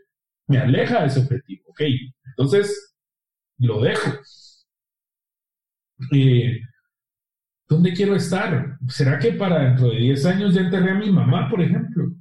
[0.47, 1.65] me aleja de ese objetivo.
[1.69, 1.82] Ok,
[2.24, 2.94] entonces
[3.59, 4.11] lo dejo.
[6.12, 6.61] Eh,
[7.73, 8.77] ¿Dónde quiero estar?
[8.89, 12.12] ¿Será que para dentro de 10 años ya enterré a mi mamá, por ejemplo?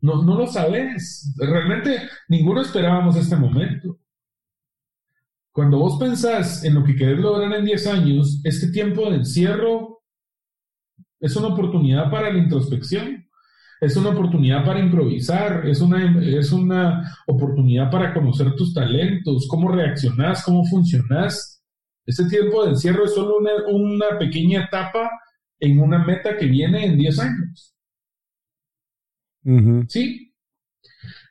[0.00, 1.32] no, no lo sabes.
[1.38, 3.98] Realmente ninguno esperábamos este momento.
[5.52, 10.02] Cuando vos pensás en lo que querés lograr en 10 años, este tiempo de encierro
[11.20, 13.24] es una oportunidad para la introspección.
[13.80, 19.70] es una oportunidad para improvisar, es una, es una oportunidad para conocer tus talentos, cómo
[19.70, 21.57] reaccionás, cómo funcionás.
[22.08, 25.10] Ese tiempo de encierro es solo una, pequeña etapa
[25.60, 27.74] en una meta que viene en 10 años.
[29.88, 30.32] Sí.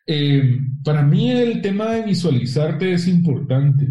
[0.06, 3.88] Eh, para mí el tema de visualizarte es importante.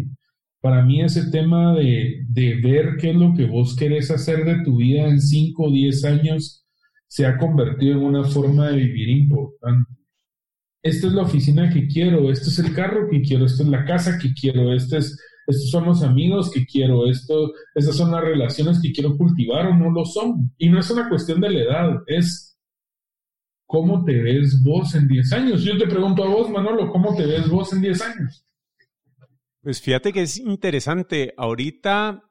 [0.61, 4.63] Para mí ese tema de, de ver qué es lo que vos querés hacer de
[4.63, 6.65] tu vida en 5 o 10 años
[7.07, 9.91] se ha convertido en una forma de vivir importante.
[10.81, 13.83] Esta es la oficina que quiero, este es el carro que quiero, esta es la
[13.83, 18.21] casa que quiero, este es, estos son los amigos que quiero, esto, estas son las
[18.21, 20.53] relaciones que quiero cultivar o no lo son.
[20.57, 22.59] Y no es una cuestión de la edad, es
[23.65, 25.63] cómo te ves vos en 10 años.
[25.63, 28.45] Yo te pregunto a vos, Manolo, ¿cómo te ves vos en 10 años?
[29.61, 31.33] Pues fíjate que es interesante.
[31.37, 32.23] Ahorita,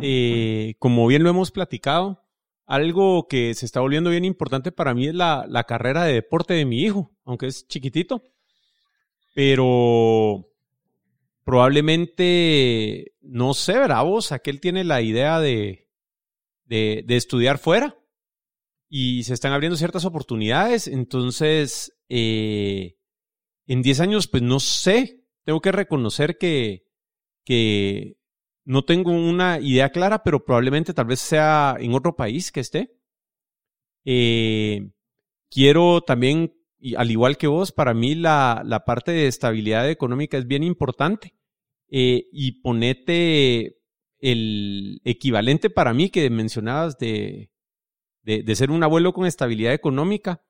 [0.00, 2.26] eh, como bien lo hemos platicado,
[2.66, 6.64] algo que se está volviendo bien importante para mí es la, carrera de deporte de
[6.66, 8.22] mi hijo, aunque es chiquitito.
[9.34, 10.49] Pero
[11.50, 15.88] probablemente, no sé, bravos, aquel tiene la idea de,
[16.64, 17.98] de, estudiar fuera
[18.88, 20.86] y se están abriendo ciertas oportunidades.
[20.86, 22.98] Entonces, eh,
[23.66, 26.86] en 10 años, pues no sé, tengo que reconocer que,
[27.44, 28.16] que
[28.64, 32.96] no tengo una idea clara, pero probablemente tal vez sea en otro país que esté.
[34.04, 34.92] Eh,
[35.50, 36.54] quiero también,
[36.96, 41.34] al igual que vos, para mí la, la parte de estabilidad económica es bien importante.
[41.90, 43.80] Eh, y ponete
[44.20, 47.50] el equivalente para mí que mencionabas de,
[48.22, 50.44] de, ser un abuelo con estabilidad económica.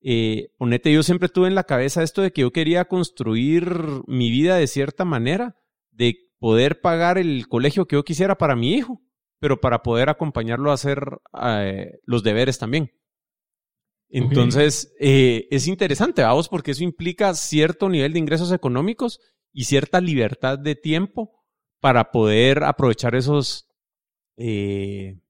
[0.00, 3.76] Eh, ponete, yo siempre tuve en la cabeza esto de que yo quería construir
[4.06, 5.56] mi vida de cierta manera,
[5.90, 9.00] de poder pagar el colegio que yo quisiera para mi hijo,
[9.38, 11.04] pero para poder acompañarlo a hacer
[11.40, 12.90] eh, los deberes también.
[14.08, 19.20] Entonces, eh, es interesante, vamos, porque eso implica cierto nivel de ingresos económicos
[19.52, 21.44] y cierta libertad de tiempo
[21.80, 23.68] para poder aprovechar esos,
[24.36, 25.20] eh,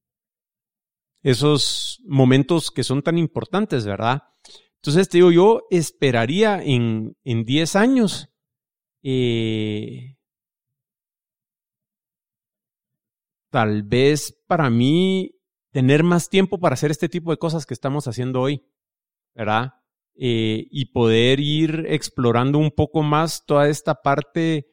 [1.21, 4.23] esos momentos que son tan importantes, ¿verdad?
[4.75, 8.29] Entonces, te digo, yo esperaría en, en 10 años
[9.03, 10.17] eh,
[13.49, 15.35] tal vez para mí
[15.71, 18.65] tener más tiempo para hacer este tipo de cosas que estamos haciendo hoy,
[19.35, 19.73] ¿verdad?
[20.15, 24.67] Eh, y poder ir explorando un poco más toda esta parte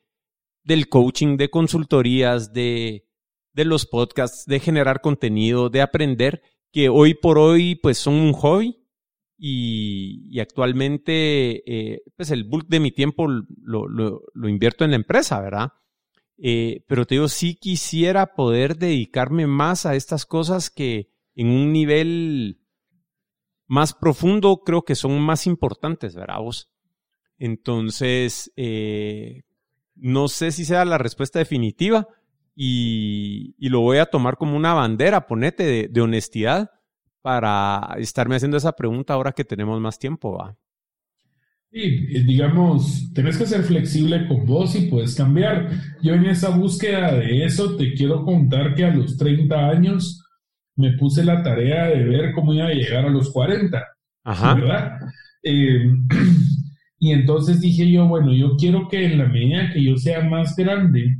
[0.62, 3.06] del coaching, de consultorías, de,
[3.54, 6.42] de los podcasts, de generar contenido, de aprender,
[6.72, 8.86] que hoy por hoy pues son un hobby
[9.38, 15.40] y, actualmente eh, pues el bulk de mi tiempo lo, lo invierto en la empresa,
[15.40, 15.72] ¿verdad?
[16.42, 21.72] Eh, pero te digo, sí quisiera poder dedicarme más a estas cosas que en un
[21.72, 22.59] nivel
[23.70, 26.40] más profundo creo que son más importantes, ¿verdad?
[27.38, 29.42] Entonces, eh,
[29.94, 32.08] no sé si sea la respuesta definitiva
[32.56, 36.72] y, lo voy a tomar como una bandera, ponete, de, de honestidad
[37.22, 40.58] para estarme haciendo esa pregunta ahora que tenemos más tiempo, ¿va?
[41.70, 45.70] Sí, digamos, tenés que ser flexible con vos y puedes cambiar.
[46.02, 50.24] Yo en esa búsqueda de eso te quiero contar que a los 30 años
[50.80, 53.86] me puse la tarea de ver cómo iba a llegar a los 40.
[54.24, 54.54] Ajá.
[54.54, 54.98] ¿Verdad?
[55.42, 55.84] Eh,
[56.98, 60.56] y entonces dije yo, bueno, yo quiero que en la medida que yo sea más
[60.56, 61.16] grande,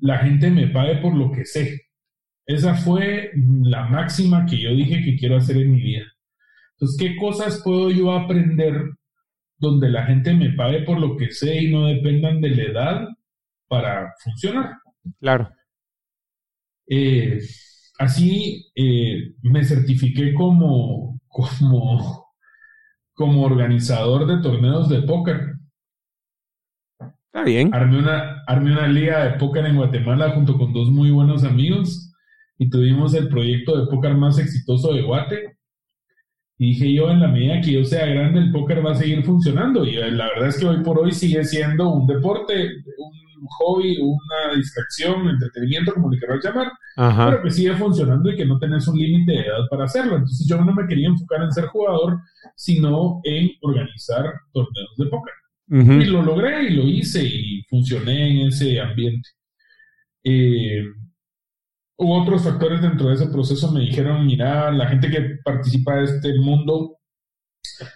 [0.00, 1.82] la gente me pague por lo que sé.
[2.46, 3.30] Esa fue
[3.62, 6.04] la máxima que yo dije que quiero hacer en mi vida.
[6.72, 8.90] Entonces, ¿qué cosas puedo yo aprender
[9.58, 13.08] donde la gente me pague por lo que sé y no dependan de la edad
[13.68, 14.76] para funcionar?
[15.20, 15.50] Claro.
[16.88, 17.38] Eh,
[17.98, 22.32] así eh, me certifiqué como, como,
[23.14, 25.54] como organizador de torneos de póker.
[27.26, 27.74] Está bien.
[27.74, 32.12] Armé una, armé una liga de póker en Guatemala junto con dos muy buenos amigos
[32.56, 35.57] y tuvimos el proyecto de póker más exitoso de Guate
[36.58, 39.22] y dije yo, en la medida que yo sea grande, el póker va a seguir
[39.22, 39.84] funcionando.
[39.84, 42.68] Y eh, la verdad es que hoy por hoy sigue siendo un deporte,
[43.40, 48.44] un hobby, una distracción, entretenimiento, como le quieras llamar, pero que sigue funcionando y que
[48.44, 50.16] no tenés un límite de edad para hacerlo.
[50.16, 52.18] Entonces yo no me quería enfocar en ser jugador,
[52.56, 55.34] sino en organizar torneos de póker.
[55.70, 59.28] Y lo logré y lo hice y funcioné en ese ambiente.
[60.24, 60.82] Eh,
[61.98, 66.04] hubo otros factores dentro de ese proceso, me dijeron, mira, la gente que participa de
[66.04, 66.96] este mundo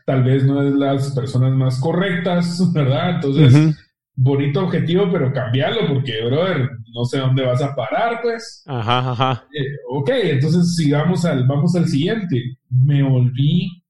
[0.04, 3.16] tal vez no es las personas más correctas, ¿verdad?
[3.16, 3.76] Entonces,
[4.14, 8.64] bonito objetivo, pero cambiarlo porque, brother, no sé dónde vas a parar, pues.
[8.66, 9.46] Ajá, ajá.
[9.54, 12.58] Eh, ok, entonces sigamos al, vamos al siguiente.
[12.68, 13.84] Me volví,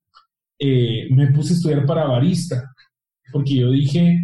[0.58, 2.70] eh, me puse a estudiar para barista,
[3.32, 4.18] porque yo dije,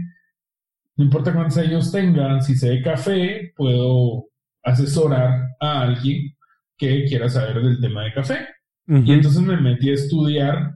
[0.97, 4.27] no importa cuántos años tengan, si sé de café, puedo
[4.63, 6.35] asesorar a alguien
[6.77, 8.49] que quiera saber del tema de café.
[8.87, 10.75] Y entonces me metí a estudiar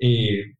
[0.00, 0.54] eh,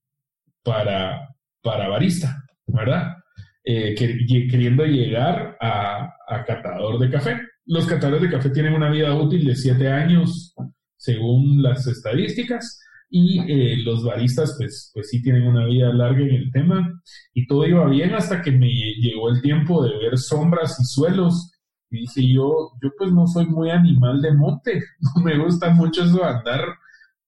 [0.62, 3.16] para, para barista, ¿verdad?
[3.64, 6.12] Eh, queriendo llegar a,
[6.46, 7.40] catador de café.
[7.64, 10.54] Los catadores de café tienen una vida útil de siete años,
[10.96, 12.80] según las estadísticas,
[13.10, 17.02] y eh, los baristas, pues, pues sí tienen una vida larga en el tema,
[17.34, 21.52] y todo iba bien hasta que me llegó el tiempo de ver sombras y suelos,
[21.90, 24.82] y dije yo, yo pues no soy muy animal de monte,
[25.16, 26.60] no me gusta mucho eso de andar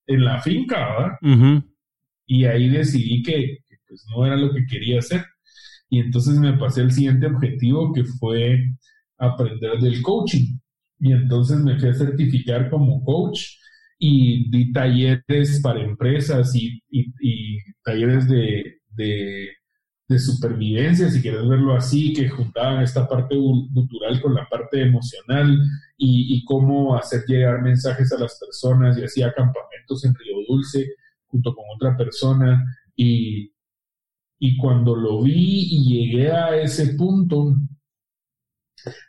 [0.07, 0.79] en la finca,
[1.21, 1.65] ¿verdad?
[2.27, 5.25] Y ahí decidí que, que, pues no era lo que quería hacer.
[5.91, 8.59] Y entonces me pasé al siguiente objetivo que fue
[9.19, 10.59] aprender del coaching.
[11.01, 13.43] Y entonces me fui a certificar como coach
[13.99, 16.83] y di talleres para empresas y,
[17.83, 19.49] talleres de, de,
[20.17, 25.59] supervivencia, si quieres verlo así, que juntaban esta parte cultural con la parte emocional
[25.99, 30.95] y, y, cómo hacer llegar mensajes a las personas y hacía campamentos en Río Dulce
[31.27, 32.65] junto con otra persona.
[32.97, 33.53] Y,
[34.39, 37.57] y cuando lo vi y llegué a ese punto,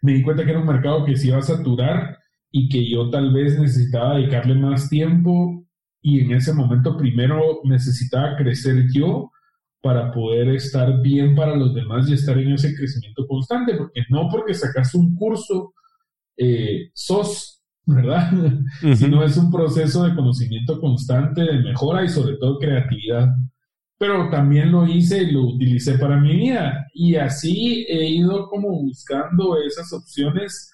[0.01, 2.17] me di cuenta que era un mercado que se iba a saturar
[2.51, 5.65] y que yo tal vez necesitaba dedicarle más tiempo
[6.01, 9.31] y en ese momento primero necesitaba crecer yo
[9.81, 14.27] para poder estar bien para los demás y estar en ese crecimiento constante, porque no
[14.29, 15.73] porque sacas un curso
[16.37, 18.31] eh, sos, ¿verdad?
[18.95, 23.29] Sino es un proceso de conocimiento constante, de mejora y sobre todo creatividad
[23.99, 26.87] pero también lo hice y lo utilicé para mi vida.
[26.93, 30.71] Y así he ido como buscando esas opciones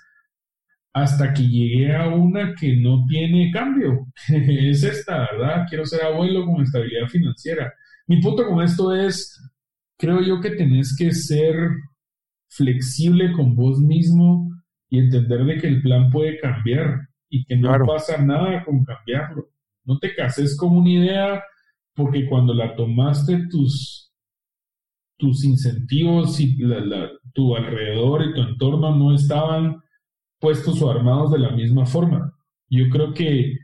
[0.94, 4.06] hasta que llegué a una que no tiene cambio.
[4.30, 5.65] es esta, ¿verdad?
[5.68, 7.73] Quiero ser abuelo con estabilidad financiera.
[8.07, 9.41] Mi punto con esto es,
[9.98, 11.56] creo yo que tenés que ser
[12.49, 14.52] flexible con vos mismo
[14.90, 19.49] y entender de que el plan puede cambiar y que no pasa nada con cambiarlo.
[19.84, 21.44] No te cases con una idea
[21.94, 24.11] porque cuando la tomaste tus,
[25.18, 26.57] tus incentivos y
[27.34, 29.82] tu alrededor y tu entorno no estaban
[30.40, 32.34] puestos o armados de la misma forma.
[32.69, 33.57] Yo creo que,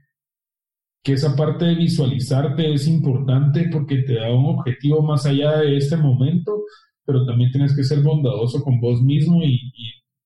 [1.04, 5.78] que esa parte de visualizarte es importante porque te da un objetivo más allá de
[5.78, 6.64] este momento,
[7.06, 9.60] pero también tienes que ser bondadoso con vos mismo y,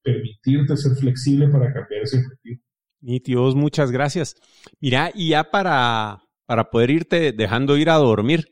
[0.04, 2.62] permitirte ser flexible para cambiar ese objetivo.
[3.02, 4.36] Dios, muchas gracias.
[4.80, 8.46] Mira, y ya para, para poder irte dejando ir a dormir.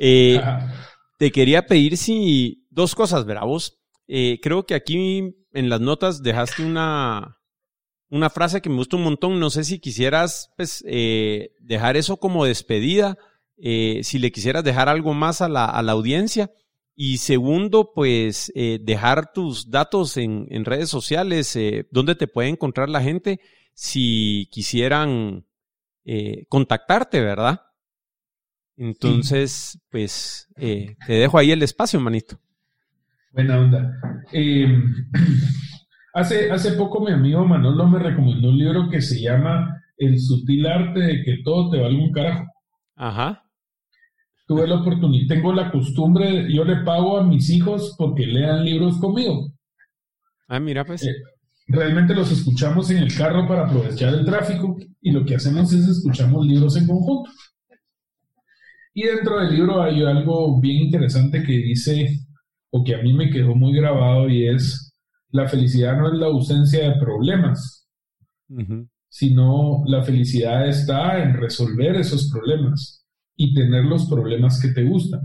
[0.00, 0.40] Eh,
[1.16, 3.44] te quería pedir si dos cosas, ¿verdad?
[3.44, 3.78] Vos,
[4.08, 7.37] eh, creo que aquí en las notas dejaste una,
[8.10, 9.40] una frase que me gusta un montón.
[9.40, 13.18] No sé si quisieras pues, eh, dejar eso como despedida,
[13.56, 16.52] si le quisieras dejar algo más a la, a la audiencia.
[16.94, 21.58] Y segundo, pues dejar tus datos en, en redes sociales,
[21.90, 23.40] donde te puede encontrar la gente
[23.74, 25.44] si quisieran
[26.10, 27.60] eh, contactarte, ¿verdad?
[28.78, 32.40] Entonces, pues eh, te dejo ahí el espacio, manito.
[33.30, 34.00] Buena onda.
[36.18, 40.66] Hace, hace poco mi amigo Manolo me recomendó un libro que se llama El sutil
[40.66, 42.44] arte de que todo te valga un carajo.
[42.96, 43.44] Ajá.
[44.48, 48.98] Tuve la oportunidad, tengo la costumbre, yo le pago a mis hijos porque lean libros
[48.98, 49.52] conmigo.
[50.48, 51.06] Ah, mira, pues.
[51.06, 51.14] Eh,
[51.68, 55.86] realmente los escuchamos en el carro para aprovechar el tráfico y lo que hacemos es
[55.86, 57.30] escuchamos libros en conjunto.
[58.92, 62.10] Y dentro del libro hay algo bien interesante que dice,
[62.70, 64.87] o que a mí me quedó muy grabado, y es,
[65.30, 67.88] la felicidad no es la ausencia de problemas,
[69.08, 73.06] sino la felicidad está en resolver esos problemas
[73.36, 75.20] y tener los problemas que te gustan.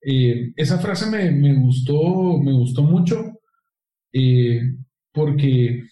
[0.00, 3.40] Eh, esa frase me, me, gustó, me gustó mucho
[4.12, 4.60] eh,
[5.12, 5.82] porque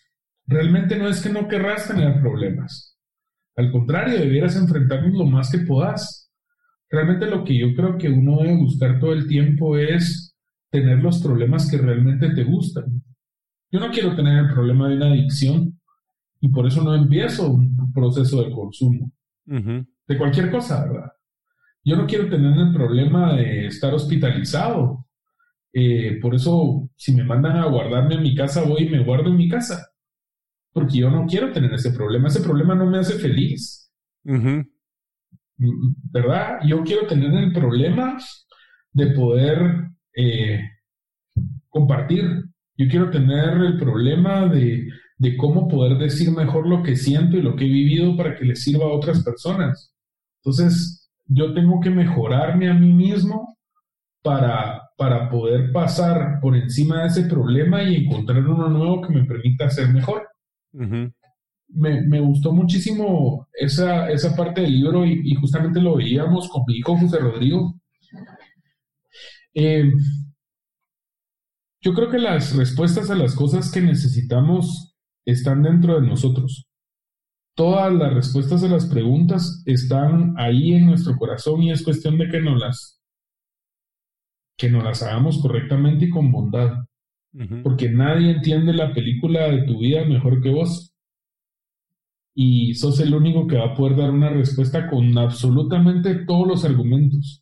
[0.46, 2.96] realmente no es que no querrás tener problemas.
[3.56, 6.30] Al contrario, debieras enfrentarlos lo más que puedas.
[6.88, 10.31] Realmente lo que yo creo que uno debe buscar todo el tiempo es
[10.72, 13.00] tener los problemas que realmente te gustan.
[13.70, 15.78] Yo no quiero tener el problema de una adicción
[16.40, 19.12] y por eso no empiezo un proceso de consumo.
[19.44, 21.12] De cualquier cosa, ¿verdad?
[21.84, 25.06] Yo no quiero tener el problema de estar hospitalizado
[25.72, 29.30] eh, por eso, si me mandan a guardarme en mi casa, voy y me guardo
[29.30, 29.88] en mi casa.
[30.72, 32.28] Porque yo no quiero tener ese problema.
[32.28, 33.90] Ese problema no me hace feliz.
[35.56, 36.58] ¿Verdad?
[36.66, 38.18] Yo quiero tener el problema
[38.92, 40.60] de poder eh,
[41.68, 42.44] compartir.
[42.76, 47.42] Yo quiero tener el problema de, de cómo poder decir mejor lo que siento y
[47.42, 49.94] lo que he vivido para que le sirva a otras personas.
[50.42, 53.56] Entonces, yo tengo que mejorarme a mí mismo
[54.22, 59.24] para, para poder pasar por encima de ese problema y encontrar uno nuevo que me
[59.24, 60.28] permita ser mejor.
[61.68, 66.96] me, gustó muchísimo esa, esa parte del libro y, justamente lo veíamos con mi hijo
[66.96, 67.74] José Rodrigo.
[69.54, 69.92] Eh,
[71.80, 74.94] yo creo que las respuestas a las cosas que necesitamos
[75.26, 76.68] están dentro de nosotros.
[77.54, 82.28] Todas las respuestas a las preguntas están ahí en nuestro corazón y es cuestión de
[82.28, 83.02] que nos las
[84.56, 86.84] que nos las hagamos correctamente y con bondad.
[87.62, 90.94] Porque nadie entiende la película de tu vida mejor que vos.
[92.34, 96.64] Y sos el único que va a poder dar una respuesta con absolutamente todos los
[96.64, 97.41] argumentos.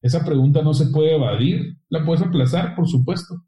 [0.00, 3.44] Esa pregunta no se puede evadir, la puedes aplazar, por supuesto,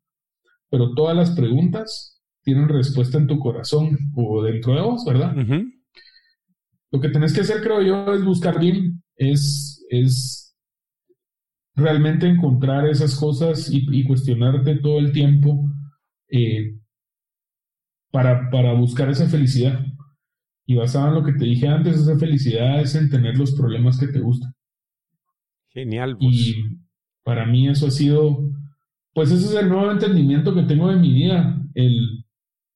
[0.69, 5.35] pero todas las preguntas tienen respuesta en tu corazón o dentro de vos, ¿verdad?
[6.91, 10.57] Lo que tenés que hacer, creo yo, es buscar bien, es, es
[11.77, 15.71] realmente encontrar esas cosas y, cuestionarte todo el tiempo
[16.29, 16.77] eh,
[18.11, 19.85] para, para buscar esa felicidad.
[20.67, 23.99] Y basado en lo que te dije antes, esa felicidad es en tener los problemas
[23.99, 24.53] que te gustan.
[25.71, 26.17] Genial.
[26.19, 26.35] Pues.
[26.35, 26.81] Y
[27.23, 28.39] para mí eso ha sido,
[29.15, 32.25] pues ese es el nuevo entendimiento que tengo de mi vida, el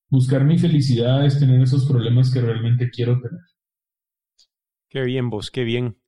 [0.08, 3.40] buscar mi felicidad es tener esos problemas que realmente quiero tener.
[4.88, 5.98] Qué bien vos, qué bien.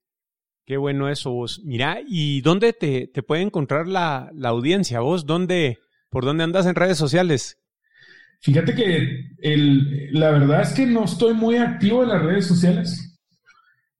[0.64, 1.62] Qué bueno eso vos.
[1.64, 5.24] Mira, ¿y dónde te, te puede encontrar la, la, audiencia vos?
[5.24, 5.78] ¿Dónde,
[6.10, 7.60] ¿Por dónde andas en redes sociales?
[8.40, 13.05] Fíjate que el, la verdad es que no estoy muy activo en las redes sociales.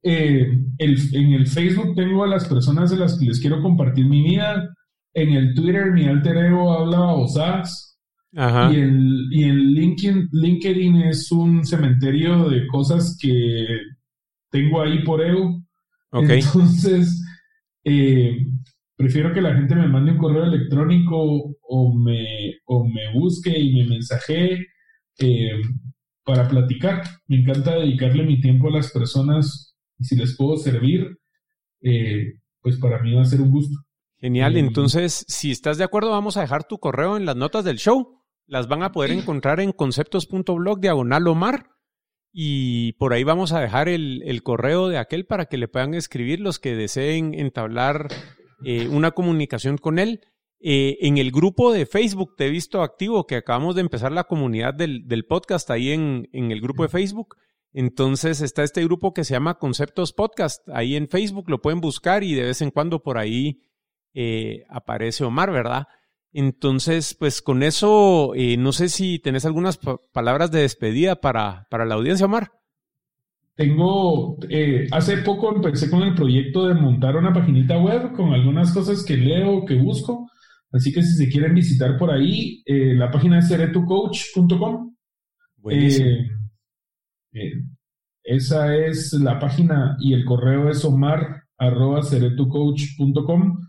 [0.08, 0.46] Eh,
[0.78, 4.72] en el Facebook tengo a las personas de las que les quiero compartir mi vida.
[5.12, 7.98] En el Twitter mi alter ego habla babosadas.
[8.36, 8.72] Ajá.
[8.72, 13.66] Y, el, y en LinkedIn, LinkedIn es un cementerio de cosas que
[14.48, 15.60] tengo ahí por ego.
[16.12, 17.20] Entonces,
[17.82, 18.46] eh,
[18.96, 23.74] prefiero que la gente me mande un correo electrónico o me, o me busque y
[23.74, 24.66] me mensaje
[25.18, 25.62] eh,
[26.24, 27.02] para platicar.
[27.26, 29.65] Me encanta dedicarle mi tiempo a las personas
[29.98, 31.18] y si les puedo servir,
[31.82, 33.76] eh, pues para mí va a ser un gusto.
[34.18, 37.78] Genial, entonces si estás de acuerdo vamos a dejar tu correo en las notas del
[37.78, 38.22] show.
[38.46, 41.66] Las van a poder encontrar en conceptos.blog diagonal Omar
[42.38, 46.40] y por ahí vamos a dejar el, correo de aquel para que le puedan escribir
[46.40, 48.08] los que deseen entablar
[48.62, 50.20] eh, una comunicación con él.
[50.60, 54.24] Eh, en el grupo de Facebook te he visto activo, que acabamos de empezar la
[54.24, 57.36] comunidad del, podcast ahí en, el grupo de Facebook.
[57.78, 60.66] Entonces está este grupo que se llama Conceptos Podcast.
[60.70, 63.60] Ahí en Facebook lo pueden buscar y de vez en cuando por ahí
[64.14, 65.84] eh, aparece Omar, ¿verdad?
[66.32, 69.78] Entonces, pues con eso, eh, no sé si tenés algunas
[70.14, 72.50] palabras de despedida para, para la audiencia, Omar.
[73.56, 78.72] Tengo, eh, hace poco empecé con el proyecto de montar una paginita web con algunas
[78.72, 80.30] cosas que leo, que busco.
[80.72, 84.96] Así que si se quieren visitar por ahí, eh, la página es seretucoach.com.
[88.22, 93.60] esa es la página y el correo es omar.seretucoach.com.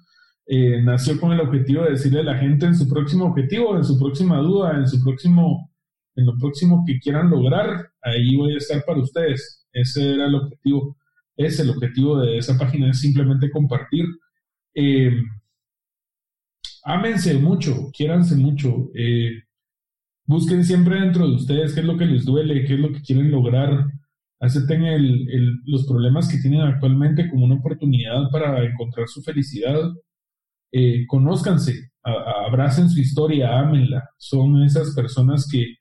[0.50, 3.84] Eh, nació con el objetivo de decirle a la gente en su próximo objetivo, en
[3.84, 5.72] su próxima duda, en su próximo,
[6.16, 9.68] en lo próximo que quieran lograr, ahí voy a estar para ustedes.
[9.74, 10.98] Ese era el objetivo.
[11.36, 14.06] Es el objetivo de esa página, es simplemente compartir.
[14.74, 15.12] Eh,
[16.84, 18.90] ámense mucho, quiéranse mucho.
[18.96, 19.44] Eh,
[20.28, 23.02] busquen siempre dentro de ustedes qué es lo que les duele, qué es lo que
[23.02, 23.86] quieren lograr.
[24.40, 24.84] Acepten
[25.66, 29.80] los problemas que tienen actualmente como una oportunidad para encontrar su felicidad
[30.72, 34.10] eh, conózcanse, abracen su historia, ámenla.
[34.18, 35.76] Son esas personas que,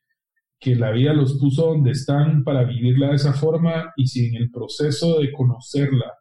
[0.60, 4.36] que la vida los puso donde están para vivirla de esa forma y si en
[4.36, 6.12] el proceso de conocerla,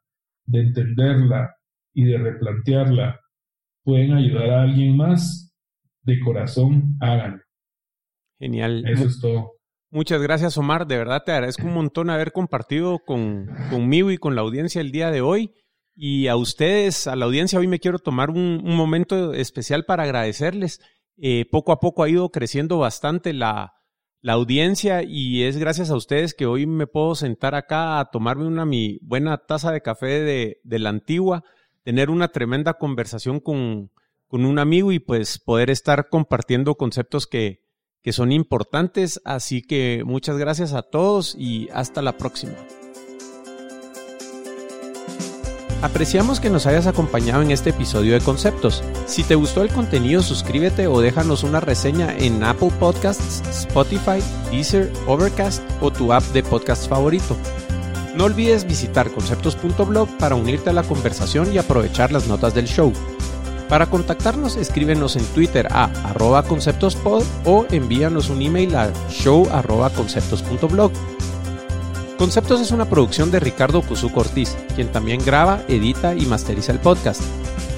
[0.45, 1.55] de entenderla
[1.93, 3.19] y de replantearla
[3.83, 5.53] pueden ayudar a alguien más,
[6.01, 7.44] de corazón háganlo.
[8.39, 8.83] Genial.
[8.87, 9.55] Eso es todo.
[9.95, 10.87] Muchas gracias, Omar.
[10.87, 14.91] De verdad te agradezco un montón haber compartido con, conmigo y con la audiencia el
[14.91, 15.53] día de hoy.
[15.95, 20.81] Y a ustedes, a la audiencia, hoy me quiero tomar un, momento especial para agradecerles.
[21.17, 23.75] Eh, poco a poco ha ido creciendo bastante la,
[24.19, 28.45] la, audiencia y es gracias a ustedes que hoy me puedo sentar acá a tomarme
[28.45, 31.45] una mi buena taza de café de, de la antigua,
[31.83, 33.91] tener una tremenda conversación con,
[34.27, 37.64] con, un amigo y pues poder estar compartiendo conceptos que,
[38.05, 39.19] que son importantes.
[39.25, 42.53] Así que muchas gracias a todos y hasta la próxima.
[45.81, 48.83] Apreciamos que nos hayas acompañado en este episodio de Conceptos.
[49.07, 54.21] Si te gustó el contenido, suscríbete o déjanos una reseña en Apple Podcasts, Spotify,
[54.51, 57.35] Deezer, Overcast o tu app de podcast favorito.
[58.15, 62.93] No olvides visitar conceptos.blog para unirte a la conversación y aprovechar las notas del show.
[63.69, 69.89] Para contactarnos, escríbenos en Twitter a arroba conceptospod o envíanos un email a show arroba.
[72.17, 76.79] Conceptos es una producción de Ricardo Cuzuco Ortiz, quien también graba, edita y masteriza el
[76.79, 77.21] podcast.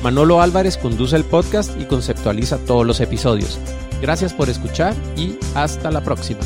[0.03, 3.57] Manolo Álvarez conduce el podcast y conceptualiza todos los episodios.
[4.01, 6.41] Gracias por escuchar y hasta la próxima.